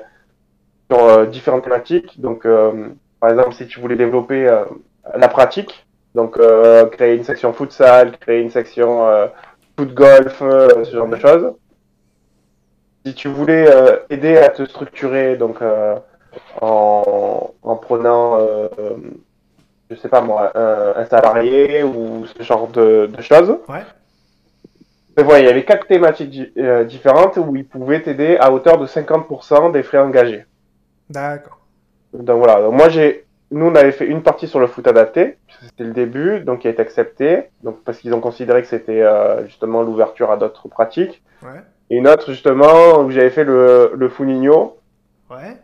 [0.91, 2.21] sur euh, différentes thématiques.
[2.21, 2.89] Donc, euh,
[3.21, 4.65] par exemple, si tu voulais développer euh,
[5.17, 6.39] la pratique, donc
[6.91, 9.07] créer une section futsal, créer une section
[9.79, 11.53] foot golf, ce genre de choses.
[13.05, 13.67] Si tu voulais
[14.11, 15.59] aider à te structurer, donc
[16.61, 18.39] en, en, prenant,
[19.91, 23.57] je sais pas moi, un, salarié ou ce genre de, choses.
[23.69, 23.83] Ouais.
[25.17, 26.55] Mais voilà, il y avait quatre thématiques
[26.87, 30.45] différentes où ils pouvaient t'aider à hauteur de 50% des frais engagés.
[31.09, 31.61] D'accord.
[32.13, 35.39] Donc voilà, donc moi j'ai, nous on avait fait une partie sur le foot adapté,
[35.63, 39.03] c'était le début, donc qui a été accepté, donc parce qu'ils ont considéré que c'était
[39.03, 41.23] euh, justement l'ouverture à d'autres pratiques.
[41.43, 41.61] Ouais.
[41.91, 44.79] Et une autre justement où j'avais fait le, le Funigno,
[45.31, 45.57] ouais.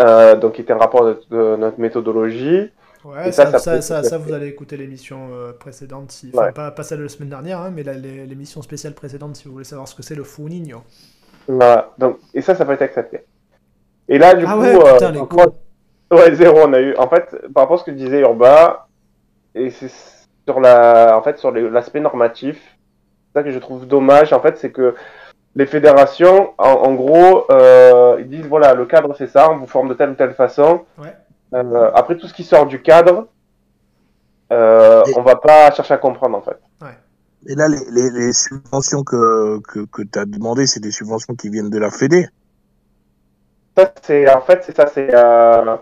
[0.00, 2.70] Euh, donc qui était un rapport de, notre méthodologie.
[3.04, 6.30] Ouais, ça, ça, ça, ça, vous allez écouter l'émission euh, précédente, si...
[6.34, 9.52] enfin, pas, pas, celle de la semaine dernière, hein, mais l'émission spéciale précédente si vous
[9.52, 10.82] voulez savoir ce que c'est le Funigno.
[11.46, 13.24] Voilà, donc, et ça, ça peut être accepté.
[14.08, 16.96] Et là, du ah coup, ouais, putain, euh, ouais, zéro, on a eu.
[16.96, 18.88] En fait, par rapport à ce que disait Urba,
[19.54, 19.90] et c'est
[20.48, 22.78] sur la, en fait, sur l'aspect normatif,
[23.34, 24.94] ça que je trouve dommage, en fait, c'est que
[25.56, 29.88] les fédérations, en, gros, euh, ils disent voilà, le cadre c'est ça, on vous forme
[29.88, 30.84] de telle ou telle façon.
[30.98, 31.14] Ouais.
[31.54, 33.28] Euh, après tout ce qui sort du cadre,
[34.52, 36.58] euh, on va pas chercher à comprendre en fait.
[36.82, 36.96] Ouais.
[37.46, 41.34] Et là, les, les, les subventions que, que, que tu as demandées, c'est des subventions
[41.34, 42.26] qui viennent de la Fédé
[43.76, 45.76] ça, c'est en fait, c'est ça, c'est euh,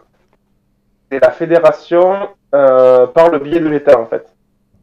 [1.11, 4.27] la fédération euh, par le biais de l'État, en fait.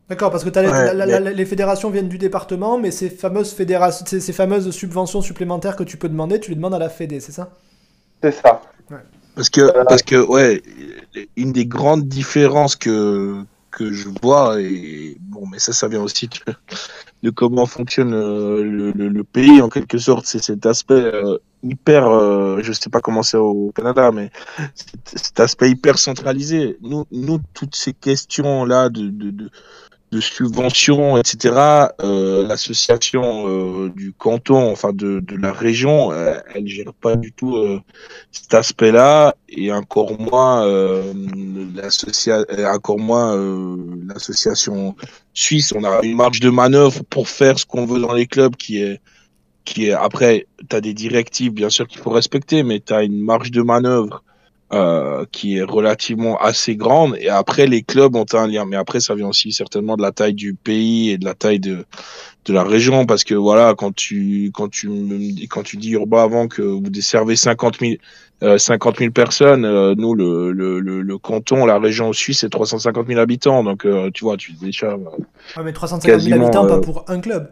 [0.10, 4.72] D'accord, parce que as les, fédérations viennent du département, mais ces fameuses, fédérations, ces, fameuses
[4.72, 7.52] subventions supplémentaires que tu peux demander, tu les demandes à la Fédé, c'est ça?
[8.24, 8.62] C'est ça.
[9.36, 10.64] Parce que, euh, parce que, ouais,
[11.38, 16.28] une des grandes différences que, que je vois, et bon, mais ça, ça vient aussi
[17.22, 21.12] de, comment fonctionne le, le, pays, en quelque sorte, c'est cet aspect
[21.64, 24.32] hyper, euh, je sais pas comment c'est au Canada, mais
[25.06, 26.78] cet aspect hyper centralisé.
[26.82, 29.50] Nous, nous toutes ces questions-là de, de, de
[30.20, 31.56] subventions, etc.,
[32.02, 37.32] euh, l'association euh, du canton, enfin de, de la région, euh, elle gère pas du
[37.32, 37.80] tout euh,
[38.32, 41.14] cet aspect-là, et encore moins euh,
[41.76, 43.38] l'association, encore moins
[44.08, 44.96] l'association
[45.34, 45.74] suisse.
[45.76, 48.82] On a une marge de manœuvre pour faire ce qu'on veut dans les clubs, qui
[48.82, 49.00] est,
[49.64, 53.04] qui est après, tu as des directives bien sûr qu'il faut respecter, mais tu as
[53.04, 54.24] une marge de manœuvre
[54.72, 57.18] euh, qui est relativement assez grande.
[57.20, 58.66] Et après, les clubs ont un lien.
[58.66, 61.60] Mais après, ça vient aussi certainement de la taille du pays et de la taille
[61.60, 61.86] de,
[62.46, 63.06] de la région.
[63.08, 64.90] Parce que voilà, quand tu, quand tu,
[65.50, 67.94] quand tu dis Urba avant que vous desservez 50 000,
[68.44, 72.50] euh, 50 000 personnes, euh, nous, le, le, le, le, canton, la région suisse, c'est
[72.50, 73.64] 350 000 habitants.
[73.64, 74.96] Donc, euh, tu vois, tu déjà.
[75.56, 77.50] Ah, mais 350 000 habitants, pas pour un club.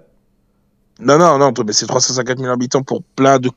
[1.00, 3.50] Non, non, non, mais c'est 350 000 habitants pour plein de,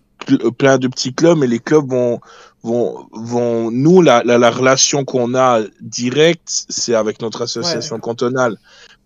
[0.58, 2.20] plein de petits clubs, mais les clubs vont,
[2.62, 8.00] vont, vont nous, la, la, la relation qu'on a directe, c'est avec notre association ouais.
[8.00, 8.56] cantonale,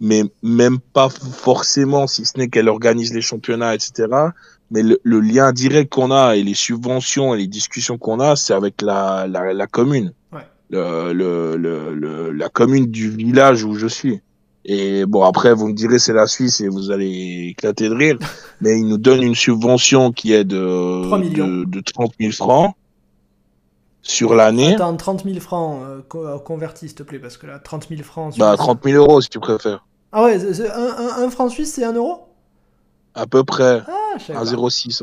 [0.00, 4.08] mais même pas forcément, si ce n'est qu'elle organise les championnats, etc.
[4.70, 8.34] Mais le, le lien direct qu'on a et les subventions et les discussions qu'on a,
[8.36, 10.40] c'est avec la, la, la commune, ouais.
[10.70, 14.20] le, le, le, la commune du village où je suis.
[14.64, 18.18] Et bon, après, vous me direz, c'est la Suisse et vous allez éclater de rire.
[18.60, 22.74] mais ils nous donnent une subvention qui est de, de, de 30 000 francs
[24.02, 24.74] sur l'année.
[24.74, 25.82] Attends, 30 000 francs
[26.14, 28.38] euh, convertis, s'il te plaît, parce que là, 30 000 francs.
[28.38, 29.84] Bah, 30 000 euros, si tu préfères.
[30.12, 32.28] Ah ouais, un, un, un, franc suisse, c'est 1 euro?
[33.14, 33.82] À peu près.
[33.86, 35.02] Ah, je sais À 0,6.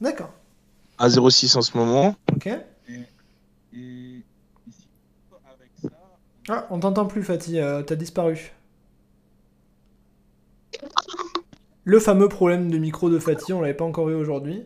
[0.00, 0.30] D'accord.
[0.98, 2.14] À 0,6 en ce moment.
[2.32, 2.48] Ok.
[6.48, 8.52] Ah, on t'entend plus, Fatih, euh, t'as disparu.
[11.84, 14.64] Le fameux problème de micro de Fatih, on l'avait pas encore eu aujourd'hui.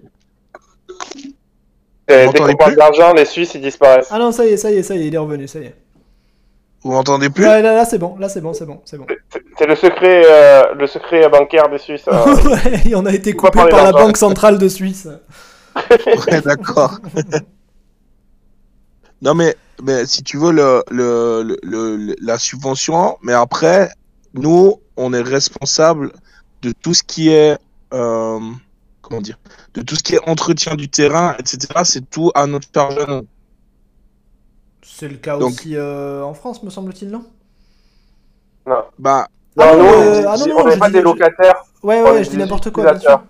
[2.08, 4.08] Dès qu'on parle d'argent, les Suisses ils disparaissent.
[4.10, 5.58] Ah non, ça y est, ça y est, ça y est, il est revenu, ça
[5.58, 5.74] y est.
[6.82, 9.06] Vous m'entendez plus Là, là c'est bon, là c'est bon, c'est bon, c'est bon.
[9.58, 12.06] C'est le secret, euh, le secret bancaire des Suisses.
[12.06, 12.24] Hein.
[12.44, 15.08] ouais, on a été coupé par la Banque centrale de Suisse.
[15.90, 17.00] ouais, d'accord.
[19.20, 23.90] non mais, mais si tu veux le, le, le, le, la subvention, mais après,
[24.34, 26.12] nous, on est responsable
[26.62, 27.58] de tout ce qui est
[27.92, 28.40] euh,
[29.02, 29.38] comment dire
[29.74, 33.22] de tout ce qui est entretien du terrain etc c'est tout à notre charge
[34.82, 37.24] c'est le cas Donc, aussi euh, en France me semble-t-il non?
[38.66, 42.24] Non bah non, ah, non, euh, ah, non, on n'est pas des locataires ouais ouais
[42.24, 43.22] je dis n'importe quoi bien sûr.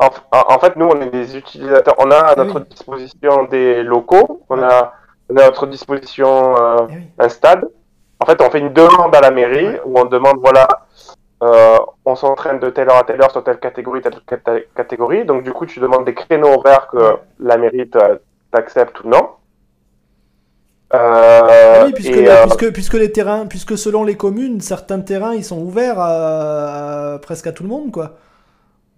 [0.00, 0.08] En,
[0.54, 1.94] en, fait, nous, on est des utilisateurs.
[1.98, 2.66] On a à notre oui.
[2.70, 4.94] disposition des locaux, on a,
[5.28, 7.02] on a à notre disposition euh, oui.
[7.18, 7.68] un stade.
[8.20, 9.82] En fait, on fait une demande à la mairie ouais.
[9.84, 10.68] où on demande, voilà,
[11.42, 15.24] euh, on s'entraîne de telle heure à telle heure sur telle catégorie, telle, telle catégorie.
[15.24, 17.90] Donc, du coup, tu demandes des créneaux horaires que la mairie
[18.50, 19.30] t'accepte ou non.
[20.92, 22.42] Euh, oui, puisque, et, euh...
[22.42, 27.18] puisque, puisque, les terrains, puisque selon les communes, certains terrains, ils sont ouverts à, à,
[27.20, 28.16] presque à tout le monde, quoi.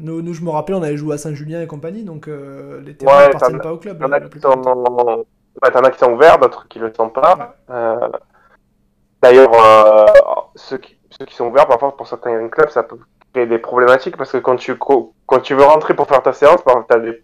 [0.00, 2.96] Nous, nous, je me rappelle, on avait joué à Saint-Julien et compagnie, donc euh, les
[2.96, 4.00] terrains ouais, n'appartiennent pas au club.
[4.00, 7.54] T'en as, ouais, qui sont ouverts, d'autres qui le sont pas.
[7.68, 8.08] Ouais.
[9.22, 10.06] D'ailleurs, euh,
[10.56, 12.98] ceux, qui, ceux qui sont ouverts, parfois pour certains clubs, ça peut
[13.32, 16.60] créer des problématiques parce que quand tu, quand tu veux rentrer pour faire ta séance,
[16.64, 17.22] t'en des...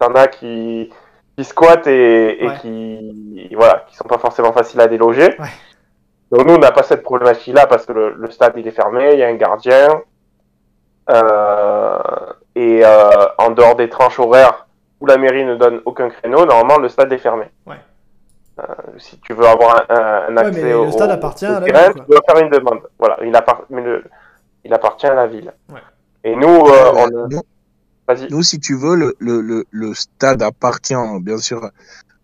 [0.00, 0.90] as qui,
[1.36, 2.54] qui squattent et, et ouais.
[2.60, 5.36] qui, voilà, qui sont pas forcément faciles à déloger.
[5.38, 5.48] Ouais.
[6.32, 9.12] Donc nous, on n'a pas cette problématique-là parce que le, le, stade il est fermé,
[9.12, 10.02] il y a un gardien.
[11.08, 11.98] Euh,
[12.56, 14.66] et euh, en dehors des tranches horaires
[15.00, 17.44] où la mairie ne donne aucun créneau, normalement le stade est fermé.
[17.66, 17.76] Ouais.
[18.58, 18.64] Euh,
[18.96, 21.66] si tu veux avoir un, un accès ouais, au, le stade appartient au à la
[21.66, 22.80] terrain, ville, tu dois faire une demande.
[22.98, 24.04] Voilà, il, appart mais le,
[24.64, 25.52] il appartient à la ville.
[25.70, 25.80] Ouais.
[26.24, 27.28] Et nous, euh, on...
[27.28, 27.42] nous,
[28.30, 31.70] nous, si tu veux, le, le, le, stade appartient bien sûr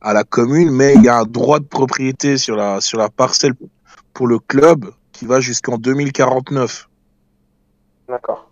[0.00, 3.10] à la commune, mais il y a un droit de propriété sur la, sur la
[3.10, 3.52] parcelle
[4.14, 6.88] pour le club qui va jusqu'en 2049.
[8.08, 8.50] D'accord.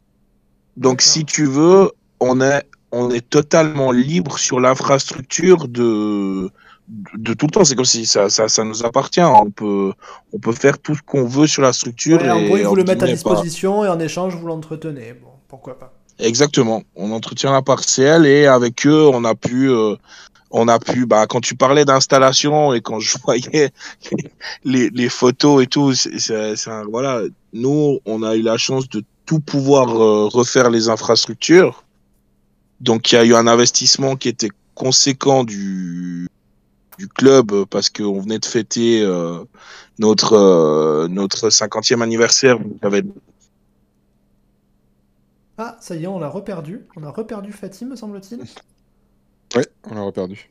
[0.76, 1.90] Donc, si tu veux,
[2.20, 2.62] on est,
[2.92, 6.50] on est totalement libre sur l'infrastructure de,
[7.16, 7.64] de tout le temps.
[7.64, 9.20] C'est comme si ça, ça, ça, nous appartient.
[9.20, 9.92] On peut,
[10.32, 12.20] on peut faire tout ce qu'on veut sur la structure.
[12.20, 13.86] Ouais, et en gros, ils vous le mettent à disposition pas.
[13.86, 15.14] et en échange, vous l'entretenez.
[15.14, 15.92] Bon, pourquoi pas.
[16.18, 16.82] Exactement.
[16.96, 19.70] On entretient la parcelle et avec eux, on a pu.
[19.70, 19.96] Euh,
[20.52, 23.70] on a pu, bah, quand tu parlais d'installation et quand je voyais
[24.64, 26.54] les, les photos et tout, c'est,
[26.90, 27.22] voilà,
[27.52, 31.84] nous, on a eu la chance de tout pouvoir euh, refaire les infrastructures.
[32.80, 36.26] Donc, il y a eu un investissement qui était conséquent du,
[37.00, 39.42] du club parce qu'on venait de fêter euh,
[39.98, 42.58] notre, euh, notre 50e anniversaire.
[42.82, 43.04] Avait...
[45.56, 46.86] Ah, ça y est, on l'a reperdu.
[46.96, 48.44] On a reperdu Fatih, me semble-t-il.
[49.56, 50.48] Oui, on l'a reperdu.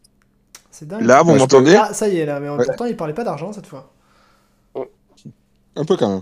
[0.72, 1.04] C'est dingue.
[1.04, 1.74] Là, vous m'entendez?
[1.74, 2.66] Ah, ça y est, là, mais ouais.
[2.66, 3.94] pourtant, il parlait pas d'argent cette fois.
[4.76, 6.22] Un peu quand même.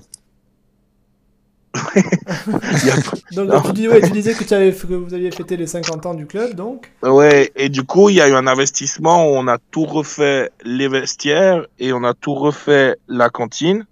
[3.31, 6.05] donc tu, dis, ouais, tu, disais que, tu avais, que, vous aviez fêté les 50
[6.05, 9.35] ans du club, donc Ouais, et du coup, il y a eu un investissement où
[9.35, 13.85] on a tout refait les vestiaires et on a tout refait la cantine.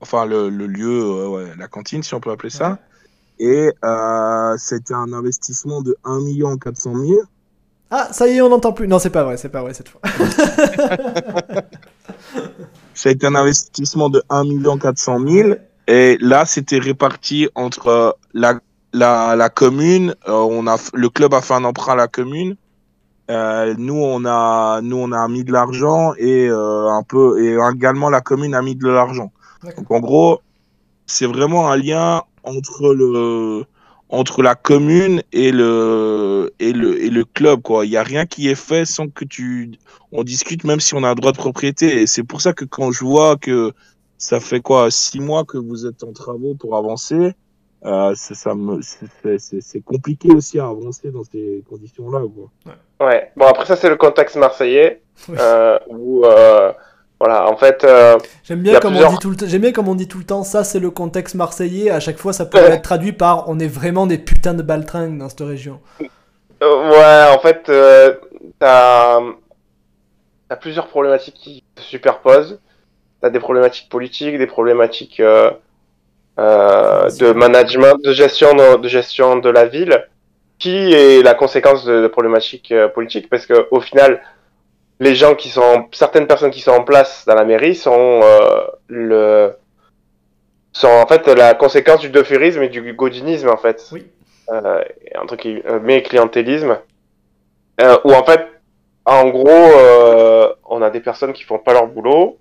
[0.00, 2.78] Enfin, le, le lieu, euh, ouais, la cantine, si on peut appeler ça.
[3.38, 7.20] Et euh, c'était un investissement de 1 400 000.
[7.90, 8.88] Ah, ça y est, on n'entend plus.
[8.88, 10.00] Non, c'est pas vrai, c'est pas vrai cette fois.
[13.04, 15.54] été un investissement de 1 400 000.
[15.86, 18.58] Et là, c'était réparti entre la,
[18.92, 20.14] la, la commune.
[20.28, 22.56] Euh, on a, le club a fait un emprunt à la commune.
[23.30, 27.56] Euh, nous, on a, nous, on a mis de l'argent et euh, un peu, et
[27.74, 29.32] également la commune a mis de l'argent.
[29.76, 30.40] Donc, en gros,
[31.06, 33.64] c'est vraiment un lien entre le,
[34.10, 37.86] entre la commune et le, et le, et le club, quoi.
[37.86, 39.72] Il n'y a rien qui est fait sans que tu,
[40.12, 42.02] on discute, même si on a un droit de propriété.
[42.02, 43.72] Et c'est pour ça que quand je vois que
[44.18, 47.34] ça fait quoi, six mois que vous êtes en travaux pour avancer,
[47.84, 53.06] euh, ça me, c'est compliqué aussi à avancer dans ces conditions-là, quoi.
[53.06, 53.30] Ouais.
[53.36, 56.72] Bon, après, ça, c'est le contexte marseillais, euh, où, euh,
[57.20, 57.84] voilà, en fait.
[57.84, 60.24] Euh, j'aime bien, comme on dit tout le j'aime bien comme on dit tout le
[60.24, 61.90] temps, ça c'est le contexte marseillais.
[61.90, 65.18] À chaque fois, ça peut être traduit par on est vraiment des putains de baltringues
[65.18, 65.80] dans cette région.
[66.62, 68.14] Euh, ouais, en fait, euh,
[68.58, 69.20] t'as
[70.50, 72.60] as plusieurs problématiques qui se superposent.
[73.24, 75.22] T'as des problématiques politiques, des problématiques
[76.36, 80.06] de management, de gestion de, de, gestion de la ville,
[80.58, 84.20] qui est la conséquence de, de problématiques politiques, parce que au final
[85.00, 88.66] les gens qui sont, certaines personnes qui sont en place dans la mairie sont euh,
[88.88, 89.52] le,
[90.72, 93.88] sont en fait la conséquence du deuférisme et du godinisme en fait.
[93.92, 94.06] Oui.
[94.50, 94.84] Euh,
[95.14, 96.78] un truc qui, mais clientélisme,
[97.80, 98.46] euh, où en fait,
[99.06, 102.38] en gros, euh, on a des personnes qui font pas leur boulot.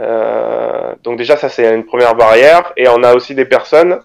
[0.00, 4.00] Euh, donc déjà ça c'est une première barrière et on a aussi des personnes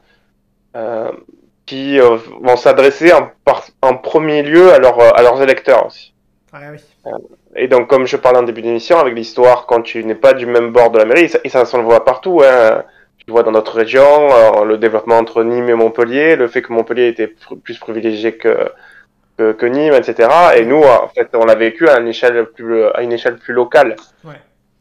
[1.65, 3.31] qui vont s'adresser en,
[3.81, 6.13] en, premier lieu à, leur, à leurs électeurs aussi.
[6.53, 6.79] oui.
[7.55, 10.45] Et donc, comme je parlais en début d'émission, avec l'histoire, quand tu n'es pas du
[10.45, 12.83] même bord de la mairie, et ça, s'en voit partout, hein.
[13.17, 16.61] tu le vois dans notre région, euh, le développement entre Nîmes et Montpellier, le fait
[16.61, 17.33] que Montpellier était
[17.63, 18.71] plus privilégié que,
[19.37, 20.29] que, Nîmes, etc.
[20.57, 23.53] Et nous, en fait, on l'a vécu à une échelle plus, à une échelle plus
[23.53, 24.33] locale, ouais.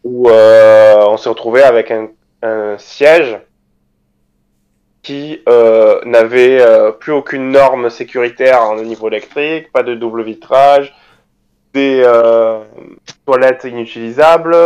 [0.05, 2.09] Où euh, on s'est retrouvé avec un,
[2.79, 3.37] siège
[5.03, 10.95] qui euh, n'avait euh, plus aucune norme sécuritaire au niveau électrique, pas de double vitrage,
[11.75, 12.05] des
[13.27, 14.57] toilettes inutilisables,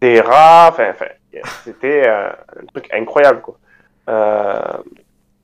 [0.00, 1.06] des rats, enfin,
[1.64, 4.82] c'était un truc incroyable, quoi.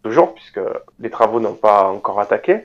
[0.02, 0.60] toujours, puisque
[0.98, 2.64] les travaux n'ont pas encore attaqué.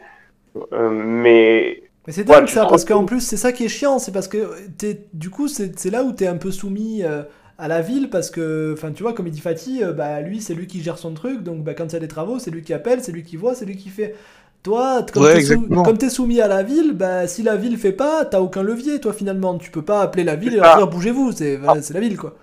[0.72, 4.28] mais mais c'est dingue ça, parce qu'en plus, c'est ça qui est chiant, c'est parce
[4.28, 4.52] que
[4.84, 8.32] es, du coup, c'est là où tu es un peu soumis à la ville, parce
[8.32, 11.14] que, enfin, tu vois, comme il dit Fatih, bah, lui, c'est lui qui gère son
[11.14, 13.24] truc, donc bah, quand il y a des travaux, c'est lui qui appelle, c'est lui
[13.24, 14.16] qui voit, c'est lui qui fait.
[14.64, 18.40] Toi, comme tu es soumis à la ville, bah, si la ville fait pas, t'as
[18.40, 19.58] aucun levier, toi, finalement.
[19.58, 21.74] Tu peux pas appeler la ville et leur dire bougez-vous, c'est ah.
[21.94, 22.36] la ville, quoi.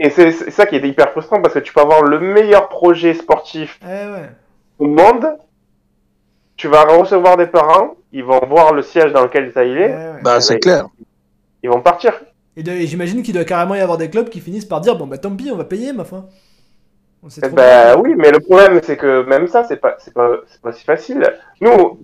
[0.00, 3.12] Et c'est ça qui est hyper frustrant parce que tu peux avoir le meilleur projet
[3.12, 4.06] sportif eh
[4.78, 5.26] au monde.
[6.60, 9.96] Tu vas recevoir des parents, ils vont voir le siège dans lequel ça il est.
[10.22, 10.88] Bah, c'est clair.
[11.62, 12.12] Ils vont partir.
[12.54, 15.16] Et, j'imagine qu'il doit carrément y avoir des clubs qui finissent par dire bon, bah
[15.16, 16.26] tant pis, on va payer, ma foi.
[17.52, 20.72] Ben oui, mais le problème, c'est que même ça, c'est pas, c'est pas, c'est pas
[20.72, 21.22] si facile.
[21.62, 21.98] Nous,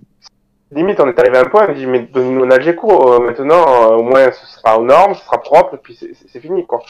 [0.71, 3.61] limite, on est arrivé à un point, on dit, mais donne-nous un Algeco, euh, maintenant,
[3.61, 6.81] euh, au moins, ce sera aux normes, ce sera propre, et puis c'est fini, quoi.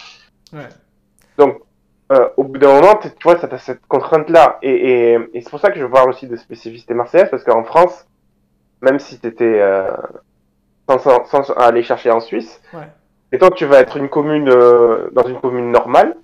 [0.54, 0.70] Ouais.
[1.38, 1.58] Donc,
[2.12, 4.60] euh, au bout d'un moment, tu vois, ça cette contrainte-là.
[4.62, 7.64] Et, et, et c'est pour ça que je parle aussi de spécificité marseillaise, parce qu'en
[7.64, 8.08] France,
[8.82, 9.92] même si tu étais euh,
[10.88, 12.88] sans, sans, aller chercher en Suisse, ouais.
[13.32, 16.16] et toi, tu vas être une commune, euh, dans une commune normale,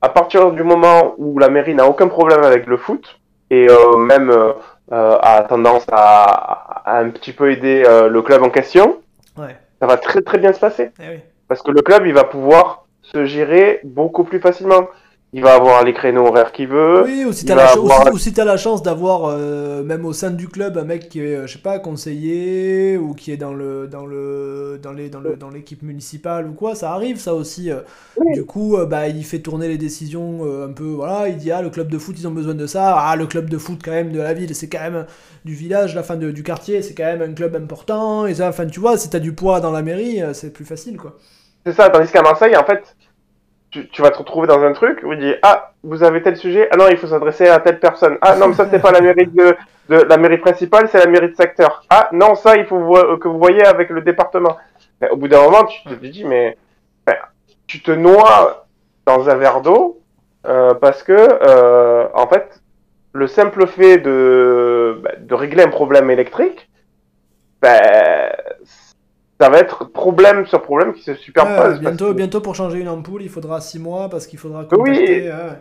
[0.00, 3.20] à partir du moment où la mairie n'a aucun problème avec le foot,
[3.50, 4.32] et euh, même
[4.90, 9.00] a tendance à, à, un petit peu aider le club en question,
[9.36, 9.56] ouais.
[9.80, 10.92] ça va très très bien se passer.
[10.98, 11.20] Eh oui.
[11.46, 14.88] Parce que le club, il va pouvoir se gérer beaucoup plus facilement
[15.32, 17.04] il va avoir les créneaux horaires qu'il veut.
[17.04, 18.18] Oui, ou si t'as la, avoir...
[18.18, 21.46] si, la, chance d'avoir, euh, même au sein du club, un mec qui est, euh,
[21.46, 25.36] je sais pas, conseiller, ou qui est dans le dans le dans les dans le
[25.36, 27.70] dans l'équipe municipale ou quoi, ça arrive, ça aussi.
[27.70, 27.80] Euh.
[28.16, 28.34] Oui.
[28.34, 31.70] Du coup, bah il fait tourner les décisions un peu, voilà, il dit ah le
[31.70, 34.12] club de foot ils ont besoin de ça, ah le club de foot quand même
[34.12, 35.06] de la ville, c'est quand même
[35.44, 38.48] du village, la fin de, du quartier, c'est quand même un club important, et ça,
[38.48, 41.16] enfin tu vois, si t'as du poids dans la mairie, c'est plus facile quoi.
[41.64, 42.96] C'est ça, tandis qu'à Marseille, en fait,
[43.70, 46.68] tu, vas te retrouver dans un truc où il dit ah vous avez tel sujet
[46.72, 48.18] ah non il faut s'adresser à telle personne.
[48.20, 49.56] Ah non mais ça c'est pas la mairie de,
[49.88, 51.82] de la mairie principale c'est la mairie de secteur.
[51.88, 52.78] Ah non ça il faut
[53.18, 54.56] que vous voyez avec le département.
[55.10, 56.56] Au bout d'un moment tu te dis mais
[57.06, 57.16] ben,
[57.66, 58.66] tu te noies
[59.06, 60.00] dans un verre d'eau
[60.42, 62.60] parce que, en fait,
[63.12, 66.68] le simple fait de, bah, de régler un problème électrique,
[67.60, 68.32] ben,
[69.40, 71.80] ça va être problème sur problème qui se superposent.
[71.80, 75.30] bientôt, bientôt, pour changer une ampoule, il faudra 6 mois parce qu'il faudra contacter...
[75.32, 75.56] Oui.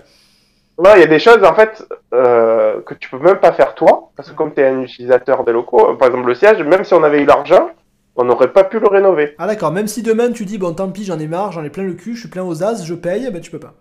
[0.83, 3.75] Non, il y a des choses en fait euh, que tu peux même pas faire
[3.75, 6.85] toi, parce que comme tu es un utilisateur des locaux, par exemple le siège, même
[6.85, 7.69] si on avait eu l'argent,
[8.15, 9.35] on n'aurait pas pu le rénover.
[9.37, 11.69] Ah d'accord, même si demain tu dis bon tant pis j'en ai marre, j'en ai
[11.69, 13.73] plein le cul, je suis plein aux as, je paye, ben tu peux pas.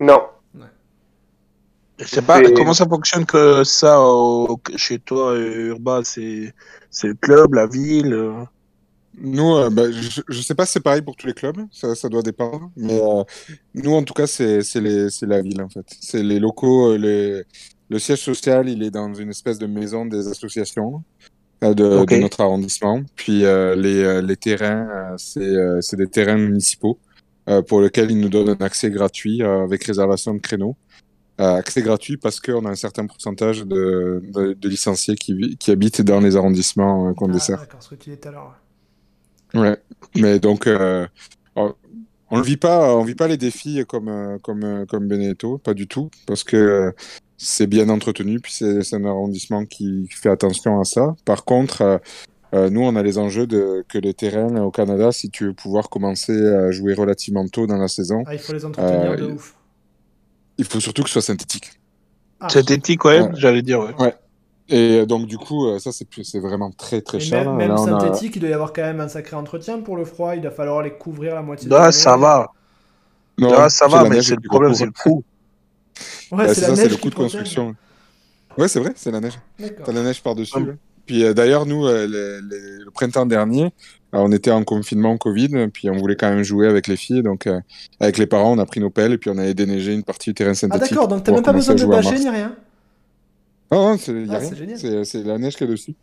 [0.00, 0.22] Non.
[1.98, 3.98] Je sais pas comment ça fonctionne que ça
[4.76, 6.54] chez toi, Urba, c'est
[6.90, 8.46] c'est le club, la ville.
[9.18, 11.94] Nous, euh, bah, je, je sais pas si c'est pareil pour tous les clubs, ça,
[11.94, 12.70] ça doit dépendre.
[12.76, 13.24] Mais euh,
[13.74, 14.60] nous, en tout cas, c'est
[15.22, 15.86] la ville, en fait.
[16.00, 17.42] C'est les locaux, euh, les...
[17.88, 21.02] le siège social, il est dans une espèce de maison des associations
[21.62, 23.02] de, de notre arrondissement.
[23.14, 26.98] Puis les, les terrains, c'est des terrains municipaux
[27.66, 30.76] pour lesquels ils nous donnent un accès gratuit avec réservation de créneaux.
[31.38, 36.20] accès gratuit parce qu'on a un certain pourcentage de, de, licenciés qui, qui habitent dans
[36.20, 37.60] les arrondissements qu'on ah, dessert.
[37.60, 38.54] D'accord, ce que tu disais alors.
[39.54, 39.76] Ouais,
[40.14, 41.06] mais donc euh,
[41.54, 41.74] on,
[42.32, 45.74] ne vit pas, on vit pas les défis comme euh, comme euh, comme Benedetto, pas
[45.74, 46.92] du tout, parce que
[47.36, 51.14] c'est bien entretenu, puis c'est un arrondissement qui fait attention à ça.
[51.24, 52.00] Par contre,
[52.54, 55.90] nous, on a les enjeux de que les terrains au Canada, si tu veux pouvoir
[55.90, 59.54] commencer à jouer relativement tôt dans la saison, ah, il faut les entretenir de ouf.
[60.56, 61.72] Il faut surtout que ce soit synthétique.
[62.40, 62.48] Ah.
[62.48, 63.94] synthétique, ouais, j'allais dire, ouais.
[63.98, 64.14] ouais.
[64.68, 67.52] Et donc, du coup, euh, ça, c'est vraiment très, très cher.
[67.52, 70.34] Même, même synthétique, il doit y avoir quand même un sacré entretien pour le froid.
[70.34, 72.50] Il va falloir les couvrir la moitié de ça va.
[73.38, 75.22] Non, ça va, mais c'est le problème, c'est le coût.
[76.30, 77.74] Ouais, c'est ça, c'est le coût de construction.
[78.58, 79.38] Ouais, c'est vrai, c'est la neige.
[79.82, 80.58] T'as la neige par-dessus.
[81.06, 83.72] Puis euh, d'ailleurs, nous, euh, le printemps dernier,
[84.12, 87.22] on était en confinement Covid, puis on voulait quand même jouer avec les filles.
[87.22, 87.48] Donc,
[88.00, 90.30] avec les parents, on a pris nos pelles et puis on a déneigé une partie
[90.30, 90.88] du terrain synthétique.
[90.90, 92.54] Ah, d'accord, donc t'as même pas besoin de bâcher ni rien.
[93.70, 95.94] Ah, c'est ah, C'est la neige qui est dessus.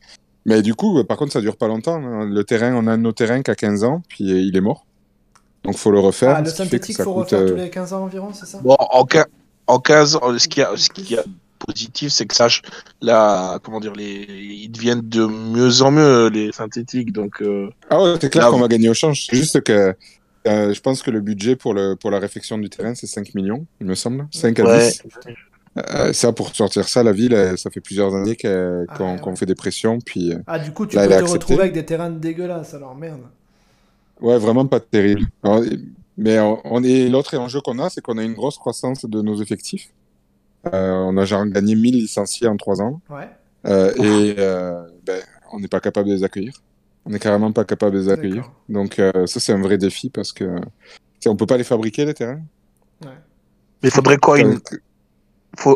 [0.46, 1.96] Mais du coup, par contre, ça dure pas longtemps.
[1.96, 2.26] Hein.
[2.26, 4.62] Le terrain, on a un de nos terrains qui a 15 ans, puis il est
[4.62, 4.86] mort.
[5.64, 6.36] Donc, faut le refaire.
[6.38, 8.60] Ah, le synthétique, faut refaire euh, tous les 15 ans environ, c'est ça?
[8.62, 9.06] Bon, en,
[9.68, 11.24] en 15 ans, ce qui a, ce qui a
[11.66, 12.48] positif, c'est que ça,
[13.02, 17.14] la, comment dire, les, ils deviennent de mieux en mieux, les synthétiques.
[17.14, 19.28] Donc, euh, Ah ouais, c'est clair qu'on va gagner au change.
[19.30, 19.96] C'est juste que
[20.46, 23.34] euh, je pense que le budget pour, le, pour la réfection du terrain, c'est 5
[23.34, 24.28] millions, il me semble.
[24.32, 25.04] 5 à 10.
[25.78, 29.56] Euh, ça, pour sortir ça, la ville, ça fait plusieurs années qu'on ah, fait des
[29.56, 30.00] pressions.
[30.00, 33.22] Puis, euh, ah, du coup, tu peux te retrouver avec des terrains dégueulasses, alors merde.
[34.22, 35.26] Ouais, vraiment pas terrible.
[36.18, 39.42] mais on, est l'autre enjeu qu'on a, c'est qu'on a une grosse croissance de nos
[39.42, 39.90] effectifs.
[40.72, 43.02] Euh, on a genre gagné 1000 licenciés en 3 ans.
[43.10, 43.30] Ouais.
[43.98, 45.22] et ben,
[45.52, 46.54] on n'est pas capable de les accueillir.
[47.06, 48.52] On n'est carrément pas capable de les accueillir.
[48.70, 50.56] Donc ça, c'est un vrai défi parce que
[51.26, 52.42] on peut pas les fabriquer, les terrains?
[53.02, 53.12] Ouais.
[53.82, 54.60] Mais il faudrait quoi une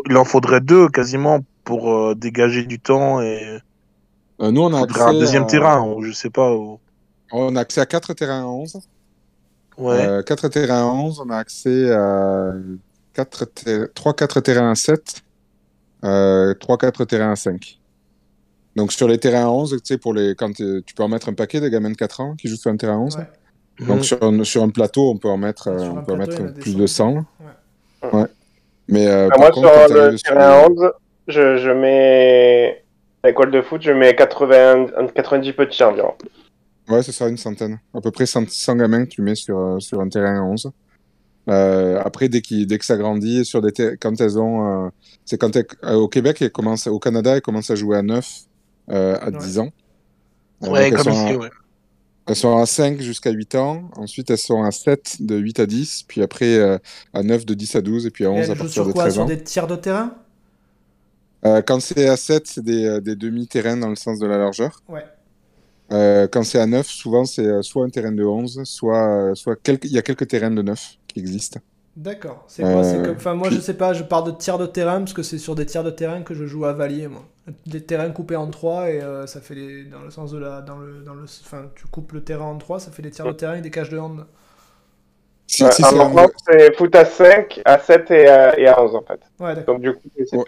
[0.08, 3.58] il en faudrait deux quasiment pour euh, dégager du temps et.
[4.40, 6.56] Euh, nous, on a accès un deuxième terrain, ou je sais pas.
[7.32, 8.80] On a accès à quatre terrains à 11.
[9.78, 10.00] Ouais.
[10.00, 12.52] Euh, 4 terrains à 11, on a accès à
[13.16, 15.22] 3-4 terrains à 7,
[16.02, 17.78] 3-4 terrains à 5.
[18.74, 21.28] Donc sur les terrains à 11, tu sais, pour les, quand tu peux en mettre
[21.28, 23.18] un paquet de gamins de 4 ans qui jouent sur un terrain à 11.
[23.80, 24.02] Donc mhm.
[24.02, 26.86] sur, un, sur, un, plateau, on peut en mettre, on peut en mettre plus de
[26.86, 27.14] 100.
[27.14, 27.24] Ouais.
[28.12, 28.26] ouais.
[28.88, 30.90] Mais euh, moi, sur le terrain 11,
[31.28, 32.84] je, je mets.
[33.24, 36.14] L'école de foot, je mets 80, 90 petits environ.
[36.88, 37.80] Ouais, c'est ça, une centaine.
[37.92, 40.70] À peu près 100, gamins que tu mets sur, euh, sur un terrain 11.
[41.48, 44.86] Euh, après, dès, dès que ça grandit, sur des quand elles ont.
[44.86, 44.88] Euh,
[45.24, 48.26] c'est quand au Québec, elles commencent, au Canada, elles commencent à jouer à 9
[48.90, 49.70] euh, à 10 ans.
[50.62, 51.48] Ouais, comme ici, ouais.
[52.28, 55.66] Elles sont à 5 jusqu'à 8 ans, ensuite elles sont à 7 de 8 à
[55.66, 56.76] 10, puis après euh,
[57.14, 59.24] à 9 de 10 à 12, et puis à 11 à partir de 13 sur
[59.24, 60.14] des tiers de terrain?
[61.46, 64.36] Euh, Quand c'est à 7, c'est des, euh, des demi-terrains dans le sens de la
[64.36, 64.82] largeur.
[64.88, 65.04] Ouais.
[66.30, 69.86] quand c'est à 9, souvent c'est soit un terrain de 11, soit, soit quelques...
[69.86, 71.60] il y a quelques terrains de 9 qui existent.
[71.96, 72.44] D'accord.
[72.46, 72.82] C'est quoi?
[72.82, 73.16] Comme...
[73.16, 75.54] Enfin, moi, je sais pas, je pars de tiers de terrain parce que c'est sur
[75.54, 77.24] des tiers de terrain que je joue à Valier, moi.
[77.66, 80.60] Des terrains coupés en trois et euh, ça fait dans le sens de la.
[80.60, 81.02] Dans le...
[81.02, 81.24] Dans le...
[81.24, 83.70] Enfin, tu coupes le terrain en trois, ça fait des tiers de terrain et des
[83.70, 84.26] cages de hand.
[85.46, 89.20] Si, ouais, c'est foot à 5, à 7 et à, et à 11 en fait.
[89.40, 89.76] Ouais, d'accord.
[89.76, 90.36] Donc du coup, c'est.
[90.36, 90.44] Ouais.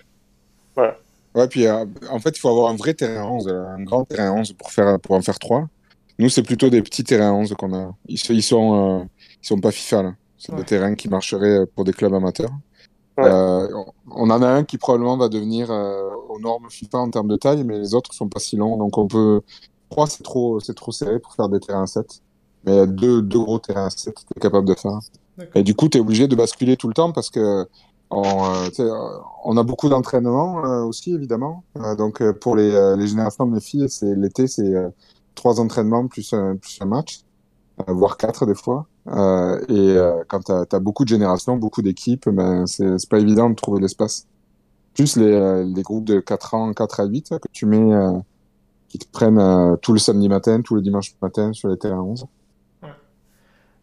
[0.76, 0.96] Voilà.
[1.34, 4.32] Ouais, puis euh, en fait, il faut avoir un vrai terrain 11, un grand terrain
[4.32, 5.68] 11 pour, faire, pour en faire 3.
[6.18, 7.94] Nous, c'est plutôt des petits terrains 11 qu'on a.
[8.06, 9.04] Ils, ils sont, euh,
[9.42, 10.14] ils sont pas FIFA là.
[10.36, 12.50] C'est des terrains qui marcheraient pour des clubs amateurs.
[13.18, 13.68] Euh,
[14.10, 16.08] on en a un qui probablement va devenir euh,
[16.40, 18.76] aux normes FIFA en termes de taille, mais les autres sont pas si longs.
[18.76, 19.42] Donc on peut.
[19.90, 22.22] 3, c'est trop, c'est trop serré pour faire des terrains 7.
[22.64, 24.98] Mais deux, deux gros terrains 7, tu es capable de faire.
[25.54, 27.66] Et du coup, tu es obligé de basculer tout le temps parce que
[28.10, 28.68] on,
[29.44, 30.56] on a beaucoup d'entraînement
[30.86, 31.64] aussi, évidemment.
[31.96, 34.74] donc, pour les, les générations de mes filles, c'est l'été, c'est
[35.34, 37.20] trois entraînements plus un, plus un match,
[37.86, 38.86] voire quatre des fois.
[39.06, 39.96] et
[40.28, 44.26] quand tu as, beaucoup de générations, beaucoup d'équipes, ben, c'est pas évident de trouver l'espace.
[44.94, 47.94] Plus les, les, groupes de 4 ans, 4 à 8 que tu mets
[48.90, 52.02] qui te prennent euh, tout le samedi matin, tout le dimanche matin sur les terrains
[52.02, 52.26] 11.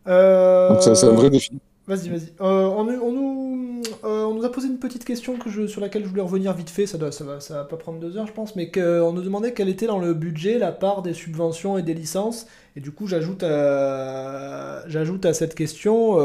[0.08, 0.70] Euh...
[0.70, 1.60] Donc c'est un vrai défi.
[1.88, 2.34] Vas-y, vas-y.
[2.42, 5.80] Euh, on, on, nous, euh, on, nous, a posé une petite question que je, sur
[5.80, 8.28] laquelle je voulais revenir vite fait, ça, ça, va, ça va pas prendre deux heures
[8.28, 11.78] je pense, mais qu'on nous demandait quelle était dans le budget la part des subventions
[11.78, 12.48] et des licences.
[12.76, 16.18] Et du coup j'ajoute à, j'ajoute à cette question,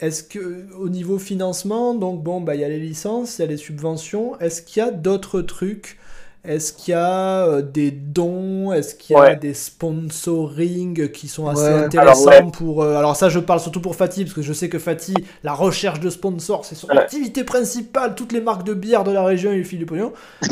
[0.00, 3.44] est-ce que au niveau financement, donc bon, bah il y a les licences, il y
[3.44, 5.98] a les subventions, est-ce qu'il y a d'autres trucs?
[6.46, 8.72] Est-ce qu'il y a euh, des dons?
[8.72, 12.84] Est-ce qu'il y a des sponsoring qui sont assez intéressants pour.
[12.84, 15.54] Euh, alors, ça, je parle surtout pour Fatih, parce que je sais que Fatih, la
[15.54, 18.14] recherche de sponsors, c'est son activité principale.
[18.14, 20.12] Toutes les marques de bière de la région, il file du pognon.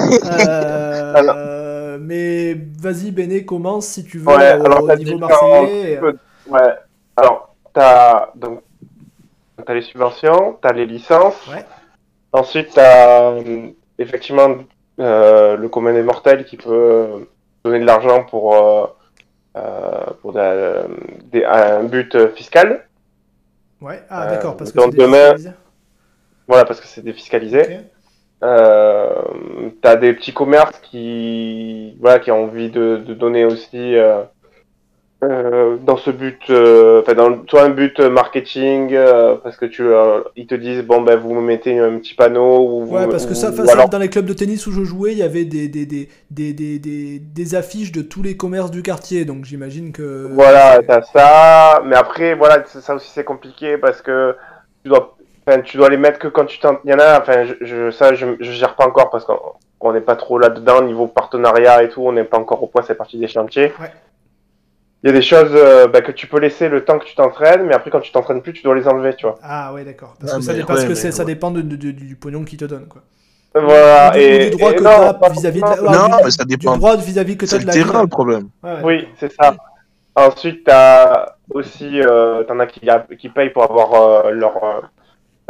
[1.14, 6.00] Euh, mais vas-y, Béné, commence si tu veux au, niveau marseillais.
[6.48, 6.60] Ouais.
[7.16, 8.60] Alors, t'as donc
[9.66, 11.48] as les subventions, t'as les licences.
[12.32, 13.34] Ensuite, t'as
[13.98, 14.56] effectivement
[15.00, 17.28] euh, le commun des mortels qui peut
[17.64, 18.86] donner de l'argent pour, euh,
[19.56, 22.86] euh, pour un but fiscal.
[23.80, 25.34] Ouais, ah d'accord, parce que c'est demain...
[26.46, 27.80] Voilà, parce que c'est défiscalisé.
[28.40, 34.22] T'as des petits commerces qui, voilà, qui ont envie de, de donner aussi euh,
[35.84, 39.84] dans ce but, euh, enfin dans soit un but marketing, euh, parce que tu,
[40.36, 43.34] ils te disent bon ben vous me mettez un petit panneau ou ouais parce que
[43.34, 43.88] ça, alors...
[43.88, 46.52] dans les clubs de tennis où je jouais, il y avait des des, des, des,
[46.52, 51.82] des, des affiches de tous les commerces du quartier, donc j'imagine que voilà t'as ça,
[51.84, 54.34] mais après voilà ça aussi c'est compliqué parce que
[54.82, 55.16] tu dois,
[55.64, 58.14] tu dois les mettre que quand tu t'en, il y en a, enfin je, ça
[58.14, 61.88] je, je gère pas encore parce qu'on n'est pas trop là dedans niveau partenariat et
[61.88, 63.72] tout, on n'est pas encore au point, c'est partie des chantiers.
[63.80, 63.90] Ouais
[65.04, 67.14] il y a des choses euh, bah, que tu peux laisser le temps que tu
[67.14, 69.36] t'entraînes, mais après quand tu t'entraînes plus, tu dois les enlever, tu vois.
[69.42, 70.14] Ah ouais, d'accord.
[70.18, 73.02] Parce, que, ça, dépend, que ça dépend de, du pognon qu'ils te donnent, quoi.
[73.54, 76.08] Voilà, et, du droit que tu vis-à-vis de la...
[76.08, 76.72] non, mais ça dépend.
[76.72, 78.48] Du droit vis-à-vis que tu as de la terrain, le problème.
[78.82, 79.54] oui, c'est ça.
[80.16, 82.80] Ensuite, tu as aussi, euh, t'en as qui,
[83.18, 84.90] qui payent pour avoir euh, leur,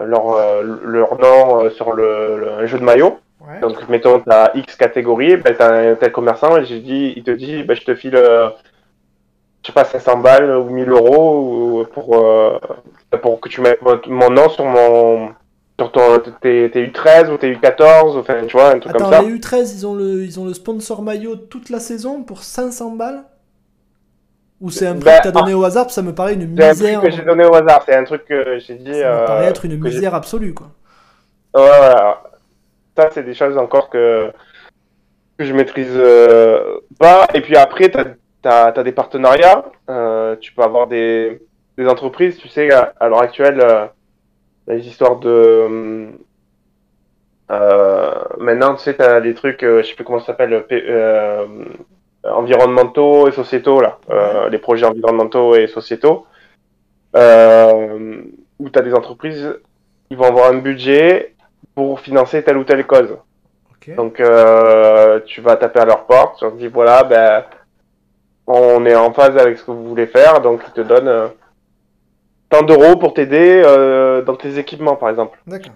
[0.04, 3.20] leur, leur nom sur le, le jeu de maillot.
[3.60, 7.30] Donc, mettons, tu as X catégorie, ben, tu as un tel commerçant, et il te
[7.30, 8.18] dit, ben, je te file
[9.64, 12.58] je sais pas, 500 balles ou 1000 euros pour, euh,
[13.22, 15.30] pour que tu mettes mon nom sur mon.
[15.80, 19.22] Sur ton, tes, U13 ou tes U14, enfin, tu vois, un truc comme ça.
[19.22, 22.92] les U13, ils ont, le, ils ont le sponsor maillot toute la saison pour 500
[22.92, 23.24] balles
[24.60, 26.76] Ou c'est un truc ben, que t'as donné au hasard Ça me paraît une misère.
[26.76, 28.92] C'est un truc que j'ai donné au hasard, c'est un truc que j'ai dit.
[29.00, 30.68] Ça me paraît euh, être une misère absolue, quoi.
[31.54, 32.22] Ouais, voilà.
[32.96, 34.30] Ça, c'est des choses encore que,
[35.38, 37.26] que je maîtrise euh, pas.
[37.34, 38.04] Et puis après, t'as
[38.44, 41.40] tu as, des partenariats, euh, tu peux avoir des,
[41.78, 43.86] des, entreprises, tu sais, à, l'heure actuelle, euh,
[44.68, 46.10] les histoires de...
[47.50, 50.64] Euh, maintenant, tu sais, tu as des trucs, je sais plus comment ça s'appelle,
[52.24, 53.98] environnementaux et sociétaux, là,
[54.50, 56.26] les projets environnementaux et sociétaux,
[57.14, 59.58] où tu as des entreprises
[60.08, 61.34] qui vont avoir un budget
[61.74, 63.16] pour financer telle ou telle cause.
[63.96, 64.22] Donc,
[65.26, 67.44] tu vas taper à leur porte, tu leur dis, voilà, ben
[68.46, 71.28] on est en phase avec ce que vous voulez faire, donc ils te donnent euh,
[72.50, 75.38] tant d'euros pour t'aider euh, dans tes équipements, par exemple.
[75.46, 75.72] D'accord.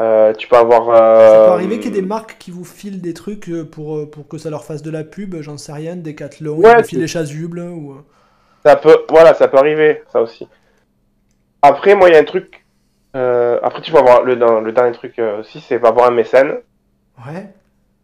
[0.00, 0.86] Euh, tu peux avoir.
[0.86, 4.26] Ça peut arriver qu'il y ait des marques qui vous filent des trucs pour, pour
[4.26, 6.16] que ça leur fasse de la pub, j'en sais rien, des
[6.46, 7.98] ouais, des filets chasubles ou.
[8.64, 10.48] Ça peut, voilà, ça peut arriver, ça aussi.
[11.60, 12.64] Après, moi, il y a un truc.
[13.12, 16.54] après, tu peux avoir le, le dernier truc aussi, c'est avoir un mécène.
[17.26, 17.48] Ouais.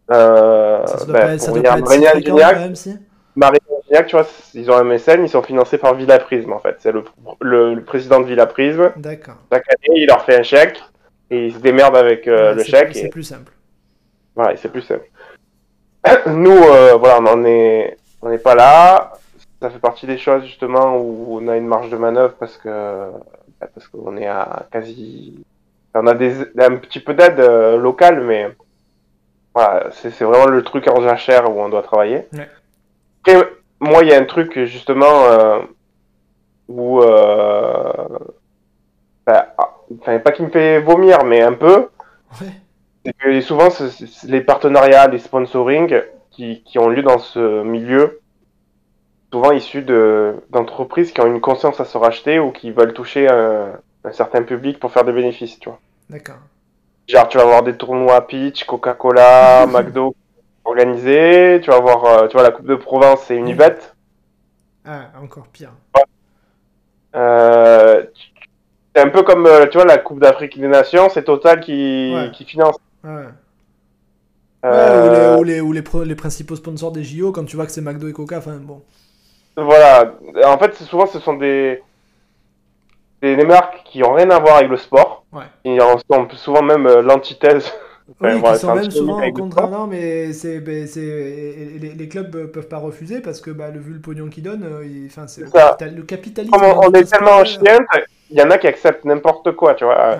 [0.09, 2.95] ça doit ben, pas, ça doit pas être quand même, si
[3.39, 3.59] Marie
[4.05, 6.75] tu vois, ils ont un mécène, ils sont financés par Villa Prisme en fait.
[6.79, 7.03] C'est le,
[7.41, 8.91] le, président de Villa Prisme.
[8.97, 9.35] D'accord.
[9.51, 10.79] Chaque année, il leur fait un chèque
[11.31, 12.91] et ils se démerdent avec euh, le chèque.
[12.93, 13.51] C'est plus simple.
[14.35, 15.09] Voilà, c'est plus simple.
[16.27, 19.13] Nous, euh, voilà, on est, on n'est pas là.
[19.61, 22.69] Ça fait partie des choses justement où on a une marge de manœuvre parce que
[23.59, 25.43] bah, parce qu'on est à quasi,
[25.95, 28.49] on a des, un petit peu d'aide euh, locale, mais
[29.53, 32.27] voilà, c'est vraiment le truc en jachère où on doit travailler.
[32.33, 32.47] Ouais
[33.79, 35.59] moi, il y a un truc justement euh,
[36.67, 38.07] où, euh,
[39.25, 39.55] bah,
[39.99, 41.89] enfin, pas qui me fait vomir, mais un peu.
[43.05, 43.69] C'est que souvent,
[44.25, 46.01] les partenariats, les sponsoring
[46.31, 48.19] qui, qui, ont lieu dans ce milieu,
[49.31, 49.83] souvent issus
[50.49, 54.43] d'entreprises qui ont une conscience à se racheter ou qui veulent toucher un, un certain
[54.43, 55.79] public pour faire des bénéfices, tu vois.
[56.09, 56.39] D'accord.
[57.07, 60.15] Genre, tu vas avoir des tournois Peach, Coca-Cola, McDo
[60.65, 61.59] organisés.
[61.61, 63.77] Tu vas avoir, euh, tu vois, la Coupe de Provence, c'est Unibet.
[64.85, 65.71] Ah, encore pire.
[67.15, 68.03] Euh,
[68.95, 72.15] c'est un peu comme, euh, tu vois, la Coupe d'Afrique des Nations, c'est Total qui,
[72.33, 72.75] qui finance.
[73.03, 73.25] Ouais.
[74.65, 75.37] Euh...
[75.37, 78.09] ou, les, ou, les, les, principaux sponsors des JO, quand tu vois que c'est McDo
[78.09, 78.83] et Coca, enfin bon.
[79.55, 80.15] Voilà.
[80.45, 81.81] En fait, souvent, ce sont des,
[83.21, 85.23] des, marques qui ont rien à voir avec le sport.
[85.33, 87.71] En sont souvent même l'antithèse.
[88.21, 92.67] Oui, qui sont même souvent au contraire, non, mais c'est, ben, les, les, clubs peuvent
[92.67, 96.01] pas refuser parce que bah, le, vu le pognon qu'ils donnent, euh, enfin, c'est le,
[96.03, 96.51] capitalisme.
[96.51, 97.77] Comme on, est tellement en chien,
[98.29, 100.11] il y en a qui acceptent n'importe quoi, tu vois.
[100.11, 100.17] Ouais.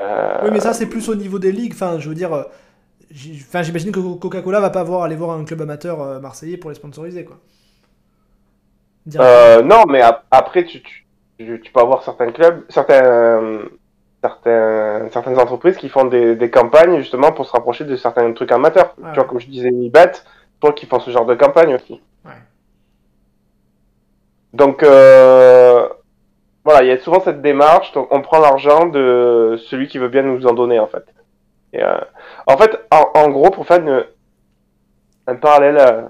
[0.00, 0.38] Euh...
[0.44, 1.74] Oui, mais ça, c'est plus au niveau des ligues.
[1.74, 2.42] Enfin, je veux dire, euh,
[3.36, 6.76] enfin, j'imagine que Coca-Cola va pas voir, aller voir un club amateur marseillais pour les
[6.76, 7.38] sponsoriser, quoi.
[9.16, 10.00] Euh, non, mais
[10.30, 11.06] après, tu, tu,
[11.38, 13.60] tu, peux avoir certains clubs, certains,
[14.24, 18.52] certains, certaines entreprises qui font des, des, campagnes justement pour se rapprocher de certains trucs
[18.52, 18.94] amateurs.
[18.96, 20.12] Tu vois, comme je disais, Ibet,
[20.60, 22.00] toi qui font ce genre de campagne aussi.
[22.24, 22.30] Ouais.
[24.54, 25.86] Donc, euh,
[26.64, 30.08] voilà, il y a souvent cette démarche, donc on prend l'argent de celui qui veut
[30.08, 31.04] bien nous en donner en fait.
[31.74, 31.98] Et, euh,
[32.46, 34.06] en fait, en, en, gros, pour faire une,
[35.26, 36.08] un parallèle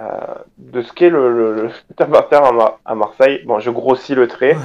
[0.00, 1.70] euh, de ce qu'est le, le, le
[2.16, 3.42] à, à, Marseille.
[3.46, 4.56] Bon, je grossis le trait.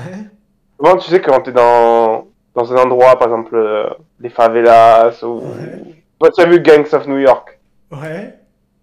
[0.79, 0.97] Ouais.
[0.97, 5.41] tu sais, quand t'es dans, dans un endroit, par exemple, euh, les favelas, ou.
[5.41, 6.29] Ouais.
[6.35, 7.59] tu as vu Gangs of New York?
[7.91, 8.35] Ouais.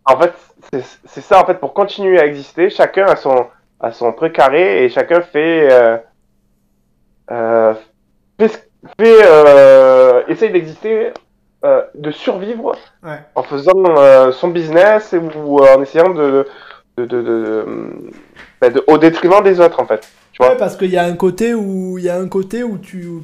[0.05, 0.32] En fait,
[1.05, 3.47] c'est ça, en fait, pour continuer à exister, chacun a son,
[3.81, 5.70] a son précaré et chacun fait.
[5.70, 5.99] Euh,
[7.31, 7.74] euh,
[8.40, 11.12] fait, fait euh, essaye d'exister
[11.95, 12.77] de survivre
[13.35, 16.47] en faisant son business ou en essayant de,
[16.97, 17.66] de, de,
[18.61, 20.09] bah, de, au détriment des autres en fait.
[20.32, 20.57] Tu vois?
[20.57, 23.23] Parce qu'il y a un côté où il y a un côté où tu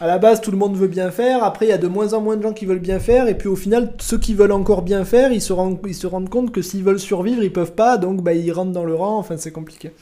[0.00, 2.12] à la base tout le monde veut bien faire, après il y a de moins
[2.12, 4.52] en moins de gens qui veulent bien faire et puis au final ceux qui veulent
[4.52, 7.52] encore bien faire, ils se rendent ils se rendent compte que s'ils veulent survivre, ils
[7.52, 9.92] peuvent pas donc bah ils rentrent dans le rang, enfin c'est compliqué.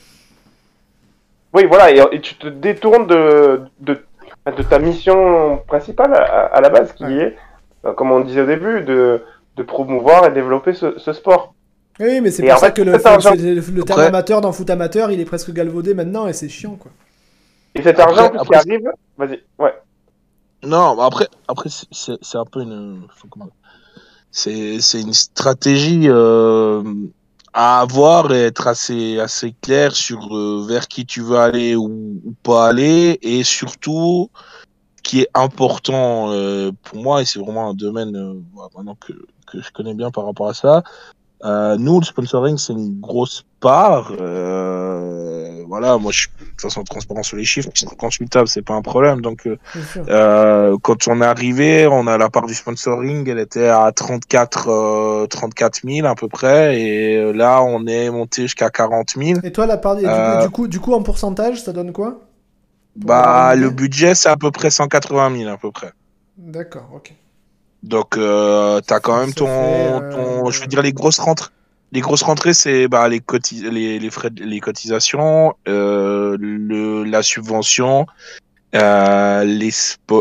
[1.54, 3.96] Oui, voilà, et, tu te détournes de, de,
[4.46, 7.36] de ta mission principale à, la base, qui est
[7.84, 9.22] euh, comme on disait au début, de,
[9.56, 11.54] de promouvoir et développer ce, ce sport.
[12.00, 15.24] Oui, mais c'est pour ça que le, le, terme amateur dans foot amateur, il est
[15.24, 16.90] presque galvaudé maintenant et c'est chiant, quoi.
[17.76, 19.74] Et cet argent qui arrive, vas-y, ouais.
[20.66, 23.06] Non, après, après c'est un peu une.
[24.30, 26.82] C'est une stratégie euh,
[27.52, 32.20] à avoir et être assez, assez clair sur euh, vers qui tu veux aller ou,
[32.42, 34.28] pas aller et surtout
[35.04, 38.34] qui est important euh, pour moi, et c'est vraiment un domaine euh,
[38.76, 39.12] maintenant que,
[39.46, 40.82] que je connais bien par rapport à ça,
[41.44, 44.12] euh, nous, le sponsoring, c'est une grosse part.
[44.18, 48.48] Euh, voilà, moi, je suis de toute façon transparent sur les chiffres, qui sont consultables,
[48.48, 49.20] c'est pas un problème.
[49.20, 53.92] Donc, euh, quand on est arrivé, on a la part du sponsoring, elle était à
[53.92, 59.40] 34, 34 000 à peu près, et là, on est monté jusqu'à 40 000.
[59.42, 62.20] Et toi, la part, du, coup, du coup, en pourcentage, ça donne quoi?
[62.96, 65.92] Bah, le budget, c'est à peu près 180 000, à peu près.
[66.38, 67.12] D'accord, ok.
[67.84, 71.50] Donc, euh, tu as quand même ton, euh, ton, Je veux dire, les grosses rentrées.
[71.92, 73.22] Les grosses rentrées, c'est bah, les,
[73.70, 78.06] les, les, frais, les cotisations, euh, le, la subvention,
[78.74, 79.70] euh, les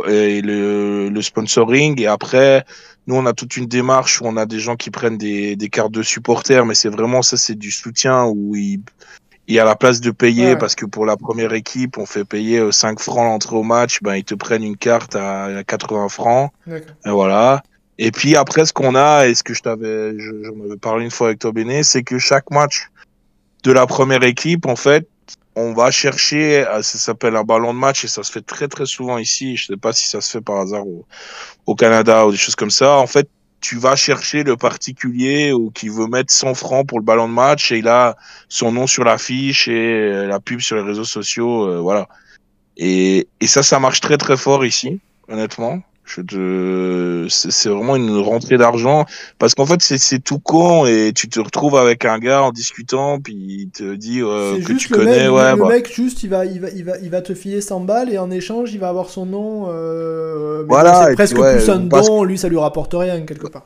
[0.08, 2.00] et le, le, sponsoring.
[2.02, 2.66] Et après,
[3.08, 5.70] nous, on a toute une démarche où on a des gens qui prennent des, des
[5.70, 8.82] cartes de supporters, mais c'est vraiment ça, c'est du soutien où ils,
[9.48, 12.72] et à la place de payer, parce que pour la première équipe, on fait payer
[12.72, 16.52] 5 euh, francs l'entrée au match, ben, ils te prennent une carte à 80 francs.
[16.68, 17.62] Et voilà.
[17.98, 21.12] Et puis après, ce qu'on a, et ce que je t'avais, j'en avais parlé une
[21.12, 22.88] fois avec toi, Béné, c'est que chaque match
[23.64, 25.08] de la première équipe, en fait,
[25.56, 28.68] on va chercher, euh, ça s'appelle un ballon de match et ça se fait très
[28.68, 29.56] très souvent ici.
[29.56, 31.06] Je sais pas si ça se fait par hasard au,
[31.66, 32.98] au Canada ou des choses comme ça.
[32.98, 33.30] En fait,
[33.64, 37.34] tu vas chercher le particulier ou qui veut mettre 100 francs pour le ballon de
[37.34, 38.18] match et il a
[38.50, 42.10] son nom sur l'affiche et euh, la pub sur les réseaux sociaux, euh, voilà.
[42.76, 45.00] Et, et ça, ça marche très très fort ici,
[45.30, 45.82] honnêtement.
[46.06, 47.28] Je te...
[47.30, 49.06] C'est vraiment une rentrée d'argent
[49.40, 53.20] parce qu'en fait c'est tout con et tu te retrouves avec un gars en discutant
[53.20, 55.30] puis il te dit euh, que tu connais.
[55.30, 55.70] Mec, ouais, le bah.
[55.70, 58.18] mec juste il va, il, va, il, va, il va te filer 100 balles et
[58.18, 59.68] en échange il va avoir son nom.
[59.70, 61.08] Euh, voilà.
[61.08, 63.64] C'est presque plus un don, lui ça lui rapporte rien quelque part.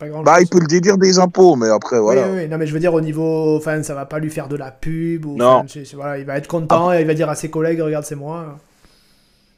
[0.00, 2.26] Pas grand bah, il peut le déduire des impôts, mais après, voilà.
[2.26, 3.58] Oui, oui, non, mais je veux dire, au niveau.
[3.58, 5.26] Enfin, ça va pas lui faire de la pub.
[5.26, 5.66] Ou, non.
[5.92, 8.58] voilà, il va être content et il va dire à ses collègues, regarde, c'est moi.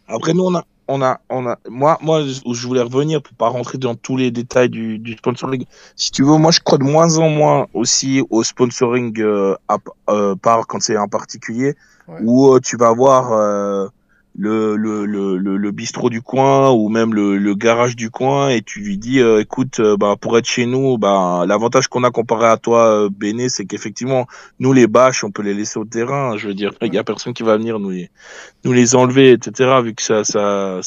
[0.08, 3.48] Après, nous, on a, on a, on a, moi, moi, je voulais revenir pour pas
[3.48, 5.64] rentrer dans tous les détails du, du sponsoring.
[5.96, 9.56] Si tu veux, moi, je crois de moins en moins aussi au sponsoring euh,
[10.08, 11.74] euh par quand c'est un particulier,
[12.20, 13.88] où euh, tu vas voir euh,
[14.34, 18.62] le, le, le, le, bistrot du coin ou même le, le garage du coin et
[18.62, 22.10] tu lui dis euh, écoute euh, bah pour être chez nous bah l'avantage qu'on a
[22.10, 24.26] comparé à toi euh, Béné c'est qu'effectivement
[24.58, 26.36] nous les bâches on peut les laisser au terrain.
[26.38, 28.10] Je veux dire il y a personne qui va venir nous les
[28.64, 30.80] nous les enlever etc vu que ça ça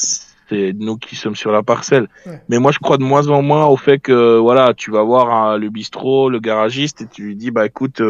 [0.48, 2.08] c'est nous qui sommes sur la parcelle.
[2.48, 5.32] Mais moi je crois de moins en moins au fait que voilà tu vas voir
[5.32, 8.02] hein, le bistrot le garagiste et tu lui dis bah écoute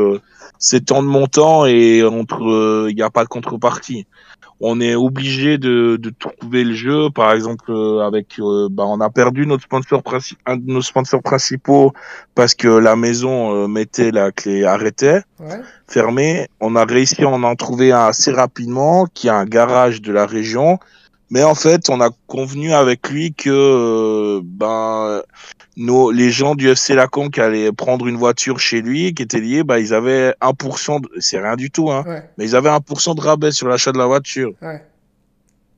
[0.58, 4.06] c'est tant de montant et entre il n'y a pas de contrepartie
[4.60, 7.10] on est obligé de, de, trouver le jeu.
[7.10, 10.02] Par exemple, euh, avec, euh, bah, on a perdu notre sponsor
[10.46, 11.92] un de nos sponsors principaux
[12.34, 15.20] parce que la maison euh, mettait la clé arrêtée,
[15.86, 16.48] fermée.
[16.60, 20.26] On a réussi à en trouver un assez rapidement, qui a un garage de la
[20.26, 20.78] région.
[21.30, 25.22] Mais en fait, on a convenu avec lui que ben
[25.76, 29.40] nos, les gens du FC Lacombe qui allaient prendre une voiture chez lui, qui était
[29.40, 31.08] liée, bah, ils avaient 1%, de...
[31.18, 32.04] c'est rien du tout, hein,
[32.38, 34.52] mais ils avaient 1% de rabais sur l'achat de la voiture.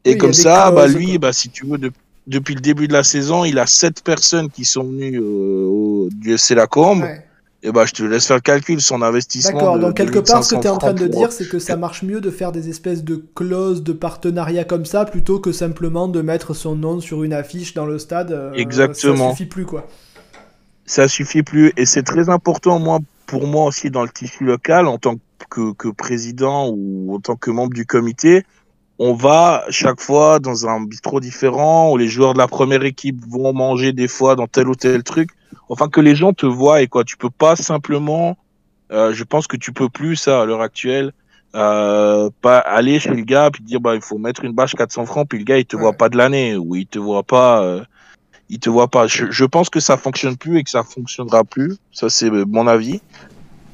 [0.04, 1.78] Et comme ça, bah, lui, bah, si tu veux,
[2.26, 6.08] depuis le début de la saison, il a 7 personnes qui sont venues euh, au,
[6.12, 7.04] du FC Lacombe.
[7.62, 9.58] Et bah, je te laisse faire le calcul, son investissement.
[9.58, 11.76] D'accord, donc quelque part, ce que tu es en train de dire, c'est que ça
[11.76, 16.06] marche mieux de faire des espèces de clauses de partenariat comme ça, plutôt que simplement
[16.06, 18.30] de mettre son nom sur une affiche dans le stade.
[18.30, 19.30] Euh, Exactement.
[19.30, 19.88] Ça suffit plus, quoi.
[20.86, 21.72] Ça suffit plus.
[21.76, 25.16] Et c'est très important, moi, pour moi aussi, dans le tissu local, en tant
[25.50, 28.44] que, que président ou en tant que membre du comité,
[28.98, 33.20] on va chaque fois dans un bistrot différent où les joueurs de la première équipe
[33.28, 35.30] vont manger des fois dans tel ou tel truc.
[35.68, 37.04] Enfin que les gens te voient et quoi.
[37.04, 38.36] Tu peux pas simplement.
[38.90, 41.12] Euh, je pense que tu peux plus ça à l'heure actuelle.
[41.54, 45.06] Euh, pas aller chez le gars puis dire bah il faut mettre une bâche 400
[45.06, 47.62] francs puis le gars il te voit pas de l'année ou il te voit pas.
[47.62, 47.84] Euh,
[48.50, 49.06] il te voit pas.
[49.06, 51.76] Je, je, pense que ça fonctionne plus et que ça fonctionnera plus.
[51.92, 53.00] Ça c'est mon avis.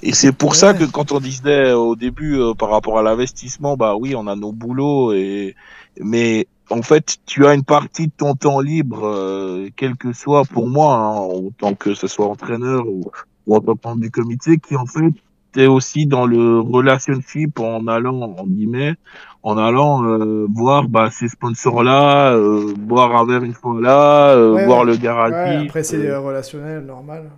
[0.06, 3.78] Et c'est pour ça que quand on disait au début euh, par rapport à l'investissement,
[3.78, 5.56] bah oui, on a nos boulots et
[5.98, 10.44] mais en fait, tu as une partie de ton temps libre, euh, quel que soit
[10.44, 13.10] pour moi, hein, autant que ce soit entraîneur ou,
[13.47, 15.10] ou en tant du comité, qui en fait
[15.56, 18.97] est aussi dans le relationship en allant, en guillemets,
[19.43, 24.36] en allant euh, voir bah, ces sponsors-là, euh, boire un verre une fois là,
[24.66, 25.32] voir le garage.
[25.32, 27.31] Ouais, après, c'est relationnel, normal.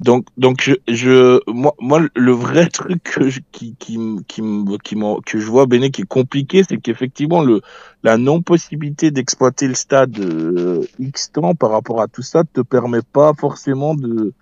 [0.00, 3.98] Donc, donc je, je, moi, moi, le vrai truc que je, qui, qui,
[4.28, 4.42] qui,
[4.84, 7.62] qui, que je vois, Béné, qui est compliqué, c'est qu'effectivement, le,
[8.02, 13.00] la non-possibilité d'exploiter le stade euh, X temps par rapport à tout ça te permet
[13.00, 14.34] pas forcément de,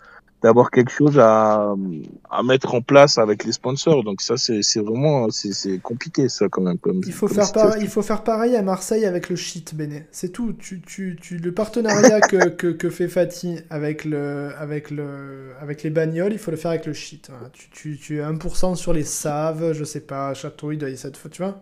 [0.44, 1.74] d'avoir quelque chose à,
[2.30, 4.04] à mettre en place avec les sponsors.
[4.04, 6.76] Donc ça, c'est vraiment c'est compliqué, ça, quand même.
[6.76, 10.04] Comme, il, faut faire pareil, il faut faire pareil à Marseille avec le shit, Béné.
[10.12, 10.52] C'est tout.
[10.52, 15.82] Tu, tu, tu, le partenariat que, que, que, fait Fatih avec, le, avec, le, avec
[15.82, 17.30] les bagnoles, il faut le faire avec le shit.
[17.54, 21.30] Tu, tu, tu 1% sur les saves, je sais pas, Château, il ça te faut,
[21.30, 21.56] tu vois?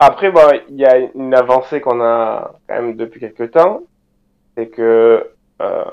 [0.00, 3.84] Après, bon, il y a une avancée qu'on a quand même depuis quelques temps.
[4.54, 5.26] C'est que...
[5.62, 5.84] Euh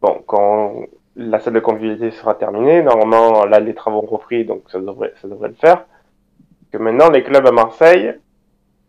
[0.00, 0.82] Bon, quand
[1.16, 5.12] la salle de convivialité sera terminée, normalement, là, les travaux ont repris, donc ça devrait,
[5.20, 5.84] ça devrait le faire.
[6.72, 8.14] Que maintenant, les clubs à Marseille,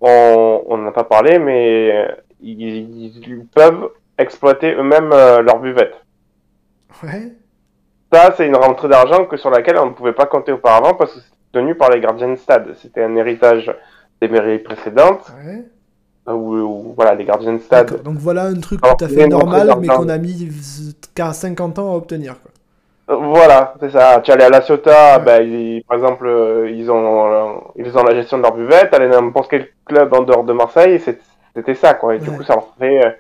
[0.02, 2.08] on n'en a pas parlé, mais
[2.42, 5.96] ils, peuvent exploiter eux-mêmes euh, leur buvette.
[7.04, 7.34] Ouais.
[8.12, 11.14] Ça, c'est une rentrée d'argent que sur laquelle on ne pouvait pas compter auparavant parce
[11.14, 12.74] que c'était tenu par les gardiens de stade.
[12.76, 13.74] C'était un héritage
[14.22, 15.32] des mairies précédentes.
[15.46, 15.64] Ouais.
[16.30, 18.04] Euh, ou, voilà, les gardiens de stade.
[18.04, 20.50] Donc voilà un truc tout à fait normal, mais qu'on a mis
[21.16, 22.36] 50 ans à obtenir.
[23.10, 24.22] Euh, voilà, c'est ça.
[24.24, 28.38] Tu allais à la Ciotat, ben, par exemple, euh, ils ont, ils ont la gestion
[28.38, 28.94] de leur buvette.
[28.94, 32.16] Aller dans n'importe quel club en dehors de Marseille, c'était ça, quoi.
[32.16, 33.18] Et du coup, ça leur fait,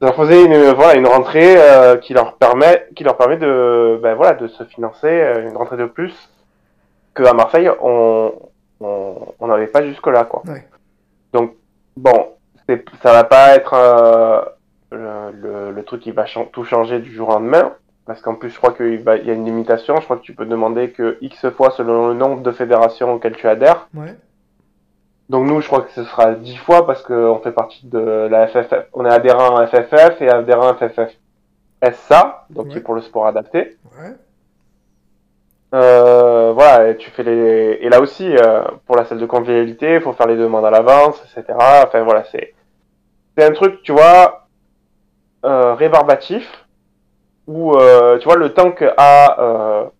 [0.00, 1.56] ça faisait une, voilà, une rentrée
[2.02, 5.86] qui leur permet, qui leur permet de, ben, voilà, de se financer une rentrée de
[5.86, 6.14] plus
[7.12, 8.32] que à Marseille, on,
[8.80, 10.42] on n'avait pas jusque là, quoi.
[10.46, 10.62] Donc,
[12.00, 12.28] bon,
[13.02, 14.40] ça va pas être euh,
[14.92, 17.72] le, le, truc qui va tout changer du jour au lendemain.
[18.06, 19.96] Parce qu'en plus, je crois qu'il y a une limitation.
[19.96, 23.36] Je crois que tu peux demander que X fois selon le nombre de fédérations auxquelles
[23.36, 23.88] tu adhères.
[23.94, 24.16] Ouais.
[25.28, 28.48] Donc nous, je crois que ce sera 10 fois parce qu'on fait partie de la
[28.48, 28.88] FFF.
[28.94, 31.16] On est adhérent à FFF et adhérent à FFF
[31.92, 33.76] SA, donc qui est pour le sport adapté.
[33.96, 34.10] Ouais.
[35.72, 40.00] Euh, voilà, tu fais les et là aussi euh, pour la salle de convivialité, il
[40.00, 41.56] faut faire les demandes à l'avance, etc.
[41.86, 42.54] Enfin voilà, c'est
[43.36, 44.46] c'est un truc, tu vois,
[45.44, 46.66] euh, rébarbatif
[47.46, 49.90] où euh, tu vois le temps que a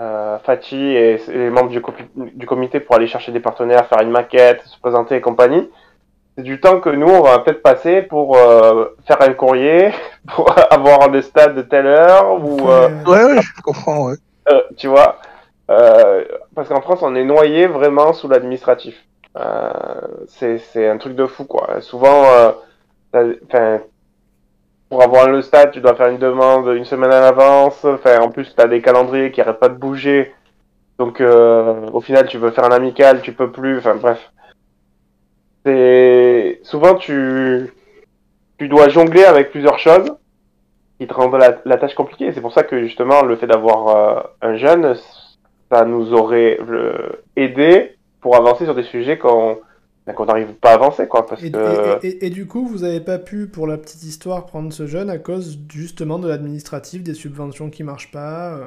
[0.00, 1.82] euh, Fachi et les membres du,
[2.16, 5.68] du, comité pour aller chercher des partenaires, faire une maquette, se présenter et compagnie.
[6.36, 9.92] C'est du temps que nous, on va peut-être passer pour euh, faire un courrier,
[10.28, 12.70] pour avoir des stades de telle heure, ou...
[12.70, 14.16] Euh, ouais, ouais, je comprends, ouais.
[14.50, 15.20] Euh, tu vois
[15.66, 19.06] Parce qu'en France, on est noyé vraiment sous l'administratif.
[20.26, 21.80] c'est un truc de fou, quoi.
[21.80, 22.24] Souvent,
[23.14, 23.80] enfin
[24.88, 27.84] pour avoir le stade, tu dois faire une demande une semaine à l'avance.
[27.84, 30.32] En plus, tu as des calendriers qui arrêtent pas de bouger.
[30.98, 33.78] Donc, euh, au final, tu veux faire un amical, tu peux plus.
[33.78, 34.32] Enfin, bref.
[36.62, 37.70] Souvent tu
[38.58, 40.16] tu dois jongler avec plusieurs choses
[40.98, 42.32] qui te rendent la, tâche compliquée.
[42.32, 44.94] C'est pour ça que justement, le fait d'avoir euh, un jeune,
[45.70, 46.58] ça nous aurait
[47.36, 49.58] aidé pour avancer sur des sujets qu'on
[50.14, 51.26] qu'on n'arrive pas à avancer, quoi.
[51.26, 52.24] Parce et, que...
[52.24, 55.18] et, du coup, vous n'avez pas pu, pour la petite histoire, prendre ce jeune à
[55.18, 58.66] cause justement de l'administratif, des subventions qui marchent pas euh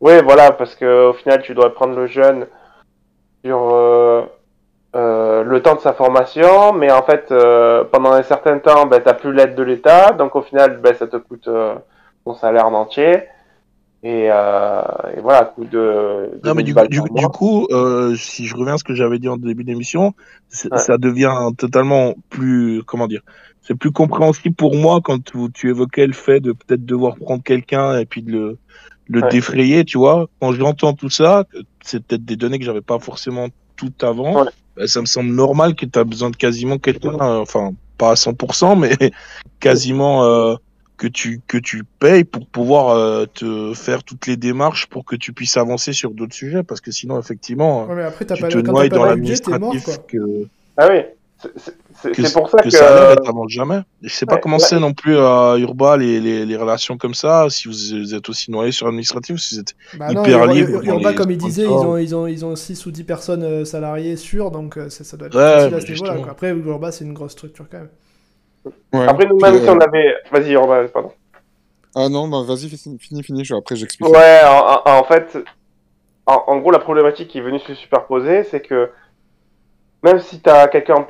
[0.00, 2.46] Oui, voilà, parce que au final, tu dois prendre le jeune
[3.44, 4.22] sur euh,
[4.94, 7.32] euh, le temps de sa formation, mais en fait,
[7.92, 10.94] pendant un certain temps, ben, tu n'as plus l'aide de l'État, donc au final, ben,
[10.94, 11.48] ça te coûte
[12.24, 13.24] ton salaire en entier.
[14.02, 14.82] Et, euh,
[15.16, 16.30] et, voilà, coup de.
[16.44, 19.28] non, mais du, du, du coup, euh, si je reviens à ce que j'avais dit
[19.28, 20.14] en début d'émission,
[20.48, 22.82] ça devient totalement plus.
[22.84, 23.22] Comment dire
[23.62, 27.42] C'est plus compréhensible pour moi quand tu, tu évoquais le fait de peut-être devoir prendre
[27.42, 28.58] quelqu'un et puis de le,
[29.08, 30.28] le défrayer, tu vois.
[30.40, 31.44] Quand j'entends tout ça,
[31.80, 34.44] c'est peut-être des données que j'avais pas forcément tout avant.
[34.76, 38.14] Ben, ça me semble normal que tu as besoin de quasiment quelqu'un, enfin, pas à
[38.14, 38.96] 100%, mais
[39.60, 40.24] quasiment.
[40.24, 40.56] Euh,
[40.96, 45.14] que tu que tu payes pour pouvoir euh, te faire toutes les démarches pour que
[45.14, 48.58] tu puisses avancer sur d'autres sujets parce que sinon effectivement ouais, après, tu pas te
[48.58, 50.46] noies dans l'administratif que
[50.76, 51.00] ah oui
[51.38, 55.18] c'est pour ça que, que ça n'avance jamais je sais pas comment c'est non plus
[55.18, 59.36] à Urba les, les, les, relations comme ça si vous êtes aussi noyé sur l'administratif
[59.38, 62.44] si vous êtes bah hyper libre Urba comme il disait ils ont ils ont ils
[62.44, 65.74] ont 6 ou 10 personnes euh, salariées sûres donc euh, ça, ça doit être ouais,
[65.74, 67.90] à ce niveau là après Urba c'est une grosse structure quand même
[68.92, 70.16] après, nous, même si on avait.
[70.30, 71.12] Vas-y, Robin, pardon.
[71.94, 74.08] Ah non, bah, vas-y, finis, finis, après j'explique.
[74.08, 75.38] Ouais, en, fait,
[76.26, 78.90] en, gros, la problématique qui est venue se superposer, c'est que
[80.02, 81.04] même si tu as quelqu'un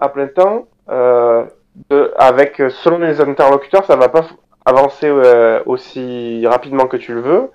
[0.00, 1.44] à plein temps, euh,
[1.90, 4.26] de, avec, selon les interlocuteurs, ça va pas
[4.64, 7.50] avancer euh, aussi rapidement que tu le veux.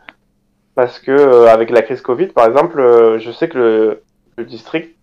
[0.75, 3.99] Parce que, euh, avec la crise Covid, par exemple, je sais que
[4.37, 4.95] le, district,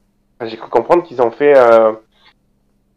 [0.42, 1.54] j'ai cru comprendre qu'ils ont fait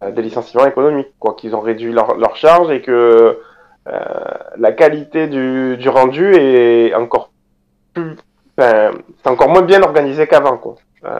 [0.04, 3.40] euh, des licenciements économiques, quoi, qu'ils ont réduit leur, leur charge et que
[3.88, 4.00] euh,
[4.58, 7.32] la qualité du, du, rendu est encore
[7.94, 8.16] plus,
[8.58, 8.92] c'est
[9.26, 10.76] encore moins bien organisé qu'avant, quoi.
[11.06, 11.20] Euh,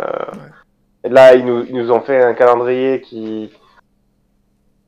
[1.10, 3.52] là, ils nous, ils nous ont fait un calendrier qui,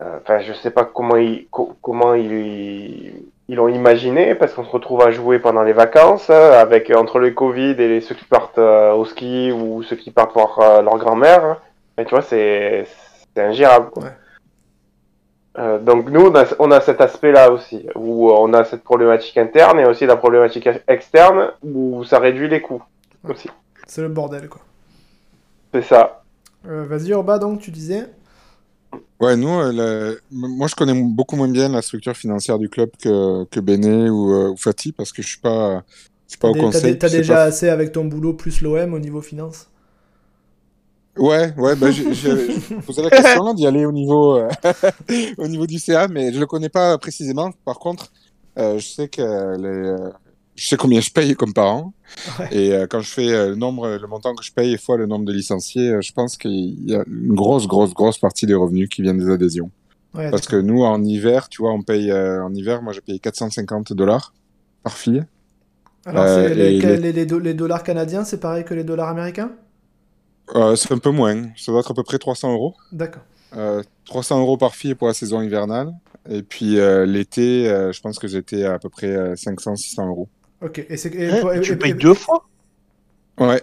[0.02, 1.48] euh, enfin, je sais pas comment ils,
[1.82, 3.14] comment ils,
[3.48, 7.32] ils l'ont imaginé parce qu'on se retrouve à jouer pendant les vacances avec entre le
[7.32, 11.62] Covid et les, ceux qui partent au ski ou ceux qui partent voir leur grand-mère.
[11.98, 12.86] Mais tu vois, c'est
[13.36, 13.90] ingérable.
[15.58, 19.86] Euh, donc nous, on a, cet aspect-là aussi, où on a cette problématique interne et
[19.86, 22.84] aussi la problématique externe, où ça réduit les coûts
[23.28, 23.50] aussi.
[23.88, 24.62] C'est le bordel, quoi.
[25.74, 26.24] C'est ça.
[26.68, 28.08] Euh, vas-y, Urba, donc, tu disais
[29.20, 33.44] Ouais, nous, euh, moi, je connais beaucoup moins bien la structure financière du club que,
[33.46, 35.84] que Béné ou, Fatih, parce que je suis pas,
[36.28, 36.98] je suis pas au conseil.
[36.98, 39.70] T'as déjà assez avec ton boulot plus l'OM au niveau finance?
[41.20, 42.04] Ouais, ouais, bah, j'ai
[42.86, 44.48] posé la question d'y aller au niveau, euh,
[45.38, 47.52] au niveau du CA, mais je le connais pas précisément.
[47.66, 48.12] Par contre,
[48.58, 49.22] euh, je sais que
[49.58, 50.12] les, euh,
[50.60, 51.94] je sais combien je paye comme parent.
[52.52, 55.32] Et quand je fais le nombre, le montant que je paye fois le nombre de
[55.32, 59.20] licenciés, je pense qu'il y a une grosse, grosse, grosse partie des revenus qui viennent
[59.20, 59.72] des adhésions.
[60.14, 63.94] Parce que nous, en hiver, tu vois, on paye, en hiver, moi, j'ai payé 450
[63.94, 64.34] dollars
[64.84, 65.24] par fille.
[66.06, 69.52] Alors, les, les, les dollars canadiens, c'est pareil que les dollars américains?
[70.56, 71.50] Euh, c'est un peu moins.
[71.56, 72.76] Ça doit être à peu près 300 euros.
[72.92, 73.24] D'accord.
[74.06, 75.94] 300 euh, euros par fille pour la saison hivernale.
[76.30, 80.30] Et puis euh, l'été, je pense que j'étais à, peu près 500-600 euros.
[80.62, 80.86] Ok.
[80.90, 81.12] Et, c'est,
[81.62, 82.46] tu payes deux fois?
[83.38, 83.62] Ouais.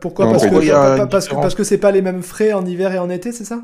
[0.00, 2.98] pourquoi parce, que, parce, que, parce que c'est pas les mêmes frais en hiver et
[2.98, 3.62] en été, c'est ça?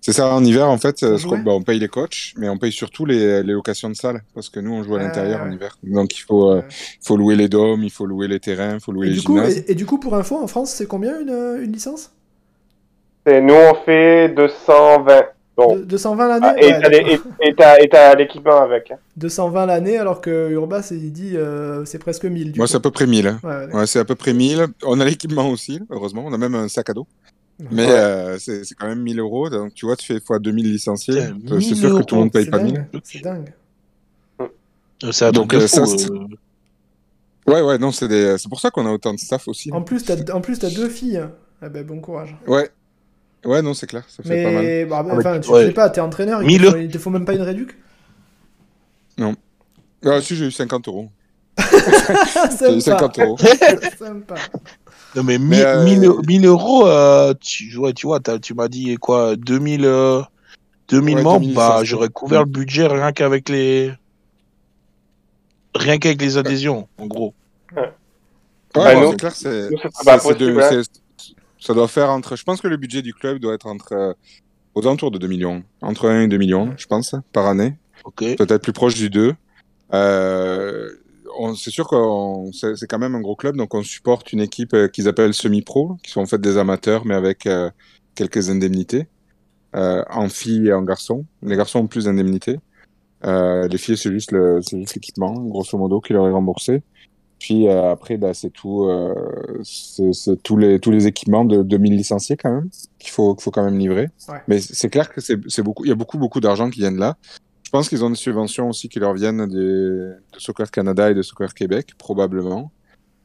[0.00, 2.58] C'est ça, en hiver, en fait, je crois, bah, on paye les coachs, mais on
[2.58, 5.50] paye surtout les, les locations de salles, parce que nous, on joue à l'intérieur en
[5.52, 5.78] hiver.
[5.84, 6.62] Donc, il faut, euh,
[7.00, 9.62] faut louer les dômes, il faut louer les terrains, il faut louer les gymnases.
[9.68, 12.10] et, du coup, pour info, en France, c'est combien une, euh, une licence?
[13.26, 15.22] Nous, on fait 220.
[15.56, 15.78] Bon.
[15.78, 18.92] 220 l'année ah, Et t'as l'équipement avec.
[19.16, 22.54] 220 l'année, alors que Urbas, il dit euh, c'est presque 1000.
[22.56, 23.26] Moi, c'est à peu près 1000.
[23.26, 23.40] Hein.
[23.72, 24.66] Ouais, c'est à peu près 1000.
[24.84, 26.24] On a l'équipement aussi, heureusement.
[26.26, 27.06] On a même un sac à dos.
[27.70, 29.50] Mais euh, c'est quand même 1000 euros.
[29.50, 31.22] Donc, tu vois, tu fais fois 2000 licenciés.
[31.60, 32.86] C'est sûr que tout le monde paye pas 1000.
[33.04, 33.52] C'est dingue.
[35.10, 35.66] C'est donc, euh,
[37.44, 38.36] Ouais, ouais, non, c'est des...
[38.48, 39.72] pour ça qu'on a autant de staff aussi.
[39.72, 41.24] En plus, t'as en plus, as deux filles.
[41.60, 42.36] Ah ben, bon courage.
[42.46, 42.70] Ouais.
[43.44, 44.86] Ouais, non, c'est clair, ça fait pas mal.
[44.88, 47.24] Bah, bah, enfin, tu sais pas, t'es entraîneur, il te, faut, il te faut même
[47.24, 47.76] pas une réduc?
[49.18, 49.34] Non.
[50.04, 51.08] Ah, si, j'ai eu 50 euros.
[51.58, 53.36] j'ai eu 50 euros.
[53.98, 54.34] Sympa.
[55.14, 59.82] Non, mais, 1000 euh, euros, euh, tu, ouais, tu vois, tu m'as dit quoi, 2000,
[60.88, 63.92] 2000 euh, membres, bah, j'aurais couvert le budget rien qu'avec les.
[65.74, 67.34] Rien qu'avec les adhésions, en gros.
[67.76, 67.90] Ouais,
[68.74, 69.68] bah, c'est clair, c'est.
[71.62, 72.36] Ça doit faire entre.
[72.36, 74.16] Je pense que le budget du club doit être entre.
[74.74, 75.62] aux alentours de 2 millions.
[75.80, 77.76] Entre 1 et 2 millions, je pense, par année.
[78.36, 79.34] Peut-être plus proche du 2.
[79.94, 80.88] Euh,
[81.56, 81.96] c'est sûr que
[82.76, 85.96] c'est quand même un gros club, donc on supporte une équipe euh, qu'ils appellent semi-pro,
[86.02, 87.70] qui sont en fait des amateurs, mais avec euh,
[88.14, 89.08] quelques indemnités,
[89.74, 91.24] euh, en filles et en garçons.
[91.42, 92.58] Les garçons ont plus d'indemnités.
[93.24, 96.82] Euh, les filles, c'est juste l'équipement, grosso modo, qui leur est remboursé.
[97.42, 98.88] Puis après, bah, c'est tout,
[99.64, 102.70] c'est tous les tous les équipements de 2000 licenciés quand même
[103.00, 104.10] qu'il faut qu'il faut quand même livrer.
[104.46, 107.16] Mais c'est clair que c'est beaucoup, il y a beaucoup beaucoup d'argent qui viennent là.
[107.64, 111.22] Je pense qu'ils ont des subventions aussi qui leur viennent de Soccer Canada et de
[111.22, 112.70] Soccer Québec, probablement.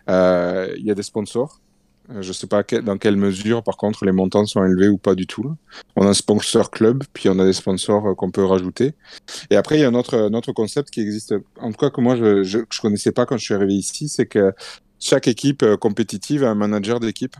[0.10, 1.62] Euh, il y a des sponsors.
[2.10, 4.98] Euh, je ne sais pas dans quelle mesure, par contre, les montants sont élevés ou
[4.98, 5.56] pas du tout.
[5.96, 8.94] On a un sponsor club, puis on a des sponsors euh, qu'on peut rajouter.
[9.50, 12.02] Et après, il y a un autre, autre concept qui existe, en tout cas que
[12.02, 14.54] moi, je ne connaissais pas quand je suis arrivé ici, c'est que
[15.00, 17.36] chaque équipe compétitive a un manager d'équipe.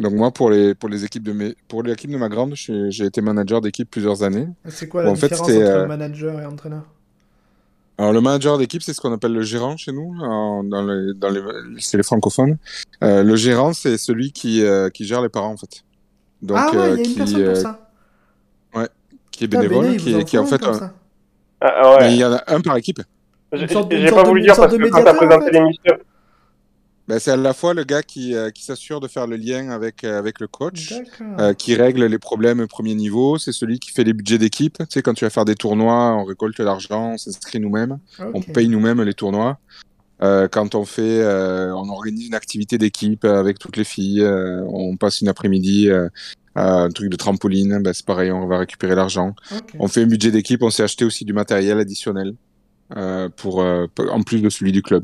[0.00, 3.04] Donc moi, pour les, pour les équipes de mes, pour l'équipe de ma grande, j'ai
[3.04, 4.48] été manager d'équipe plusieurs années.
[4.68, 6.84] C'est quoi la différence entre euh, manager et entraîneur?
[8.00, 11.28] Alors le manager d'équipe, c'est ce qu'on appelle le gérant chez nous, dans les, dans
[11.28, 11.42] les,
[11.80, 12.56] c'est les francophones.
[13.04, 15.84] Euh, le gérant, c'est celui qui, euh, qui gère les parents en fait.
[16.40, 17.90] Donc, ah ouais, il y a une qui, personne pour ça.
[18.74, 18.88] Ouais,
[19.30, 20.64] qui est bénévole, qui, qui est en fait.
[20.64, 20.92] Un...
[21.60, 21.96] Ah, ouais.
[22.00, 23.02] Mais il y en a un par équipe.
[23.52, 25.98] J'ai pas voulu dire parce que quand t'as présenté l'émission,
[27.10, 29.70] ben, c'est à la fois le gars qui, euh, qui s'assure de faire le lien
[29.70, 30.94] avec, euh, avec le coach,
[31.40, 33.36] euh, qui règle les problèmes au premier niveau.
[33.36, 34.78] C'est celui qui fait les budgets d'équipe.
[34.78, 37.98] Tu sais, quand tu vas faire des tournois, on récolte l'argent, on s'inscrit nous-mêmes,
[38.32, 39.58] on paye nous-mêmes les tournois.
[40.20, 45.28] quand on fait, on organise une activité d'équipe avec toutes les filles, on passe une
[45.28, 45.90] après-midi
[46.54, 49.34] à un truc de trampoline, ben, c'est pareil, on va récupérer l'argent.
[49.80, 52.36] On fait un budget d'équipe, on s'est acheté aussi du matériel additionnel
[53.36, 55.02] pour, en plus de celui du club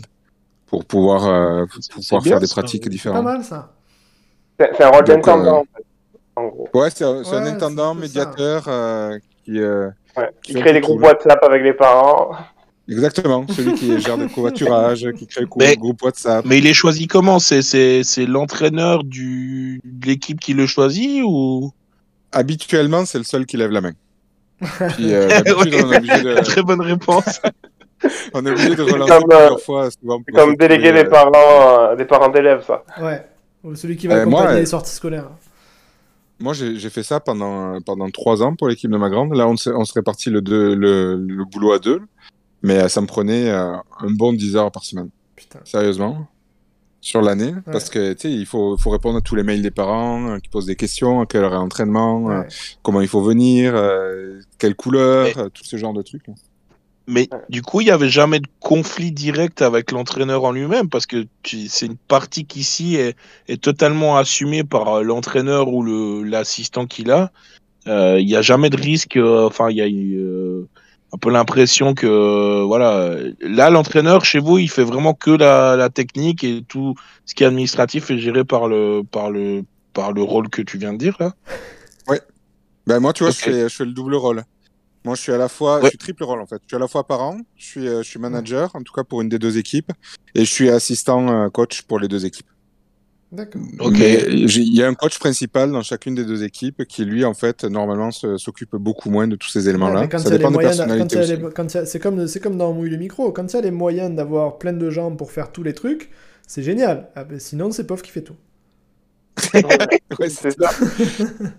[0.76, 3.16] pour pouvoir, euh, pouvoir faire des pratiques différentes.
[3.18, 3.72] C'est pas mal ça.
[4.58, 5.64] C'est un rôle d'intendant
[6.36, 6.68] en gros.
[6.74, 9.88] Ouais, c'est un, un, intendant, médiateur euh, qui, euh,
[10.18, 12.36] ouais, qui, crée des groupes WhatsApp avec les parents.
[12.90, 16.44] Exactement, celui qui gère le covoiturage, qui crée le groupe WhatsApp.
[16.44, 17.38] Mais il est choisi comment?
[17.38, 21.72] C'est l'entraîneur de l'équipe qui le choisit ou?
[22.32, 23.92] Habituellement, c'est le seul qui lève la main.
[24.60, 26.42] Puis, euh, de...
[26.42, 27.40] Très bonne réponse.
[28.34, 29.88] On est obligé de relancer comme, plusieurs euh, fois.
[30.34, 32.84] comme déléguer des parents, euh, des parents d'élèves, ça.
[33.00, 33.24] Ouais.
[33.64, 35.30] Ou celui qui va accompagner moi, les sorties scolaires.
[36.38, 39.34] Moi, j'ai fait ça pendant, pendant trois ans pour l'équipe de ma grande.
[39.34, 42.02] Là, on se, on se répartit le, deux, le, le, boulot à deux.
[42.62, 45.08] Mais euh, ça me prenait un bon 10 heures par semaine.
[45.34, 45.60] Putain.
[45.64, 46.26] Sérieusement.
[47.00, 47.54] Sur l'année.
[47.64, 50.48] Parce que, tu sais, il faut, faut répondre à tous les mails des parents qui
[50.48, 52.42] posent des questions, à quelle heure est l'entraînement,
[52.82, 53.80] comment il faut venir,
[54.58, 56.26] quelle couleur, tout ce genre de trucs.
[56.26, 56.34] Là.
[57.08, 61.06] Mais du coup, il n'y avait jamais de conflit direct avec l'entraîneur en lui-même, parce
[61.06, 63.16] que c'est une partie qui ici est,
[63.46, 65.84] est, totalement assumée par l'entraîneur ou
[66.24, 67.30] l'assistant qu'il a.
[67.86, 69.16] Euh, il n'y a jamais de risque.
[69.16, 70.66] Euh, enfin, il y a euh,
[71.12, 75.88] un peu l'impression que voilà, là, l'entraîneur chez vous, il fait vraiment que la, la,
[75.88, 79.62] technique et tout ce qui est administratif est géré par le par le
[79.92, 81.34] par le rôle que tu viens de dire là.
[82.08, 82.20] Ouais.
[82.86, 84.44] Ben moi, tu vois, je, fais, je fais le double rôle.
[85.06, 86.60] Moi, je suis à la fois, je suis triple rôle en fait.
[86.62, 89.04] Je suis à la fois parent, je suis, euh, je suis manager, en tout cas
[89.04, 89.92] pour une des deux équipes,
[90.34, 92.48] et je suis assistant euh, coach pour les deux équipes.
[93.30, 93.62] D'accord.
[93.78, 93.98] Ok.
[94.00, 97.62] Il y a un coach principal dans chacune des deux équipes qui, lui, en fait,
[97.62, 100.08] normalement, s'occupe beaucoup moins de tous ces éléments-là.
[100.18, 101.38] ça dépend des personnalités.
[101.84, 103.30] C'est comme, comme dans Mouille le micro.
[103.30, 106.10] Quand il y a les moyens d'avoir plein de gens pour faire tous les trucs,
[106.48, 107.10] c'est génial.
[107.14, 108.36] Ah, ben, sinon, c'est Pof qui fait tout.
[109.54, 110.70] ouais, c'est ça.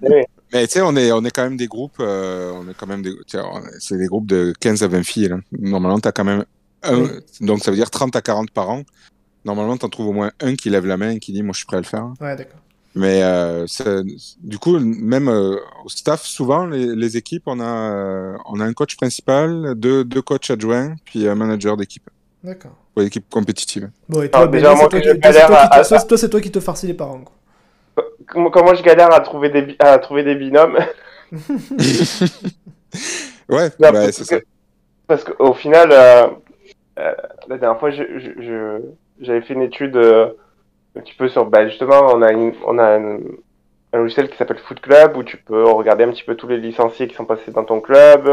[0.53, 2.87] Mais tu sais, on est, on est quand même des groupes, euh, on est quand
[2.87, 3.13] même des,
[3.79, 5.27] c'est des groupes de 15 à 20 filles.
[5.27, 5.37] Là.
[5.51, 6.45] Normalement, tu as quand même
[6.83, 7.07] un,
[7.41, 8.83] donc ça veut dire 30 à 40 par an.
[9.45, 11.53] Normalement, tu en trouves au moins un qui lève la main et qui dit Moi,
[11.53, 12.13] je suis prêt à le faire.
[12.21, 12.59] Ouais, d'accord.
[12.97, 13.65] Mais euh,
[14.41, 18.65] du coup, même euh, au staff, souvent, les, les équipes, on a, euh, on a
[18.65, 22.09] un coach principal, deux, deux coachs adjoints, puis un manager d'équipe.
[22.43, 22.71] D'accord.
[22.93, 23.91] Pour l'équipe compétitive.
[24.09, 27.19] Bon, et toi, moi, toi, c'est toi, qui te farcis les parents.
[27.19, 27.35] Quoi
[28.27, 30.77] comment je galère à trouver des, à trouver des binômes?
[33.49, 34.37] ouais, bah, c'est ça.
[35.07, 36.27] Parce qu'au final, euh,
[37.47, 42.33] la dernière fois, j'avais fait une étude un petit peu sur, bah, justement, on a,
[42.65, 43.19] on a un,
[43.93, 47.07] logiciel qui s'appelle Foot Club où tu peux regarder un petit peu tous les licenciés
[47.07, 48.29] qui sont passés dans ton club,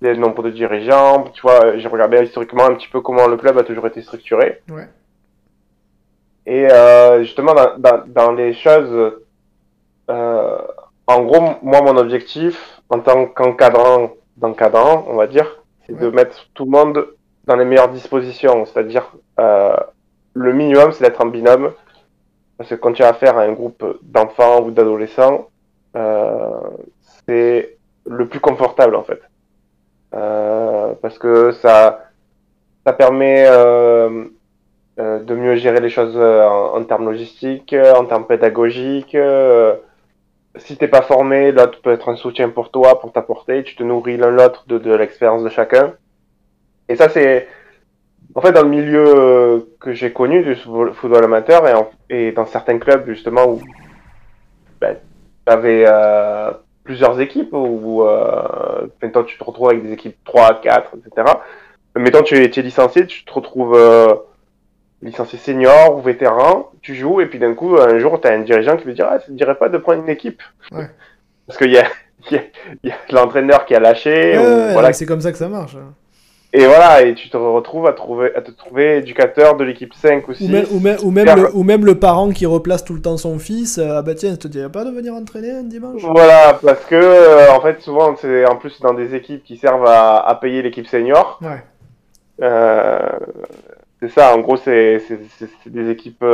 [0.00, 1.24] les nombres de dirigeants.
[1.34, 4.62] Tu vois, j'ai regardé historiquement un petit peu comment le club a toujours été structuré.
[4.70, 4.88] Ouais.
[6.46, 9.14] Et euh, justement, dans, dans, dans, les choses,
[10.10, 10.58] euh,
[11.06, 15.46] en gros, moi, mon objectif en tant qu'encadrant d'encadrant, on va dire,
[15.86, 17.06] c'est de mettre tout le monde
[17.44, 18.64] dans les meilleures dispositions.
[18.64, 19.76] C'est-à-dire, euh,
[20.34, 21.72] le minimum, c'est d'être en binôme.
[22.56, 25.48] Parce que quand tu as affaire à un groupe d'enfants ou d'adolescents,
[25.96, 26.60] euh,
[27.26, 29.20] c'est le plus confortable en fait.
[30.14, 32.10] Euh, parce que ça,
[32.84, 34.24] ça permet euh,
[35.00, 39.16] de mieux gérer les choses en, termes logistiques, en termes pédagogiques.
[40.56, 43.62] si t'es pas formé, l'autre peut être un soutien pour toi, pour t'apporter.
[43.62, 45.94] Tu te nourris l'un l'autre de, l'expérience de chacun.
[46.88, 47.48] Et ça, c'est
[48.34, 51.62] en fait dans le milieu que j'ai connu du football amateur
[52.08, 53.60] et, dans certains clubs justement où
[54.80, 54.96] ben,
[55.46, 55.86] tu avais
[56.84, 61.32] plusieurs équipes où euh, maintenant tu te retrouves avec des équipes 3, 4, etc.
[61.96, 64.14] Mettons tu tu es licencié, tu te retrouves euh,
[65.02, 68.40] licencié senior ou vétéran, tu joues et puis d'un coup un jour tu as un
[68.40, 70.42] dirigeant qui veut dire ah ça ne dirait pas de prendre une équipe?
[70.70, 71.84] Parce qu'il y a,
[72.84, 74.36] y a, l'entraîneur qui a lâché.
[74.72, 74.92] voilà.
[74.92, 75.76] C'est comme ça que ça marche.
[75.76, 75.94] Hein.
[76.52, 80.26] Et voilà, et tu te retrouves à, trouver, à te trouver éducateur de l'équipe 5
[80.26, 80.44] ou 6.
[80.44, 83.00] Ou même, ou même, ou, même le, ou même, le, parent qui replace tout le
[83.00, 83.78] temps son fils.
[83.78, 86.02] Euh, ah bah tiens, ça te dirait pas de venir entraîner un dimanche?
[86.02, 89.86] Voilà, parce que euh, en fait, souvent, c'est en plus dans des équipes qui servent
[89.86, 91.38] à, à payer l'équipe senior.
[91.40, 91.62] Ouais.
[92.42, 92.98] Euh,
[94.00, 95.00] c'est ça, en gros, c'est
[95.66, 96.24] des équipes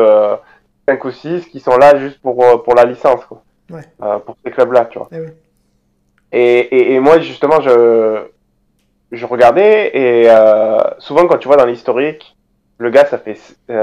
[0.88, 3.42] 5 ou 6 qui sont là juste pour, pour la licence, quoi.
[3.70, 3.82] Ouais.
[3.98, 5.08] pour ces clubs-là, tu vois.
[5.10, 5.28] Eh oui.
[6.32, 8.28] et, et, et moi, justement, je
[9.12, 12.36] je regardais et euh, souvent quand tu vois dans l'historique,
[12.78, 13.38] le gars ça fait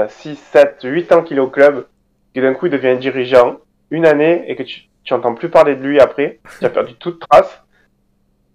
[0.08, 1.86] 6, 7, 8 ans qu'il est au club,
[2.34, 3.58] que d'un coup il devient dirigeant,
[3.90, 6.94] une année et que tu, tu entends plus parler de lui après, tu as perdu
[6.98, 7.62] toute trace,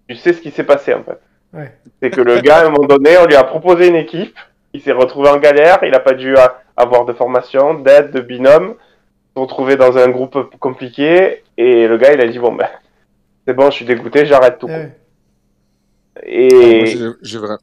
[0.08, 1.20] tu sais ce qui s'est passé en fait.
[1.52, 1.72] Ouais.
[2.00, 4.38] C'est que le gars à un moment donné, on lui a proposé une équipe,
[4.72, 6.36] il s'est retrouvé en galère, il n'a pas dû
[6.76, 8.74] avoir de formation, d'aide, de binôme,
[9.34, 12.68] se retrouver dans un groupe compliqué et le gars il a dit bon ben
[13.46, 14.68] c'est bon, je suis dégoûté, j'arrête tout.
[16.24, 16.48] Et.
[16.52, 17.56] Ah, j'ai vrai.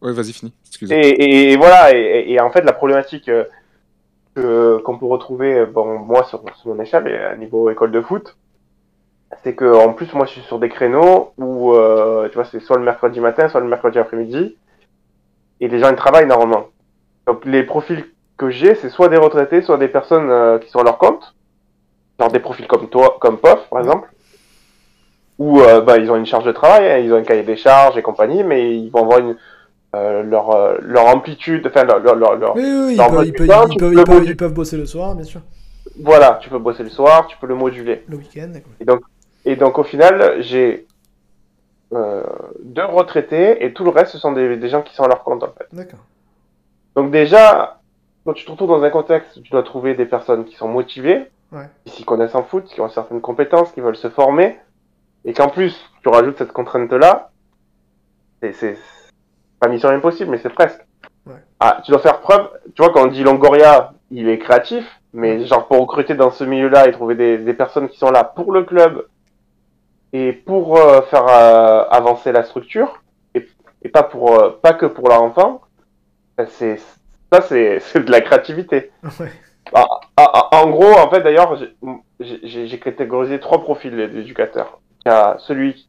[0.00, 0.52] Ouais, vas-y, fini.
[0.90, 3.30] Et, et, voilà, et, en fait, la problématique
[4.38, 8.36] euh, qu'on peut retrouver, bon, moi, sur, mon échelle, et à niveau école de foot,
[9.44, 12.60] c'est que en plus, moi, je suis sur des créneaux où, euh, tu vois, c'est
[12.60, 14.56] soit le mercredi matin, soit le mercredi après-midi,
[15.64, 16.66] et les gens, ils travaillent normalement.
[17.26, 18.04] Donc, les profils
[18.36, 21.34] que j'ai, c'est soit des retraités, soit des personnes qui sont à leur compte,
[22.18, 24.08] genre des profils comme toi, comme POF, par exemple,
[25.38, 27.56] où euh, bah, ils ont une charge de travail, hein, ils ont un cahier des
[27.56, 29.36] charges et compagnie, mais ils vont avoir une,
[29.94, 34.24] euh, leur, euh, leur amplitude, enfin leur, leur, leur, oui, oui, ils, peuvent, ils, peuvent,
[34.24, 35.40] ils, peuvent, bosser le soir, bien sûr.
[36.00, 38.04] Voilà, tu peux bosser le soir, tu peux le moduler.
[38.08, 39.00] Le week-end, Et donc,
[39.44, 40.86] et donc au final, j'ai
[41.92, 42.22] euh,
[42.62, 45.22] deux retraités et tout le reste, ce sont des, des, gens qui sont à leur
[45.24, 45.66] compte en fait.
[45.72, 46.00] D'accord.
[46.96, 47.80] Donc déjà,
[48.24, 50.68] quand tu te retrouves dans un contexte où tu dois trouver des personnes qui sont
[50.68, 51.68] motivées, ouais.
[51.84, 54.58] qui s'y connaissent en foot, qui ont certaines compétences, qui veulent se former,
[55.24, 57.30] et qu'en plus tu rajoutes cette contrainte-là,
[58.40, 58.76] c'est
[59.60, 60.80] pas mission impossible, mais c'est presque.
[61.26, 61.34] Ouais.
[61.60, 62.48] Ah, tu dois faire preuve.
[62.74, 66.42] Tu vois, quand on dit Longoria, il est créatif, mais genre pour recruter dans ce
[66.42, 69.06] milieu-là et trouver des, des, personnes qui sont là pour le club
[70.12, 73.02] et pour euh, faire euh, avancer la structure
[73.34, 73.46] et,
[73.82, 75.62] et pas pour euh, pas que pour leur enfant,
[76.36, 76.78] ben, c'est
[77.32, 78.90] ça c'est de la créativité.
[79.04, 79.30] Ouais.
[79.74, 79.86] Ah,
[80.16, 81.58] ah, en gros, en fait, d'ailleurs,
[82.20, 85.88] j'ai catégorisé trois profils d'éducateurs il y a celui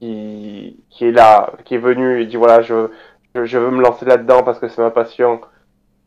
[0.00, 2.88] qui, qui est là, qui est venu et dit voilà, je,
[3.34, 5.40] je, veux me lancer là-dedans parce que c'est ma passion,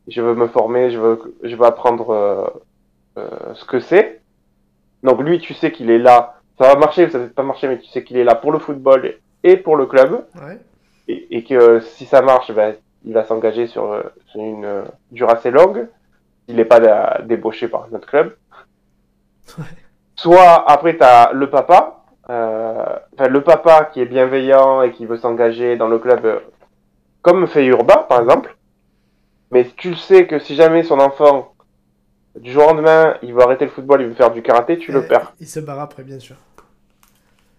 [0.08, 2.48] je veux me former, je veux, je veux apprendre euh,
[3.18, 4.22] euh, ce que c'est.
[5.04, 6.35] Donc lui, tu sais qu'il est là.
[6.58, 8.60] Ça va marcher, ça va pas marcher, mais tu sais qu'il est là pour le
[8.60, 10.26] football et pour le club.
[10.36, 10.60] Ouais.
[11.08, 15.52] Et, et, que si ça marche, ben, il va s'engager sur, sur, une durée assez
[15.52, 15.88] longue.
[16.48, 18.36] Il n'est pas débauché par notre club.
[19.58, 19.66] Ouais.
[20.16, 25.06] Soit après, tu as le papa euh, enfin, le papa qui est bienveillant et qui
[25.06, 26.40] veut s'engager dans le club, euh,
[27.22, 28.58] comme fait Urba par exemple.
[29.52, 31.54] Mais tu le sais que si jamais son enfant,
[32.36, 34.92] du jour au lendemain, il veut arrêter le football, il veut faire du karaté, tu
[34.92, 35.34] le perds.
[35.40, 36.36] Il se barre après, bien sûr.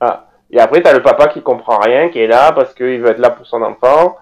[0.01, 0.27] Ah.
[0.51, 3.19] Et après, t'as le papa qui comprend rien, qui est là parce qu'il veut être
[3.19, 4.17] là pour son enfant,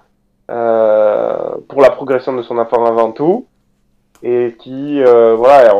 [0.50, 3.46] euh, pour la progression de son enfant avant tout,
[4.22, 5.74] et qui, euh, voilà.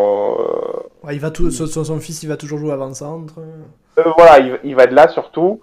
[1.10, 3.34] il va tout, son, son, fils, il va toujours jouer avant-centre.
[3.98, 5.62] Euh, voilà, il, va être là surtout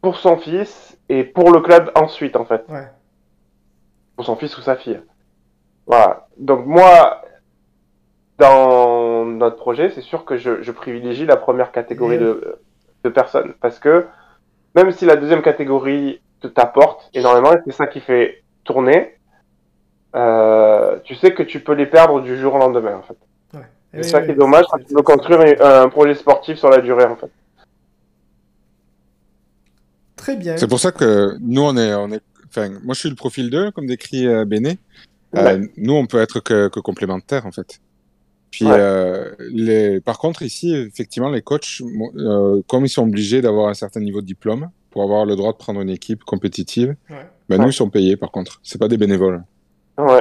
[0.00, 2.64] pour son fils et pour le club ensuite, en fait.
[2.68, 2.88] Ouais.
[4.16, 5.00] pour son fils ou sa fille.
[5.86, 6.26] Voilà.
[6.36, 7.22] Donc moi,
[8.38, 12.58] dans notre projet, c'est sûr que je, je, privilégie la première catégorie de,
[13.04, 13.54] de, personnes.
[13.60, 14.06] Parce que
[14.74, 16.20] même si la deuxième catégorie
[16.54, 19.16] t'apporte énormément, et c'est ça qui fait tourner,
[20.14, 23.18] euh, tu sais que tu peux les perdre du jour au lendemain, en fait.
[23.54, 23.64] Ouais.
[23.94, 27.04] C'est ça qui est dommage quand tu veux construire un projet sportif sur la durée,
[27.04, 27.30] en fait.
[30.16, 30.56] Très bien.
[30.56, 33.50] C'est pour ça que nous, on est, on est, enfin, moi, je suis le profil
[33.50, 34.78] 2, comme décrit euh, Béné.
[35.36, 37.80] Euh, nous, on peut être que, que complémentaires, en fait.
[38.50, 40.00] Puis, euh, les...
[40.00, 41.82] par contre, ici, effectivement, les coachs,
[42.16, 45.52] euh, comme ils sont obligés d'avoir un certain niveau de diplôme pour avoir le droit
[45.52, 46.96] de prendre une équipe compétitive,
[47.48, 48.60] ben, nous, ils sont payés, par contre.
[48.62, 49.42] C'est pas des bénévoles.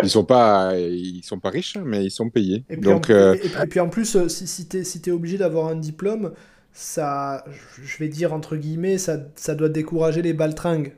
[0.04, 2.64] Ils sont pas, ils sont pas riches, mais ils sont payés.
[2.70, 5.12] Et puis, Donc, en, euh, et, puis en plus, si, si tu es, si es,
[5.12, 6.34] obligé d'avoir un diplôme,
[6.74, 7.46] ça,
[7.82, 10.94] je vais dire entre guillemets, ça, ça doit décourager les baltringues.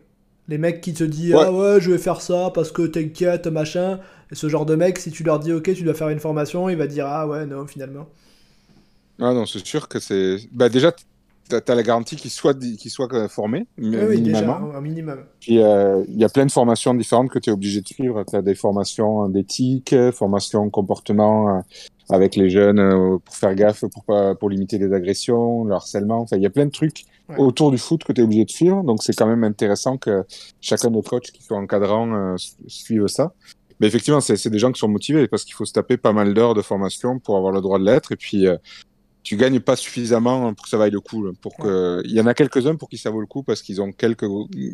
[0.48, 4.00] Les mecs qui te disent Ah ouais, je vais faire ça parce que t'inquiète, machin.
[4.32, 6.70] Et ce genre de mec, si tu leur dis Ok, tu dois faire une formation,
[6.70, 8.08] il va dire Ah ouais, non, finalement.
[9.20, 10.38] Ah non, c'est sûr que c'est.
[10.52, 10.94] Bah déjà,
[11.50, 15.26] tu as la garantie qu'il soit, qu'il soit euh, formé, oui, oui, déjà, un minimum.
[15.40, 18.24] Puis euh, il y a plein de formations différentes que tu es obligé de suivre.
[18.24, 21.62] Tu as des formations d'éthique, formations comportement euh,
[22.10, 26.22] avec les jeunes pour faire gaffe, pour, pour limiter les agressions, le harcèlement.
[26.22, 27.06] Enfin, il y a plein de trucs
[27.38, 28.84] autour du foot que tu es obligé de suivre.
[28.84, 30.24] Donc c'est quand même intéressant que
[30.62, 32.36] chacun de nos coachs qui soit encadrant
[32.68, 33.34] suive ça.
[33.80, 36.34] Mais effectivement, c'est des gens qui sont motivés parce qu'il faut se taper pas mal
[36.34, 38.12] d'heures de formation pour avoir le droit de l'être.
[38.12, 38.46] Et puis,
[39.24, 41.32] tu gagnes pas suffisamment pour que ça vaille le coup.
[41.42, 42.02] Pour que...
[42.04, 44.28] Il y en a quelques-uns pour qui ça vaut le coup parce qu'ils ont quelques...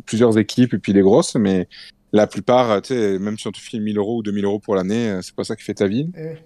[0.06, 1.68] plusieurs équipes et puis des grosses, mais
[2.14, 5.22] la plupart, même si on te file 1000 euros ou 2000 euros pour l'année, euh,
[5.22, 6.10] c'est pas ça qui fait ta vie.
[6.18, 6.38] Eh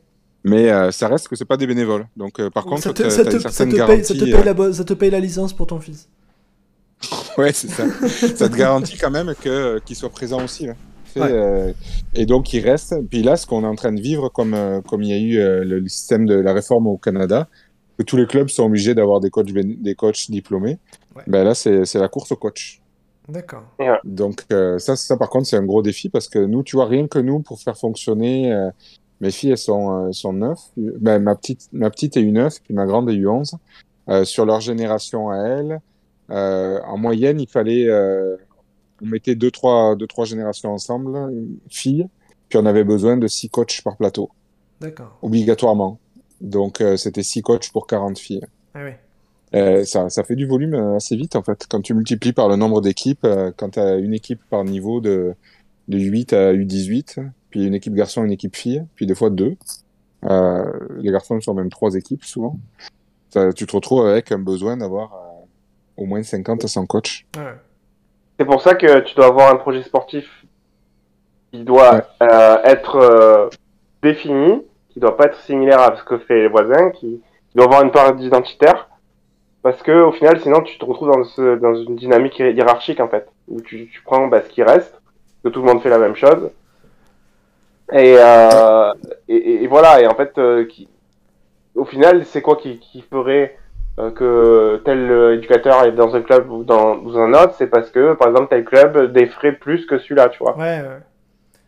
[0.43, 2.07] mais euh, ça reste que c'est pas des bénévoles.
[2.15, 4.73] Donc euh, par contre, ça te, ça, te, ça, te paye, ça, te paye la,
[4.73, 6.07] ça te paye la licence pour ton fils.
[7.37, 7.85] ouais, c'est ça.
[8.07, 10.67] ça te garantit quand même que qu'il soit présent aussi.
[10.67, 10.75] Là.
[11.15, 11.73] Ouais.
[12.13, 12.95] et donc il reste.
[13.09, 14.55] Puis là, ce qu'on est en train de vivre, comme
[14.87, 17.47] comme il y a eu le système de la réforme au Canada,
[17.97, 20.77] que tous les clubs sont obligés d'avoir des coachs, des coachs diplômés.
[21.27, 22.81] Ben là, c'est la course au coach.
[23.29, 23.63] D'accord.
[24.03, 26.87] Donc euh, ça, ça, par contre, c'est un gros défi parce que nous, tu vois,
[26.87, 28.69] rien que nous, pour faire fonctionner, euh,
[29.21, 30.57] mes filles, elles sont, euh, sont 9.
[30.77, 33.53] Ben, ma, petite, ma petite est U9, puis ma grande est U11.
[34.23, 35.79] sur leur génération à elles,
[36.29, 37.87] en moyenne, il fallait...
[39.01, 41.17] on mettait deux trois, deux, trois générations ensemble,
[41.69, 42.07] filles,
[42.49, 44.29] puis on avait besoin de six coachs par plateau.
[44.81, 45.17] D'accord.
[45.21, 45.99] Obligatoirement.
[46.41, 48.45] Donc, euh, c'était 6 coachs pour 40 filles.
[48.73, 48.91] Ah oui.
[49.55, 51.65] Euh, ça, ça, fait du volume euh, assez vite, en fait.
[51.69, 53.27] Quand tu multiplies par le nombre d'équipes,
[53.57, 55.33] quand tu as une équipe par niveau de,
[55.87, 59.55] de 8 à U18, puis une équipe garçon, une équipe fille, puis des fois deux.
[60.23, 62.59] les garçons sont même trois équipes, souvent.
[63.31, 65.11] Ça, tu te retrouves avec un besoin d'avoir
[65.97, 67.25] au moins 50 à 100 coachs.
[67.35, 67.55] Ouais.
[68.39, 70.45] C'est pour ça que tu dois avoir un projet sportif
[71.51, 72.01] qui doit
[72.63, 73.49] être
[74.01, 77.21] défini qui doit pas être similaire à ce que fait les voisins, qui,
[77.55, 78.89] doit avoir une part identitaire,
[79.63, 83.07] parce que au final, sinon, tu te retrouves dans, ce, dans une dynamique hiérarchique en
[83.07, 85.01] fait, où tu, tu prends bah, ce qui reste,
[85.43, 86.51] que tout le monde fait la même chose,
[87.91, 88.93] et, euh,
[89.27, 90.87] et, et, voilà, et en fait, euh, qui,
[91.75, 93.68] au final, c'est quoi qui, qui ferait euh,
[94.15, 98.13] que tel éducateur est dans un club ou dans, dans un autre, c'est parce que,
[98.13, 100.55] par exemple, tel club défrait plus que celui-là, tu vois.
[100.57, 100.99] Ouais, ouais.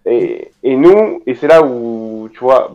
[0.06, 2.72] Et, et nous, et c'est là où, tu vois,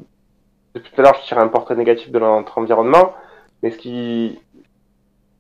[0.75, 3.15] depuis tout à l'heure, je tire un portrait négatif de notre environnement,
[3.63, 4.39] mais ce qui,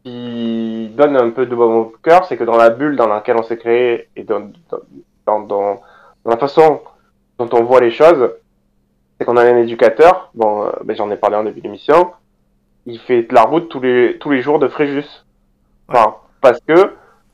[0.02, 3.36] qui donne un peu de bon au cœur, c'est que dans la bulle dans laquelle
[3.36, 4.50] on s'est créé et dans,
[5.26, 5.80] dans, dans,
[6.24, 6.80] la façon
[7.38, 8.30] dont on voit les choses,
[9.18, 12.12] c'est qu'on a un éducateur, bon, euh, ben, j'en ai parlé en début d'émission,
[12.86, 15.24] il fait de la route tous les, tous les jours de Fréjus.
[15.88, 16.92] Enfin, parce que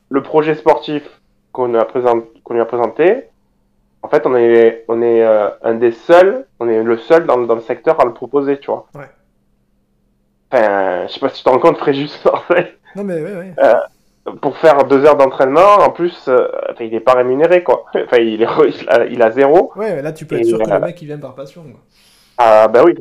[0.09, 1.03] le projet sportif
[1.51, 3.25] qu'on a présent, qu'on lui a présenté,
[4.01, 7.37] en fait, on est, on est euh, un des seuls, on est le seul dans,
[7.37, 8.87] dans, le secteur à le proposer, tu vois.
[8.95, 9.09] Ouais.
[10.51, 12.77] Enfin, je sais pas si tu te rends compte, Fréjus, en fait.
[12.95, 13.53] Non, mais ouais, ouais.
[13.59, 13.73] Euh,
[14.41, 17.85] pour faire deux heures d'entraînement, en plus, euh, enfin, il n'est pas rémunéré, quoi.
[17.95, 18.47] Enfin, il, est,
[18.81, 19.71] il, a, il a zéro.
[19.75, 21.63] Ouais, là, tu peux être sûr que le mec, il vient par passion.
[21.63, 21.79] Quoi.
[22.37, 22.95] Ah, bah oui.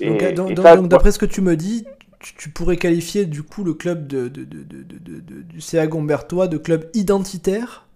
[0.00, 1.84] Et, donc, donc, d'après ce que tu me dis,
[2.20, 6.48] tu, tu, pourrais qualifier du coup le club de, de, de, de du CA Gombertois
[6.48, 7.86] de club identitaire?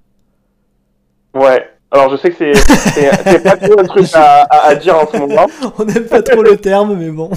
[1.34, 5.16] Ouais, alors je sais que c'est pas trop un truc à, à, dire en ce
[5.16, 5.46] moment.
[5.78, 7.30] On n'aime pas trop le terme, mais bon.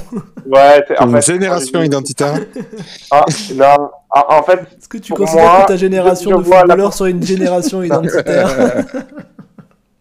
[0.48, 2.40] Ouais, en fait, génération identitaire.
[3.12, 4.60] Ah, non, en fait.
[4.78, 8.50] Est-ce que tu considères moi, que ta génération de footballeurs sur une génération identitaire?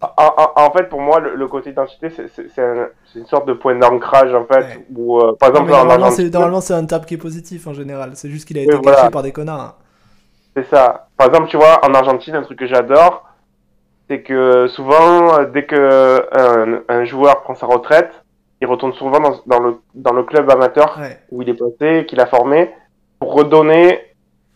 [0.00, 4.34] En, en, fait, pour moi, le, côté identité, c'est un, une sorte de point d'ancrage,
[4.34, 4.60] en fait.
[4.60, 4.86] Ouais.
[4.94, 8.10] Où, euh, par exemple, normalement, c'est un terme qui est positif en général.
[8.14, 9.76] C'est juste qu'il a été oui, par des connards.
[10.54, 11.08] C'est ça.
[11.16, 13.24] Par exemple, tu vois, en Argentine, un truc que j'adore,
[14.08, 18.10] c'est que souvent, dès que un, joueur prend sa retraite,
[18.60, 20.98] il retourne souvent dans, le, dans le club amateur
[21.30, 22.70] où il est passé, qu'il a formé,
[23.18, 24.00] pour redonner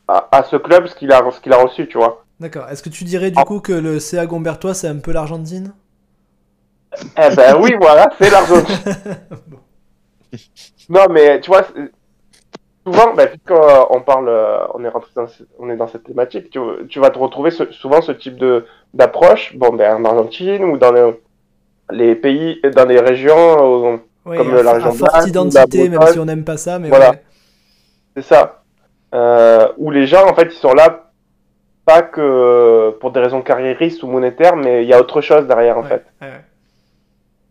[0.09, 2.25] à, ce club ce qu'il a, ce qu'il a reçu, tu vois.
[2.41, 2.69] D'accord.
[2.71, 3.45] Est-ce que tu dirais du ah.
[3.45, 5.75] coup que le CA Gombertois, c'est un peu l'Argentine?
[7.17, 8.77] Eh ben oui, voilà, c'est l'Argentine.
[10.89, 11.67] non, mais tu vois,
[12.85, 15.27] souvent, ben, puisqu'on parle, euh, on est rentré dans,
[15.59, 18.65] on est dans cette thématique, tu, vas te retrouver souvent ce type de
[18.95, 20.93] d'approche, bon, ben, en Argentine ou dans
[21.93, 26.45] les, pays, dans les régions euh, comme la région forte identité, même si on n'aime
[26.45, 27.15] pas ça, mais voilà.
[28.17, 28.63] C'est ça.
[29.15, 31.10] Euh, où les gens, en fait, ils sont là
[31.91, 35.77] pas que pour des raisons carriéristes ou monétaires, mais il y a autre chose derrière,
[35.77, 36.05] en fait.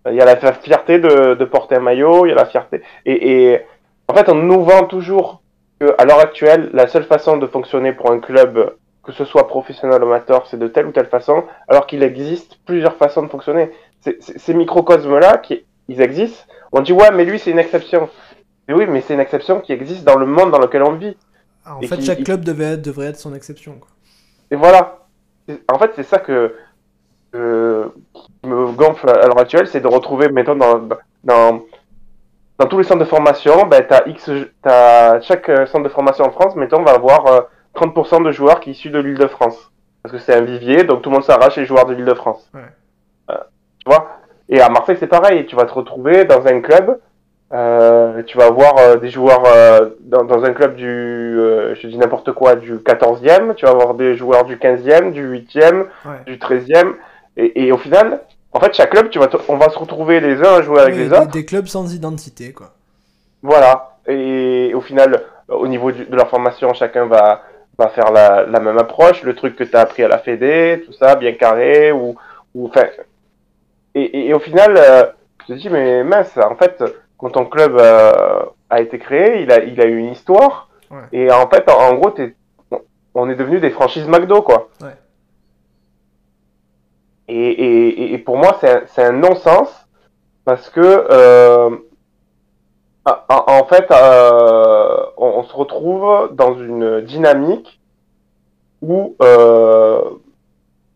[0.10, 2.82] Il y a la fierté de, de, porter un maillot, il y a la fierté.
[3.06, 3.62] Et, et
[4.08, 5.42] en fait, on nous vend toujours
[5.80, 9.48] que, à l'heure actuelle, la seule façon de fonctionner pour un club, que ce soit
[9.48, 13.28] professionnel ou amateur, c'est de telle ou telle façon, alors qu'il existe plusieurs façons de
[13.28, 13.72] fonctionner.
[14.22, 16.46] Ces microcosmes-là, qui, ils existent.
[16.72, 18.10] On dit, ouais, mais lui, c'est une exception.
[18.70, 21.18] Mais oui, mais c'est une exception qui existe dans le monde dans lequel on vit.
[21.66, 23.74] Ah, en fait, chaque club devait être, devrait être son exception.
[23.80, 23.90] Quoi.
[24.52, 25.00] Et voilà.
[25.72, 26.56] En fait, c'est ça que,
[27.32, 30.88] qui me gonfle à l'heure actuelle, c'est de retrouver, mettons, dans,
[31.24, 31.62] dans
[32.60, 34.30] dans tous les centres de formation, ben, t'as X,
[34.62, 38.60] t'as chaque euh, centre de formation en France, mettons, va avoir 30% euh, de joueurs
[38.60, 39.72] qui sont issus de l'île de France.
[40.04, 42.14] Parce que c'est un vivier, donc tout le monde s'arrache les joueurs de l'île de
[42.14, 42.50] France.
[42.54, 42.62] Ouais.
[43.32, 43.38] Euh,
[43.80, 44.20] tu vois?
[44.50, 45.46] Et à Marseille, c'est pareil.
[45.46, 47.00] Tu vas te retrouver dans un club,
[47.52, 49.44] euh, tu vas avoir des joueurs
[50.02, 54.16] dans, dans, un club du, je dis n'importe quoi, du 14e, tu vas avoir des
[54.16, 55.86] joueurs du 15e, du 8e,
[56.26, 56.94] du 13e.
[57.38, 58.22] Et, et au final,
[58.52, 60.96] en fait, chaque club, tu vas on va se retrouver les uns à jouer avec
[60.96, 61.28] les autres.
[61.28, 62.72] Des clubs sans identité, quoi.
[63.44, 63.98] Voilà.
[64.08, 67.44] Et au final, au niveau de leur formation, chacun va,
[67.78, 70.84] va faire la, la même approche, le truc que tu as appris à la Fédé,
[70.86, 72.16] tout ça, bien carré, ou,
[72.56, 72.86] ou enfin.
[73.96, 75.04] Et, et, au final, euh,
[75.42, 76.84] je te dis, mais mince, en fait,
[77.20, 80.70] quand ton club euh, a été créé, il a, il a eu une histoire,
[81.12, 82.14] et en fait, en, en gros,
[83.14, 84.70] on est devenu des franchises McDo, quoi.
[84.82, 84.96] Ouais.
[87.32, 89.70] Et, pour moi, c'est un, non-sens
[90.46, 91.70] parce que, euh,
[93.06, 97.80] en, fait, euh, on, se retrouve dans une dynamique
[98.82, 99.16] où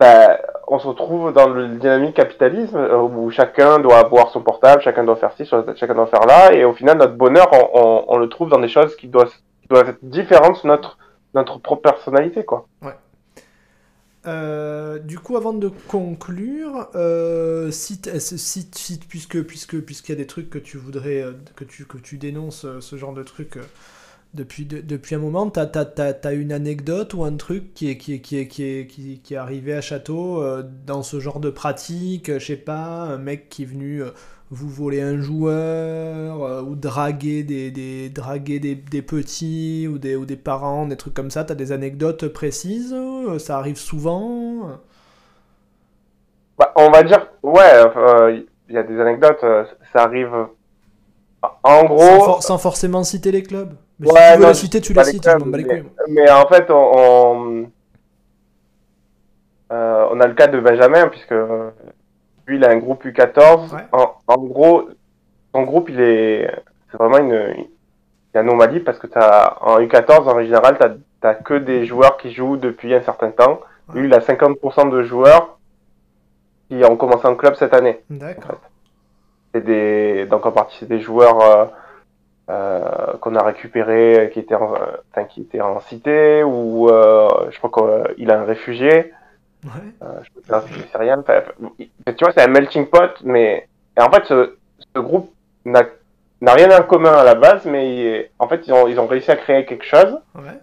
[0.03, 4.81] euh, ben, on se retrouve dans le dynamique capitalisme où chacun doit avoir son portable,
[4.81, 8.27] chacun doit faire ci, chacun doit faire là, et au final, notre bonheur, on, le
[8.29, 9.33] trouve dans des choses qui doivent,
[9.69, 10.97] doivent être différentes de notre,
[11.33, 12.65] notre propre personnalité, quoi.
[14.25, 17.69] Euh, du coup, avant de conclure, euh,
[19.09, 22.17] puisque puisque puisqu'il y a des trucs que tu voudrais euh, que tu que tu
[22.17, 23.59] dénonces ce genre de trucs
[24.33, 25.67] depuis depuis un moment, t'as
[26.23, 29.19] as, une anecdote ou un truc qui est qui est qui est qui est qui,
[29.19, 30.43] qui est arrivé à Château
[30.85, 34.03] dans ce genre de pratique, je sais pas, un mec qui est venu
[34.53, 40.15] vous voler un joueur euh, ou draguer des, des draguer des, des, petits ou des,
[40.15, 44.79] ou des parents, des trucs comme ça T'as des anecdotes précises euh, Ça arrive souvent
[46.57, 50.31] bah, On va dire, ouais, il y a des anecdotes, euh, ça arrive
[51.63, 52.39] en gros.
[52.41, 53.73] Sans, forcément citer les clubs?
[53.99, 55.83] Mais si tu veux citer, tu les cites, je m'en les couilles.
[56.09, 57.67] Mais en fait, on,
[59.69, 61.33] on, a le cas de Benjamin, puisque
[62.47, 63.75] lui, il a un groupe U14.
[63.91, 64.89] En, gros,
[65.53, 66.49] son groupe, il est,
[66.91, 67.65] c'est vraiment une,
[68.35, 70.87] anomalie parce que as, en U14, en général, tu
[71.23, 73.61] n'as que des joueurs qui jouent depuis un certain temps.
[73.93, 75.59] Lui, il a 50% de joueurs
[76.67, 78.01] qui ont commencé en club cette année.
[78.09, 78.59] D'accord.
[79.53, 81.65] Des, donc en partie, c'est des joueurs euh, euh,
[82.47, 88.07] qu'on a récupérés qui étaient en, enfin, qui étaient en cité ou euh, je crois
[88.15, 89.13] qu'il a un réfugié.
[89.63, 89.69] Ouais.
[90.01, 90.57] Euh,
[90.93, 91.23] rien.
[91.23, 93.67] tu vois, c'est un melting pot, mais
[93.97, 94.57] en fait, ce,
[94.93, 95.33] ce groupe
[95.65, 95.83] n'a
[96.45, 99.37] rien en commun à la base, mais en fait, ils ont, ils ont réussi à
[99.37, 100.19] créer quelque chose.
[100.35, 100.59] Ouais.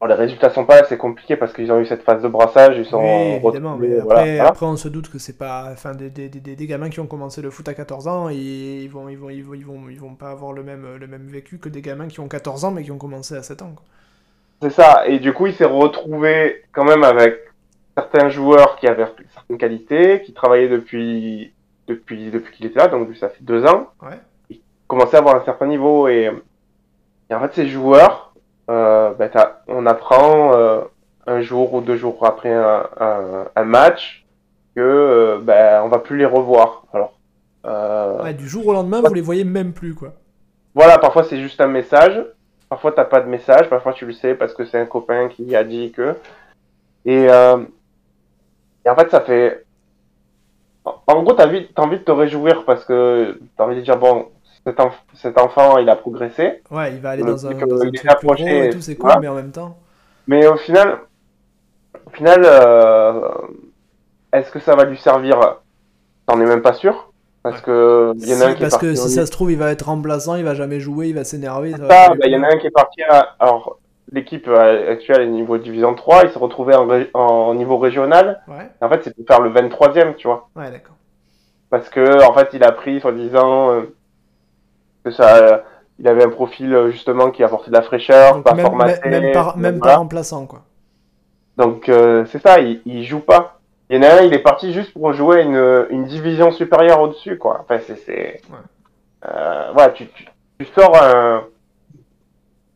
[0.00, 2.76] Bon, les résultats sont pas assez compliqués parce qu'ils ont eu cette phase de brassage,
[2.78, 6.08] ils sont oui, évidemment, mais après, après, on se doute que c'est pas enfin des,
[6.08, 9.10] des, des, des, gamins qui ont commencé le foot à 14 ans et ils vont
[9.10, 11.58] ils vont ils vont ils vont, ils vont pas avoir le même le même vécu
[11.58, 13.74] que des gamins qui ont 14 ans mais qui ont commencé à 7 ans.
[14.62, 17.38] C'est ça, et du coup, il s'est retrouvé quand même avec
[17.96, 21.54] certains joueurs qui avaient certaines qualités, qui travaillaient depuis,
[21.86, 23.88] depuis, depuis qu'il était là, donc ça fait deux ans.
[24.02, 24.18] Ouais.
[24.50, 26.30] Ils commençaient à avoir un certain niveau, et,
[27.32, 28.29] en fait, ces joueurs,
[28.70, 29.30] euh, ben,
[29.66, 30.82] on apprend euh,
[31.26, 32.88] un jour ou deux jours après un,
[33.56, 34.24] un, match
[34.76, 36.84] que euh, ben, on va plus les revoir.
[36.92, 37.18] Alors,
[38.22, 40.12] ouais, du jour au lendemain, vous les voyez même plus, quoi.
[40.74, 42.24] Voilà, parfois c'est juste un message.
[42.68, 45.56] Parfois, t'as pas de message, parfois tu le sais parce que c'est un copain qui
[45.56, 46.14] a dit que.
[47.04, 49.66] Et, Et en fait, ça fait.
[50.84, 53.98] En gros, t'as envie, as envie de te réjouir parce que t'as envie de dire,
[53.98, 54.28] bon,
[54.64, 56.62] cet, enfant, il a progressé.
[56.70, 59.28] Ouais, il va aller dans un, dans un truc plus et tout, c'est cool, mais
[59.28, 59.78] en même temps.
[60.26, 60.98] Mais au final,
[62.06, 63.28] au final, euh,
[64.32, 65.38] est-ce que ça va lui servir?
[66.26, 67.10] T'en es même pas sûr.
[67.42, 69.70] Parce que y en a un qui parce que si ça se trouve, il va
[69.70, 71.72] être remplaçant, il va jamais jouer, il va s'énerver.
[71.72, 73.00] Ça, bah, il y en a un qui est parti.
[73.38, 73.78] Alors,
[74.12, 78.42] l'équipe euh, actuelle est niveau division 3, il s'est retrouvé en, en, niveau régional.
[78.46, 78.68] Ouais.
[78.82, 80.50] En fait, c'est pour faire le 23e, tu vois.
[80.54, 80.96] Ouais, d'accord.
[81.70, 83.94] Parce que, en fait, il a pris, soi-disant, euh,
[85.04, 85.64] que ça,
[85.98, 89.08] il avait un profil, euh, justement, qui apportait de la fraîcheur, pas formaté.
[89.08, 90.62] Même, pas, même pas remplaçant, quoi.
[91.56, 93.60] Donc, c'est ça, il, il joue pas.
[93.90, 97.00] Il y en a un, il est parti juste pour jouer une, une division supérieure
[97.00, 97.58] au-dessus, quoi.
[97.60, 98.40] Enfin, c'est.
[98.48, 98.58] Ouais.
[99.28, 100.26] Euh, voilà, tu, tu,
[100.58, 101.44] tu, sors un.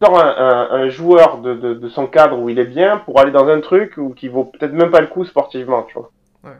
[0.03, 3.31] sors un, un, joueur de, de, de, son cadre où il est bien pour aller
[3.31, 6.11] dans un truc où qui vaut peut-être même pas le coup sportivement, tu vois.
[6.43, 6.57] Ouais.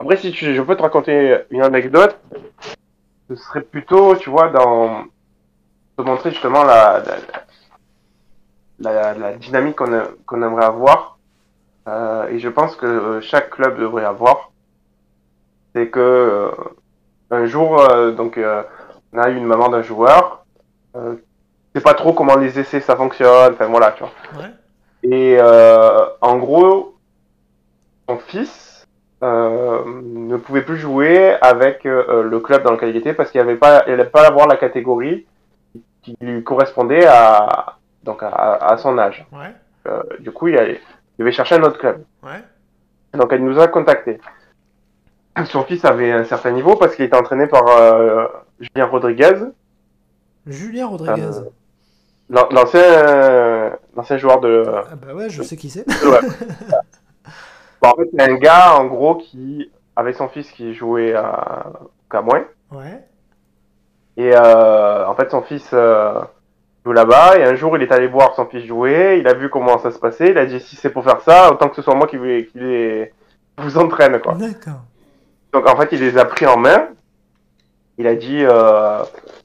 [0.00, 2.18] Après, si tu, je peux te raconter une anecdote,
[3.28, 5.04] ce serait plutôt, tu vois, dans.
[5.96, 7.02] te montrer justement la,
[8.78, 11.14] la, la, la dynamique qu'on qu'on aimerait avoir
[11.86, 14.50] euh, et je pense que chaque club devrait avoir,
[15.74, 16.50] c'est que euh,
[17.30, 18.40] un jour, euh, donc,
[19.12, 20.44] on a eu une maman d'un joueur,
[20.96, 21.16] euh,
[21.74, 24.12] sait pas trop comment les essais ça fonctionne, enfin voilà, tu vois.
[24.42, 24.50] Ouais.
[25.02, 25.38] Et
[26.22, 26.96] en gros,
[28.08, 28.73] son fils
[29.22, 33.84] ne pouvait plus jouer avec le club dans lequel il était parce qu'il n'avait pas,
[33.88, 35.26] il pas avoir la catégorie
[36.02, 39.26] qui lui correspondait à donc à, à son âge.
[39.32, 39.54] Ouais.
[40.20, 40.80] du coup, il allait
[41.18, 42.02] il devait chercher un autre club.
[42.22, 42.42] Ouais.
[43.12, 44.18] Donc elle nous a contacté.
[45.46, 48.26] Son fils avait un certain niveau parce qu'il était entraîné par euh,
[48.60, 49.34] Julien Rodriguez.
[50.46, 51.38] Julien Rodriguez.
[51.38, 54.64] Euh, l'ancien, l'ancien joueur de.
[54.68, 55.86] Ah bah ouais, je sais qui c'est.
[57.84, 61.72] bon, en fait, c'est un gars en gros qui avait son fils qui jouait à
[62.10, 62.44] Camoin.
[62.72, 63.04] Ouais.
[64.16, 66.20] Et euh, en fait, son fils euh,
[66.92, 69.78] là-bas, et un jour il est allé voir son fils jouer, il a vu comment
[69.78, 71.94] ça se passait, il a dit si c'est pour faire ça, autant que ce soit
[71.94, 73.12] moi qui, qui les
[73.58, 74.34] vous entraîne quoi.
[74.34, 74.82] D'accord.
[75.52, 76.88] Donc en fait il les a pris en main,
[77.96, 79.02] il a dit euh,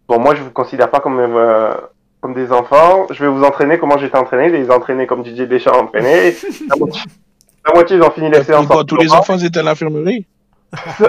[0.07, 1.73] bon moi je vous considère pas comme euh,
[2.19, 5.79] comme des enfants, je vais vous entraîner comment j'étais entraîné, les entraîner comme Didier Deschamps
[5.79, 6.35] entraîné.
[7.65, 8.67] la, moitié, la ils ont fini les séances.
[8.87, 10.25] tous les enfants étaient à l'infirmerie.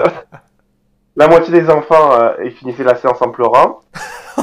[1.15, 3.79] la moitié des enfants euh, ils finissaient la séance en pleurant.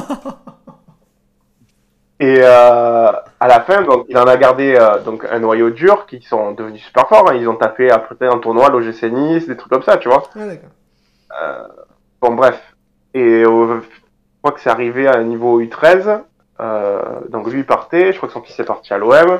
[2.21, 6.05] Et euh, à la fin, donc, il en a gardé euh, donc un noyau dur
[6.05, 7.29] qui sont devenus super forts.
[7.29, 7.35] Hein.
[7.35, 10.23] Ils ont tapé après un tournoi l'OGC Nice, des trucs comme ça, tu vois.
[11.41, 11.63] euh,
[12.21, 12.59] bon, bref.
[13.13, 13.81] Et je
[14.41, 16.23] crois que c'est arrivé à un niveau U13.
[16.61, 19.39] Euh, donc lui il partait, je crois que son fils est parti à l'OM.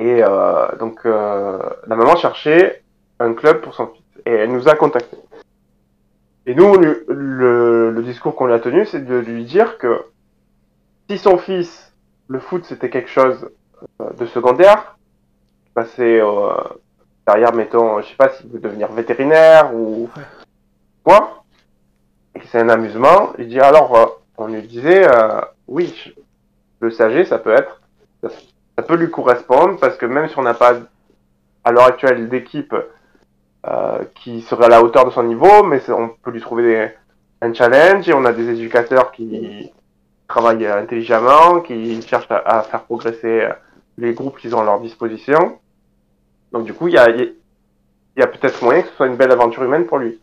[0.00, 2.82] Et euh, donc la maman cherchait
[3.18, 4.02] un club pour son fils.
[4.24, 5.18] Et elle nous a contactés.
[6.46, 10.04] Et nous, le, discours qu'on lui a tenu, c'est de lui dire que
[11.08, 11.92] si son fils,
[12.28, 13.50] le foot, c'était quelque chose
[14.00, 14.96] euh, de secondaire,
[15.74, 16.50] passer euh,
[17.26, 20.08] derrière, mettons, je sais pas s'il veut devenir vétérinaire ou
[21.04, 21.44] quoi,
[22.34, 24.06] et que c'est un amusement, il dit alors, euh,
[24.38, 25.06] on lui disait,
[25.68, 26.14] oui,
[26.80, 27.82] le sager, ça peut être,
[28.80, 30.74] ça, peut lui correspondre, parce que même si on n'a pas,
[31.64, 32.74] à l'heure actuelle, d'équipe
[34.14, 36.90] qui serait à la hauteur de son niveau, mais on peut lui trouver
[37.42, 39.70] un challenge, et on a des éducateurs qui
[40.30, 43.52] travaillent intelligemment, qui cherchent à, faire progresser euh,
[43.98, 45.58] les groupes qu'ils ont à leur disposition.
[46.52, 49.32] Donc du coup, il y a, y a peut-être moyen que ce soit une belle
[49.32, 50.18] aventure humaine pour lui.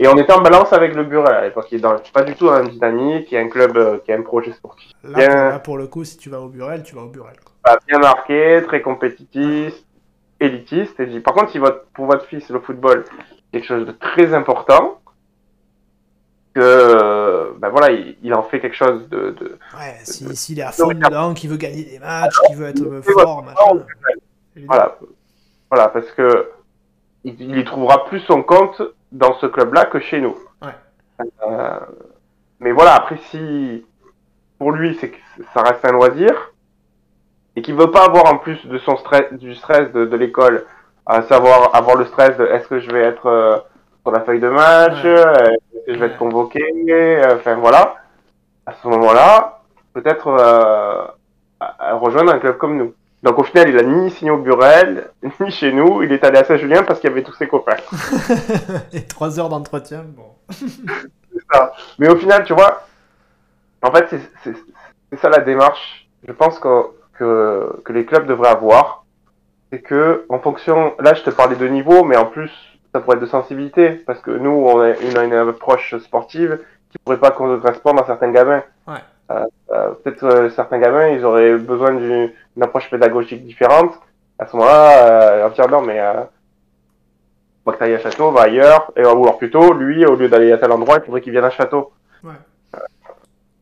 [0.00, 1.66] Et on était en balance avec le Burel à l'époque.
[1.72, 4.22] Il est pas du tout un dynamique, qui est un club, euh, qui a un
[4.22, 4.92] projet sportif.
[5.02, 7.34] Là, pour, le coup, si tu vas au Burel, tu vas au Burel.
[7.86, 9.74] Bien marqué, très compétitif,
[10.40, 10.98] élitiste.
[11.00, 13.04] Et par contre, si votre, pour votre fils, le football,
[13.52, 15.00] quelque chose de très important,
[16.54, 19.30] que ben voilà, il, en fait quelque chose de.
[19.30, 22.68] de ouais, s'il si, est à fond dedans, qu'il veut gagner des matchs, qu'il veut
[22.68, 23.84] être fort, machin.
[24.66, 24.98] Voilà,
[25.70, 26.50] voilà, parce que
[27.24, 28.82] il, y trouvera plus son compte
[29.12, 30.36] dans ce club-là que chez nous.
[30.62, 31.26] Ouais.
[31.46, 31.78] Euh,
[32.60, 33.84] mais voilà, après si
[34.58, 35.12] pour lui c'est
[35.54, 36.52] ça reste un loisir
[37.56, 40.66] et qu'il veut pas avoir en plus de son stress, du stress de, de l'école,
[41.06, 43.56] à savoir avoir le stress de est-ce que je vais être euh,
[44.02, 45.48] sur la feuille de match, euh,
[45.86, 47.96] je vais être convoqué, euh, enfin voilà.
[48.66, 49.62] À ce moment-là,
[49.94, 51.06] peut-être euh,
[51.94, 52.94] rejoindre un club comme nous.
[53.22, 55.10] Donc au final, il a ni signé au Burel,
[55.40, 56.02] ni chez nous.
[56.02, 57.76] Il est allé à Saint-Julien parce qu'il y avait tous ses copains.
[58.92, 60.34] Et trois heures d'entretien, bon.
[60.50, 61.72] c'est ça.
[61.98, 62.86] Mais au final, tu vois,
[63.82, 64.14] en fait,
[64.44, 66.08] c'est ça la démarche.
[66.26, 66.68] Je pense que,
[67.18, 69.04] que, que les clubs devraient avoir.
[69.70, 72.50] c'est que en fonction, là je te parlais de niveau, mais en plus
[72.92, 76.98] ça pourrait être de sensibilité, parce que nous on a une, une approche sportive qui
[77.04, 78.62] pourrait pas correspondre à certains gamins.
[78.86, 78.94] Ouais.
[79.30, 82.32] Euh, euh, peut-être euh, certains gamins ils auraient besoin d'une
[82.62, 83.92] approche pédagogique différente.
[84.38, 86.22] À ce moment-là, euh, dire non mais euh,
[87.66, 90.52] que tu ailles à Château, va ailleurs, et, ou alors plutôt lui au lieu d'aller
[90.52, 91.92] à tel endroit, il faudrait qu'il vienne à Château.
[92.24, 92.30] Ouais.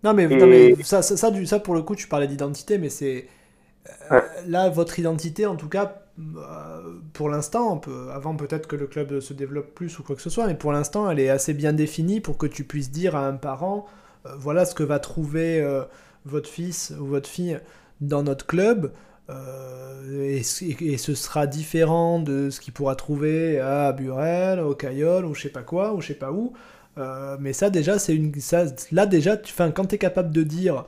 [0.05, 2.91] Non mais, non mais ça, ça, ça, ça, pour le coup tu parlais d'identité, mais
[2.91, 3.27] c'est
[4.13, 6.81] euh, là, votre identité, en tout cas, euh,
[7.13, 7.81] pour l'instant,
[8.13, 10.73] avant peut-être que le club se développe plus ou quoi que ce soit, mais pour
[10.73, 13.87] l'instant, elle est assez bien définie pour que tu puisses dire à un parent,
[14.27, 15.65] euh, voilà ce que va trouver
[16.25, 17.61] votre fils ou votre fille
[18.01, 18.93] dans notre club.
[19.29, 25.43] Et, ce sera différent de ce qu'il pourra trouver à Burel, au Caillol, ou je
[25.43, 26.53] sais pas quoi, ou je sais pas où.
[27.41, 28.33] mais ça déjà, c'est une.
[28.41, 30.87] Ça, là déjà, tu, quand tu es capable de dire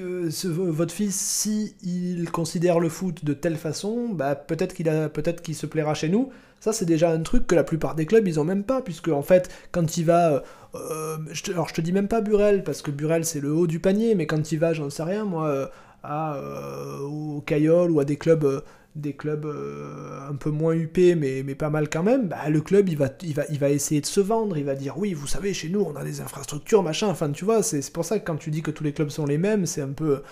[0.00, 5.42] votre fils, si il considère le foot de telle façon, bah, peut-être qu'il a, peut-être
[5.42, 6.30] qu'il se plaira chez nous.
[6.60, 9.08] Ça, c'est déjà un truc que la plupart des clubs, ils ont même pas, puisque
[9.08, 10.42] en fait, quand il va,
[10.74, 13.52] euh, je te, alors je te dis même pas Burel, parce que Burel c'est le
[13.52, 15.66] haut du panier, mais quand il va, j'en sais rien, moi, euh,
[16.02, 18.62] à euh, au Caillol ou à des clubs
[18.94, 22.60] des clubs euh, un peu moins huppés, mais, mais pas mal quand même, bah, le
[22.60, 25.14] club, il va, il, va, il va essayer de se vendre, il va dire, oui,
[25.14, 28.18] vous savez, chez nous, on a des infrastructures, machin, enfin, tu vois, c'est pour ça
[28.18, 30.22] que quand tu dis que tous les clubs sont les mêmes, c'est un peu...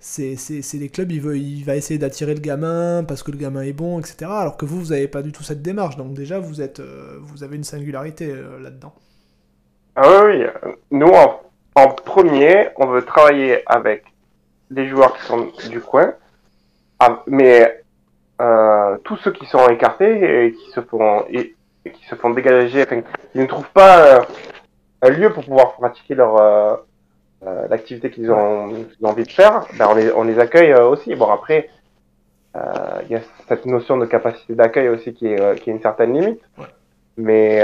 [0.00, 0.36] C'est
[0.74, 4.30] les clubs, il, va essayer d'attirer le gamin parce que le gamin est bon, etc.
[4.30, 5.96] Alors que vous, vous n'avez pas du tout cette démarche.
[5.96, 8.94] Donc déjà, vous, êtes, euh, vous avez une singularité euh, là-dedans.
[9.96, 10.44] Ah oui.
[10.92, 11.40] Nous, en,
[11.74, 14.04] en, premier, on veut travailler avec
[14.70, 16.14] des joueurs qui sont du coin,
[17.00, 17.82] ah, mais
[19.04, 21.54] tous ceux qui sont écartés et qui se font et,
[21.84, 23.02] qui se font dégager, enfin,
[23.32, 24.20] qui ne trouvent pas euh,
[25.02, 26.76] un lieu pour pouvoir pratiquer leur euh,
[27.46, 31.14] euh l'activité qu'ils ont, envie de faire, ben on, les, on les accueille aussi.
[31.14, 31.70] Bon après,
[32.54, 36.12] il y a cette notion de capacité d'accueil aussi qui est, qui est une certaine
[36.12, 36.40] limite.
[37.16, 37.62] Mais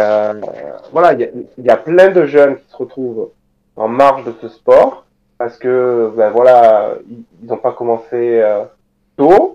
[0.93, 1.29] voilà, il y a,
[1.59, 3.31] y a plein de jeunes qui se retrouvent
[3.75, 5.05] en marge de ce sport
[5.39, 8.41] parce que ben voilà, ils n'ont pas commencé
[9.17, 9.54] tôt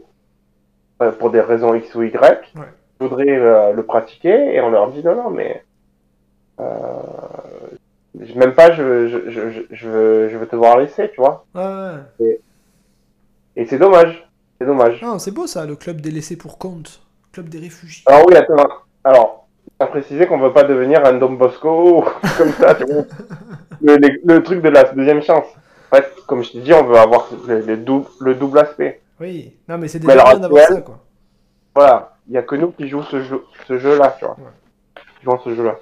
[1.02, 2.14] euh, pour des raisons X ou Y,
[2.56, 2.62] ouais.
[3.00, 5.64] voudraient euh, le pratiquer et on leur dit non, non, mais
[6.60, 6.66] euh,
[8.36, 11.46] même pas je, je, je, je, veux, je veux te voir laisser, tu vois.
[12.20, 12.42] Et,
[13.56, 14.28] et c'est dommage.
[14.60, 15.02] C'est dommage.
[15.02, 17.02] Non, c'est beau ça, le club des laissés pour compte.
[17.32, 18.04] Club des réfugiés.
[18.08, 18.56] Alors oui, attends.
[19.06, 19.48] Alors,
[19.80, 22.04] à préciser qu'on veut pas devenir un Dom Bosco
[22.38, 23.04] comme ça, tu vois.
[23.82, 25.46] Le, le, truc de la deuxième chance.
[25.90, 29.00] En fait, comme je t'ai dit, on veut avoir le, le, double, le double aspect.
[29.20, 31.06] Oui, non, mais c'est déjà bien d'avoir ça, quoi.
[31.76, 34.38] Voilà, il n'y a que nous qui jouons ce jeu, ce jeu-là, tu vois.
[34.96, 35.78] Qui jouons ce jeu-là.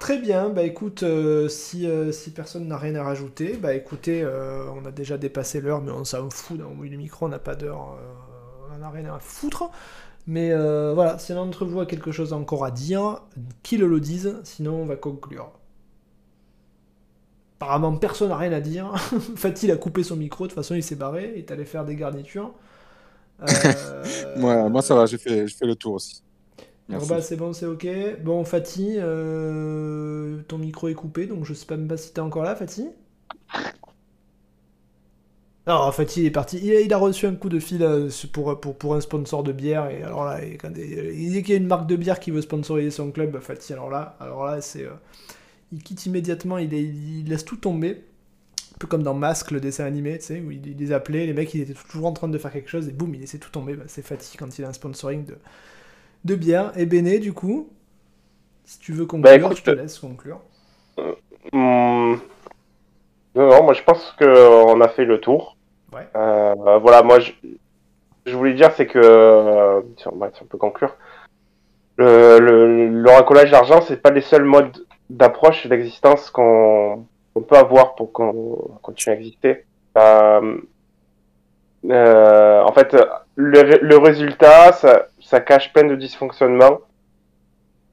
[0.00, 4.22] Très bien, bah écoute, euh, si, euh, si personne n'a rien à rajouter, bah écoutez,
[4.22, 7.38] euh, on a déjà dépassé l'heure, mais on s'en fout, dans le micro, on n'a
[7.38, 7.98] pas d'heure,
[8.74, 9.70] on n'a rien à foutre.
[10.26, 10.54] Mais
[10.94, 13.22] voilà, si l'un d'entre vous a quelque chose encore à dire,
[13.62, 15.52] qu'il le dise, sinon on va conclure.
[17.60, 18.94] Apparemment, personne n'a rien à dire.
[19.36, 21.84] Fatih a coupé son micro, de toute façon, il s'est barré, il est allé faire
[21.84, 22.54] des garnitures.
[23.42, 23.46] Euh...
[24.70, 26.22] moi, ça va, j'ai fait, fait le tour aussi.
[26.88, 27.86] bah, c'est bon, c'est ok.
[28.22, 30.40] Bon, Fatih, euh...
[30.48, 32.88] ton micro est coupé, donc je sais pas même pas si t'es encore là, Fatih.
[35.66, 36.56] Alors, Fatih est parti.
[36.64, 39.90] Il a, reçu un coup de fil euh, pour, pour, pour, un sponsor de bière.
[39.90, 42.90] Et alors là, il, dit qu'il y a une marque de bière qui veut sponsoriser
[42.90, 43.74] son club, bah, Fatih.
[43.74, 44.84] Alors là, alors là c'est.
[44.86, 44.94] Euh,
[45.72, 48.04] il quitte immédiatement, il, laisse tout tomber.
[48.74, 51.34] Un peu comme dans Mask, le dessin animé, tu sais, où il, les appelait, les
[51.34, 53.50] mecs, ils étaient toujours en train de faire quelque chose, et boum, il laissait tout
[53.50, 53.74] tomber.
[53.74, 55.36] Bah, c'est Fatih quand il a un sponsoring de,
[56.24, 56.72] de bière.
[56.76, 57.68] Et Béné, du coup,
[58.64, 60.40] si tu veux conclure, bah, je te laisse conclure.
[60.98, 61.14] Euh,
[61.52, 62.20] hmm.
[63.34, 65.56] Non, moi je pense qu'on a fait le tour.
[65.92, 66.06] Ouais.
[66.16, 67.32] Euh, voilà, moi je,
[68.26, 68.98] je voulais dire, c'est que.
[68.98, 70.96] Euh, si, on, peut conclure.
[71.96, 77.94] Le, le, le racolage d'argent, c'est pas les seuls modes d'approche d'existence qu'on peut avoir
[77.96, 79.64] pour qu'on continue à exister.
[79.98, 80.58] Euh,
[81.90, 82.96] euh, en fait,
[83.34, 86.80] le, résultat, ça, cache plein de dysfonctionnements.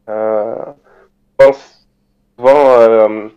[0.10, 0.56] Euh,
[2.38, 3.30] souvent,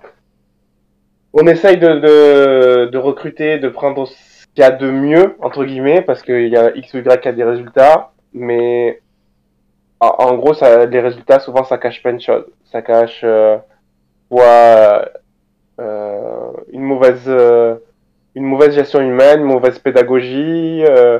[1.33, 6.23] on essaye de, recruter, de prendre ce qu'il y a de mieux, entre guillemets, parce
[6.23, 9.01] qu'il y a X ou Y qui a des résultats, mais
[10.01, 12.47] en, gros, les résultats, souvent, ça cache plein de choses.
[12.65, 13.25] Ça cache
[14.31, 15.11] soit
[15.81, 17.77] euh, une mauvaise euh,
[18.35, 21.19] une mauvaise gestion humaine, une mauvaise pédagogie, euh,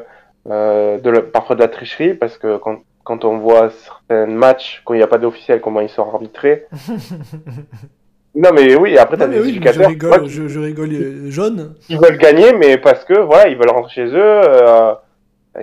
[0.49, 4.83] euh, de la, parfois de la tricherie, parce que quand, quand on voit certains matchs,
[4.85, 6.67] quand il n'y a pas d'officiel, comment ils sont arbitrés.
[8.37, 9.83] non mais oui, après t'as des oui, éducateurs.
[9.83, 10.91] Je rigole, je, je rigole
[11.31, 11.75] jaune.
[11.89, 14.41] Ils veulent gagner, mais parce que voilà, ils veulent rentrer chez eux.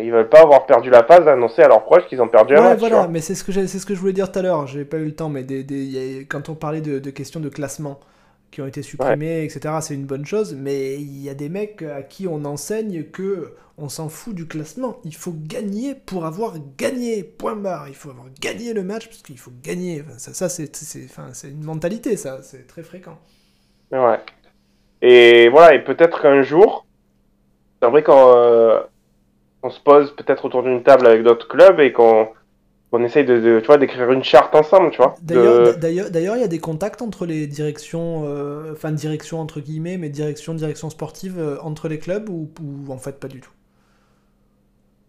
[0.01, 2.61] Ils veulent pas avoir perdu la phase d'annoncer à leurs proches qu'ils ont perdu un
[2.61, 2.79] match.
[2.79, 4.67] voilà, mais c'est ce que c'est ce que je voulais dire tout à l'heure.
[4.67, 7.99] J'ai pas eu le temps, mais des, quand on parlait de, questions de classement
[8.51, 10.55] qui ont été supprimées, etc., c'est une bonne chose.
[10.55, 14.47] Mais il y a des mecs à qui on enseigne que on s'en fout du
[14.47, 14.97] classement.
[15.03, 17.23] Il faut gagner pour avoir gagné.
[17.23, 17.87] Point barre.
[17.87, 20.03] Il faut avoir gagné le match parce qu'il faut gagner.
[20.17, 20.69] ça, ça c'est,
[21.05, 22.41] enfin, une mentalité, ça.
[22.41, 23.17] C'est très fréquent.
[23.91, 24.19] Ouais.
[25.01, 26.85] Et voilà, et peut-être qu'un jour,
[27.81, 28.79] c'est vrai qu'on euh,
[29.63, 32.29] on se pose peut-être autour d'une table avec d'autres clubs et qu'on
[32.91, 35.15] on essaye de, tu vois, d'écrire une charte ensemble, tu vois.
[35.21, 35.77] D'ailleurs,
[36.09, 40.09] d'ailleurs, il y a des contacts entre les directions, euh, enfin direction entre guillemets, mais
[40.09, 43.51] direction, direction sportive euh, entre les clubs ou, ou, en fait pas du tout?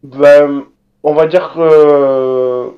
[0.03, 0.65] Ben,
[1.05, 2.71] on va dire que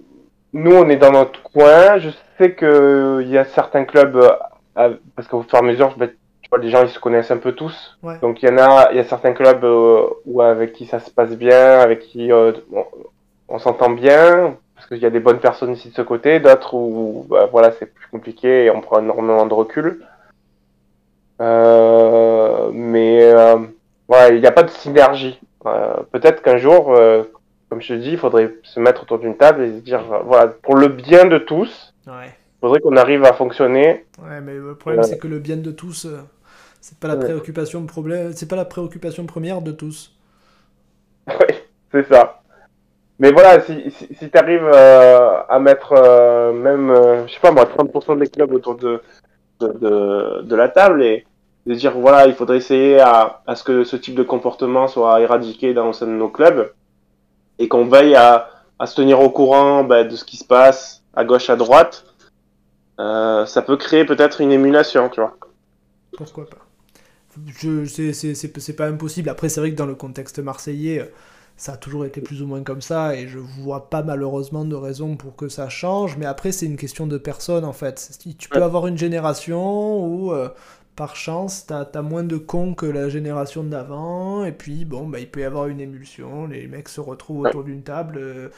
[0.52, 1.98] nous, on est dans notre coin.
[1.98, 4.20] Je sais qu'il y a certains clubs,
[4.74, 5.94] parce qu'au fur et à mesure,
[6.58, 7.98] les gens ils se connaissent un peu tous.
[8.20, 11.00] Donc il y en a, il y a certains clubs euh, où avec qui ça
[11.00, 12.52] se passe bien, avec qui euh,
[13.48, 16.74] on, s'entend bien, parce qu'il y a des bonnes personnes ici de ce côté, d'autres
[16.74, 20.04] où bah, voilà c'est plus compliqué et on prend énormément de recul.
[21.40, 23.32] Euh, mais
[24.08, 25.40] voilà, il n'y a pas de synergie.
[26.10, 26.98] Peut-être qu'un jour,
[27.68, 30.48] comme je te dis, il faudrait se mettre autour d'une table et se dire voilà
[30.48, 31.94] pour le bien de tous.
[32.06, 32.34] Ouais.
[32.56, 34.04] Il faudrait qu'on arrive à fonctionner.
[34.22, 36.06] Ouais, mais le problème, c'est que le bien de tous,
[36.80, 40.16] c'est pas la préoccupation problème, c'est pas la préoccupation première de tous.
[41.28, 41.54] Oui,
[41.92, 42.40] c'est ça.
[43.20, 47.40] Mais voilà, si, si, si tu arrives euh, à mettre euh, même, euh, je sais
[47.40, 49.02] pas moi, 30% des clubs autour de,
[49.60, 51.26] de, de, la table et
[51.66, 55.20] de dire voilà, il faudrait essayer à, à ce que ce type de comportement soit
[55.20, 56.72] éradiqué dans de nos clubs
[57.58, 61.02] et qu'on veille à, à se tenir au courant bah, de ce qui se passe
[61.12, 62.06] à gauche, à droite,
[62.96, 65.36] ça peut créer peut-être une émulation, tu vois.
[66.16, 66.69] Pourquoi pas
[67.56, 69.28] c'est pas impossible.
[69.28, 71.10] Après, c'est vrai que dans le contexte marseillais,
[71.56, 74.74] ça a toujours été plus ou moins comme ça, et je vois pas malheureusement de
[74.74, 76.16] raison pour que ça change.
[76.16, 78.18] Mais après, c'est une question de personne en fait.
[78.38, 80.48] Tu peux avoir une génération où, euh,
[80.96, 85.20] par chance, t'as as moins de cons que la génération d'avant, et puis bon, bah,
[85.20, 88.16] il peut y avoir une émulsion, les mecs se retrouvent autour d'une table.
[88.18, 88.48] Euh,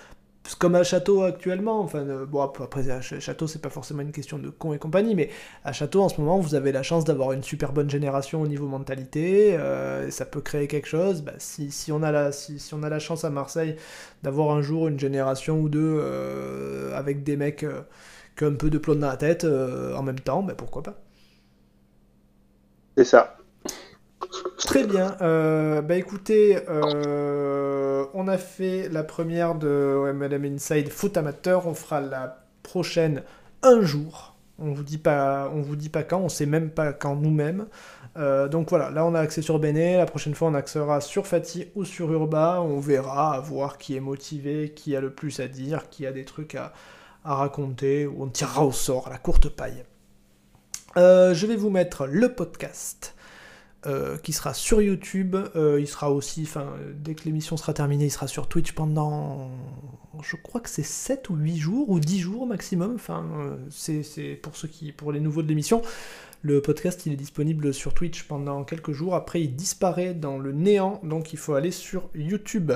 [0.59, 4.39] comme à Château actuellement, enfin, euh, bon, après, à Château, c'est pas forcément une question
[4.39, 5.31] de con et compagnie, mais
[5.65, 8.47] à Château, en ce moment, vous avez la chance d'avoir une super bonne génération au
[8.49, 11.23] niveau mentalité, euh, ça peut créer quelque chose.
[11.23, 13.77] Bah, si, si, on a la, si, si, on a la chance à Marseille
[14.23, 17.65] d'avoir un jour une génération ou deux euh, avec des mecs
[18.37, 21.03] qui ont un peu de plomb dans la tête en même temps, bah, pourquoi pas
[22.97, 23.37] C'est ça.
[24.59, 25.17] Très bien.
[25.21, 31.67] Euh, bah écoutez, euh, on a fait la première de Madame Inside Foot Amateur.
[31.67, 33.23] On fera la prochaine
[33.63, 34.37] un jour.
[34.59, 36.21] On vous dit pas, vous dit pas quand.
[36.21, 37.67] On sait même pas quand nous-mêmes.
[38.17, 39.97] Euh, donc voilà, là on a accès sur Bene.
[39.97, 42.61] La prochaine fois on accédera sur Fatih ou sur Urba.
[42.63, 46.13] On verra, à voir qui est motivé, qui a le plus à dire, qui a
[46.13, 46.73] des trucs à,
[47.25, 48.07] à raconter.
[48.07, 49.85] On tirera au sort à la courte paille.
[50.97, 53.15] je vais vous mettre le podcast
[53.85, 55.35] euh, qui sera sur YouTube.
[55.57, 59.51] Euh, il sera aussi, enfin, dès que l'émission sera terminée, il sera sur Twitch pendant,
[60.23, 62.95] je crois que c'est 7 ou 8 jours, ou 10 jours maximum.
[62.95, 65.83] Enfin, euh, c'est pour ceux qui, pour les nouveaux de l'émission.
[66.43, 69.17] Le podcast, il est disponible sur Twitch pendant quelques jours.
[69.17, 72.71] Après, il disparaît dans le néant, donc il faut aller sur YouTube.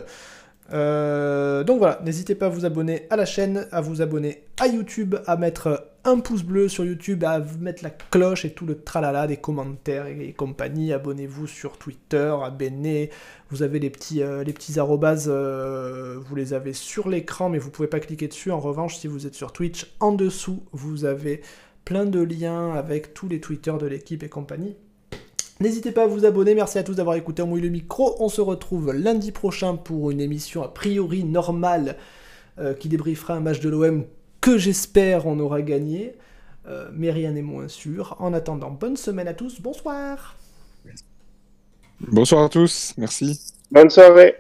[0.71, 5.15] Donc voilà, n'hésitez pas à vous abonner à la chaîne, à vous abonner à YouTube,
[5.27, 9.27] à mettre un pouce bleu sur YouTube, à mettre la cloche et tout le tralala
[9.27, 10.93] des commentaires et, compagnie.
[10.93, 13.11] Abonnez-vous sur Twitter, abonnez.
[13.51, 17.59] Vous avez les petits, euh, les petits arrobases, euh, vous les avez sur l'écran, mais
[17.59, 18.53] vous pouvez pas cliquer dessus.
[18.53, 21.43] En revanche, si vous êtes sur Twitch, en dessous, vous avez
[21.85, 24.77] plein de liens avec tous les Twitter de l'équipe et compagnie.
[25.59, 28.15] N'hésitez pas à vous abonner, merci à tous d'avoir écouté On mouille le micro.
[28.21, 31.97] On se retrouve lundi prochain pour une émission a priori normale
[32.59, 34.05] euh, qui débriefera un match de l'OM
[34.47, 36.15] que j'espère on aura gagné.
[36.69, 38.17] Euh, mais rien n'est moins sûr.
[38.21, 40.37] En attendant, bonne semaine à tous, bonsoir.
[42.01, 43.41] Bonsoir à tous, merci.
[43.73, 44.37] Bonne soirée.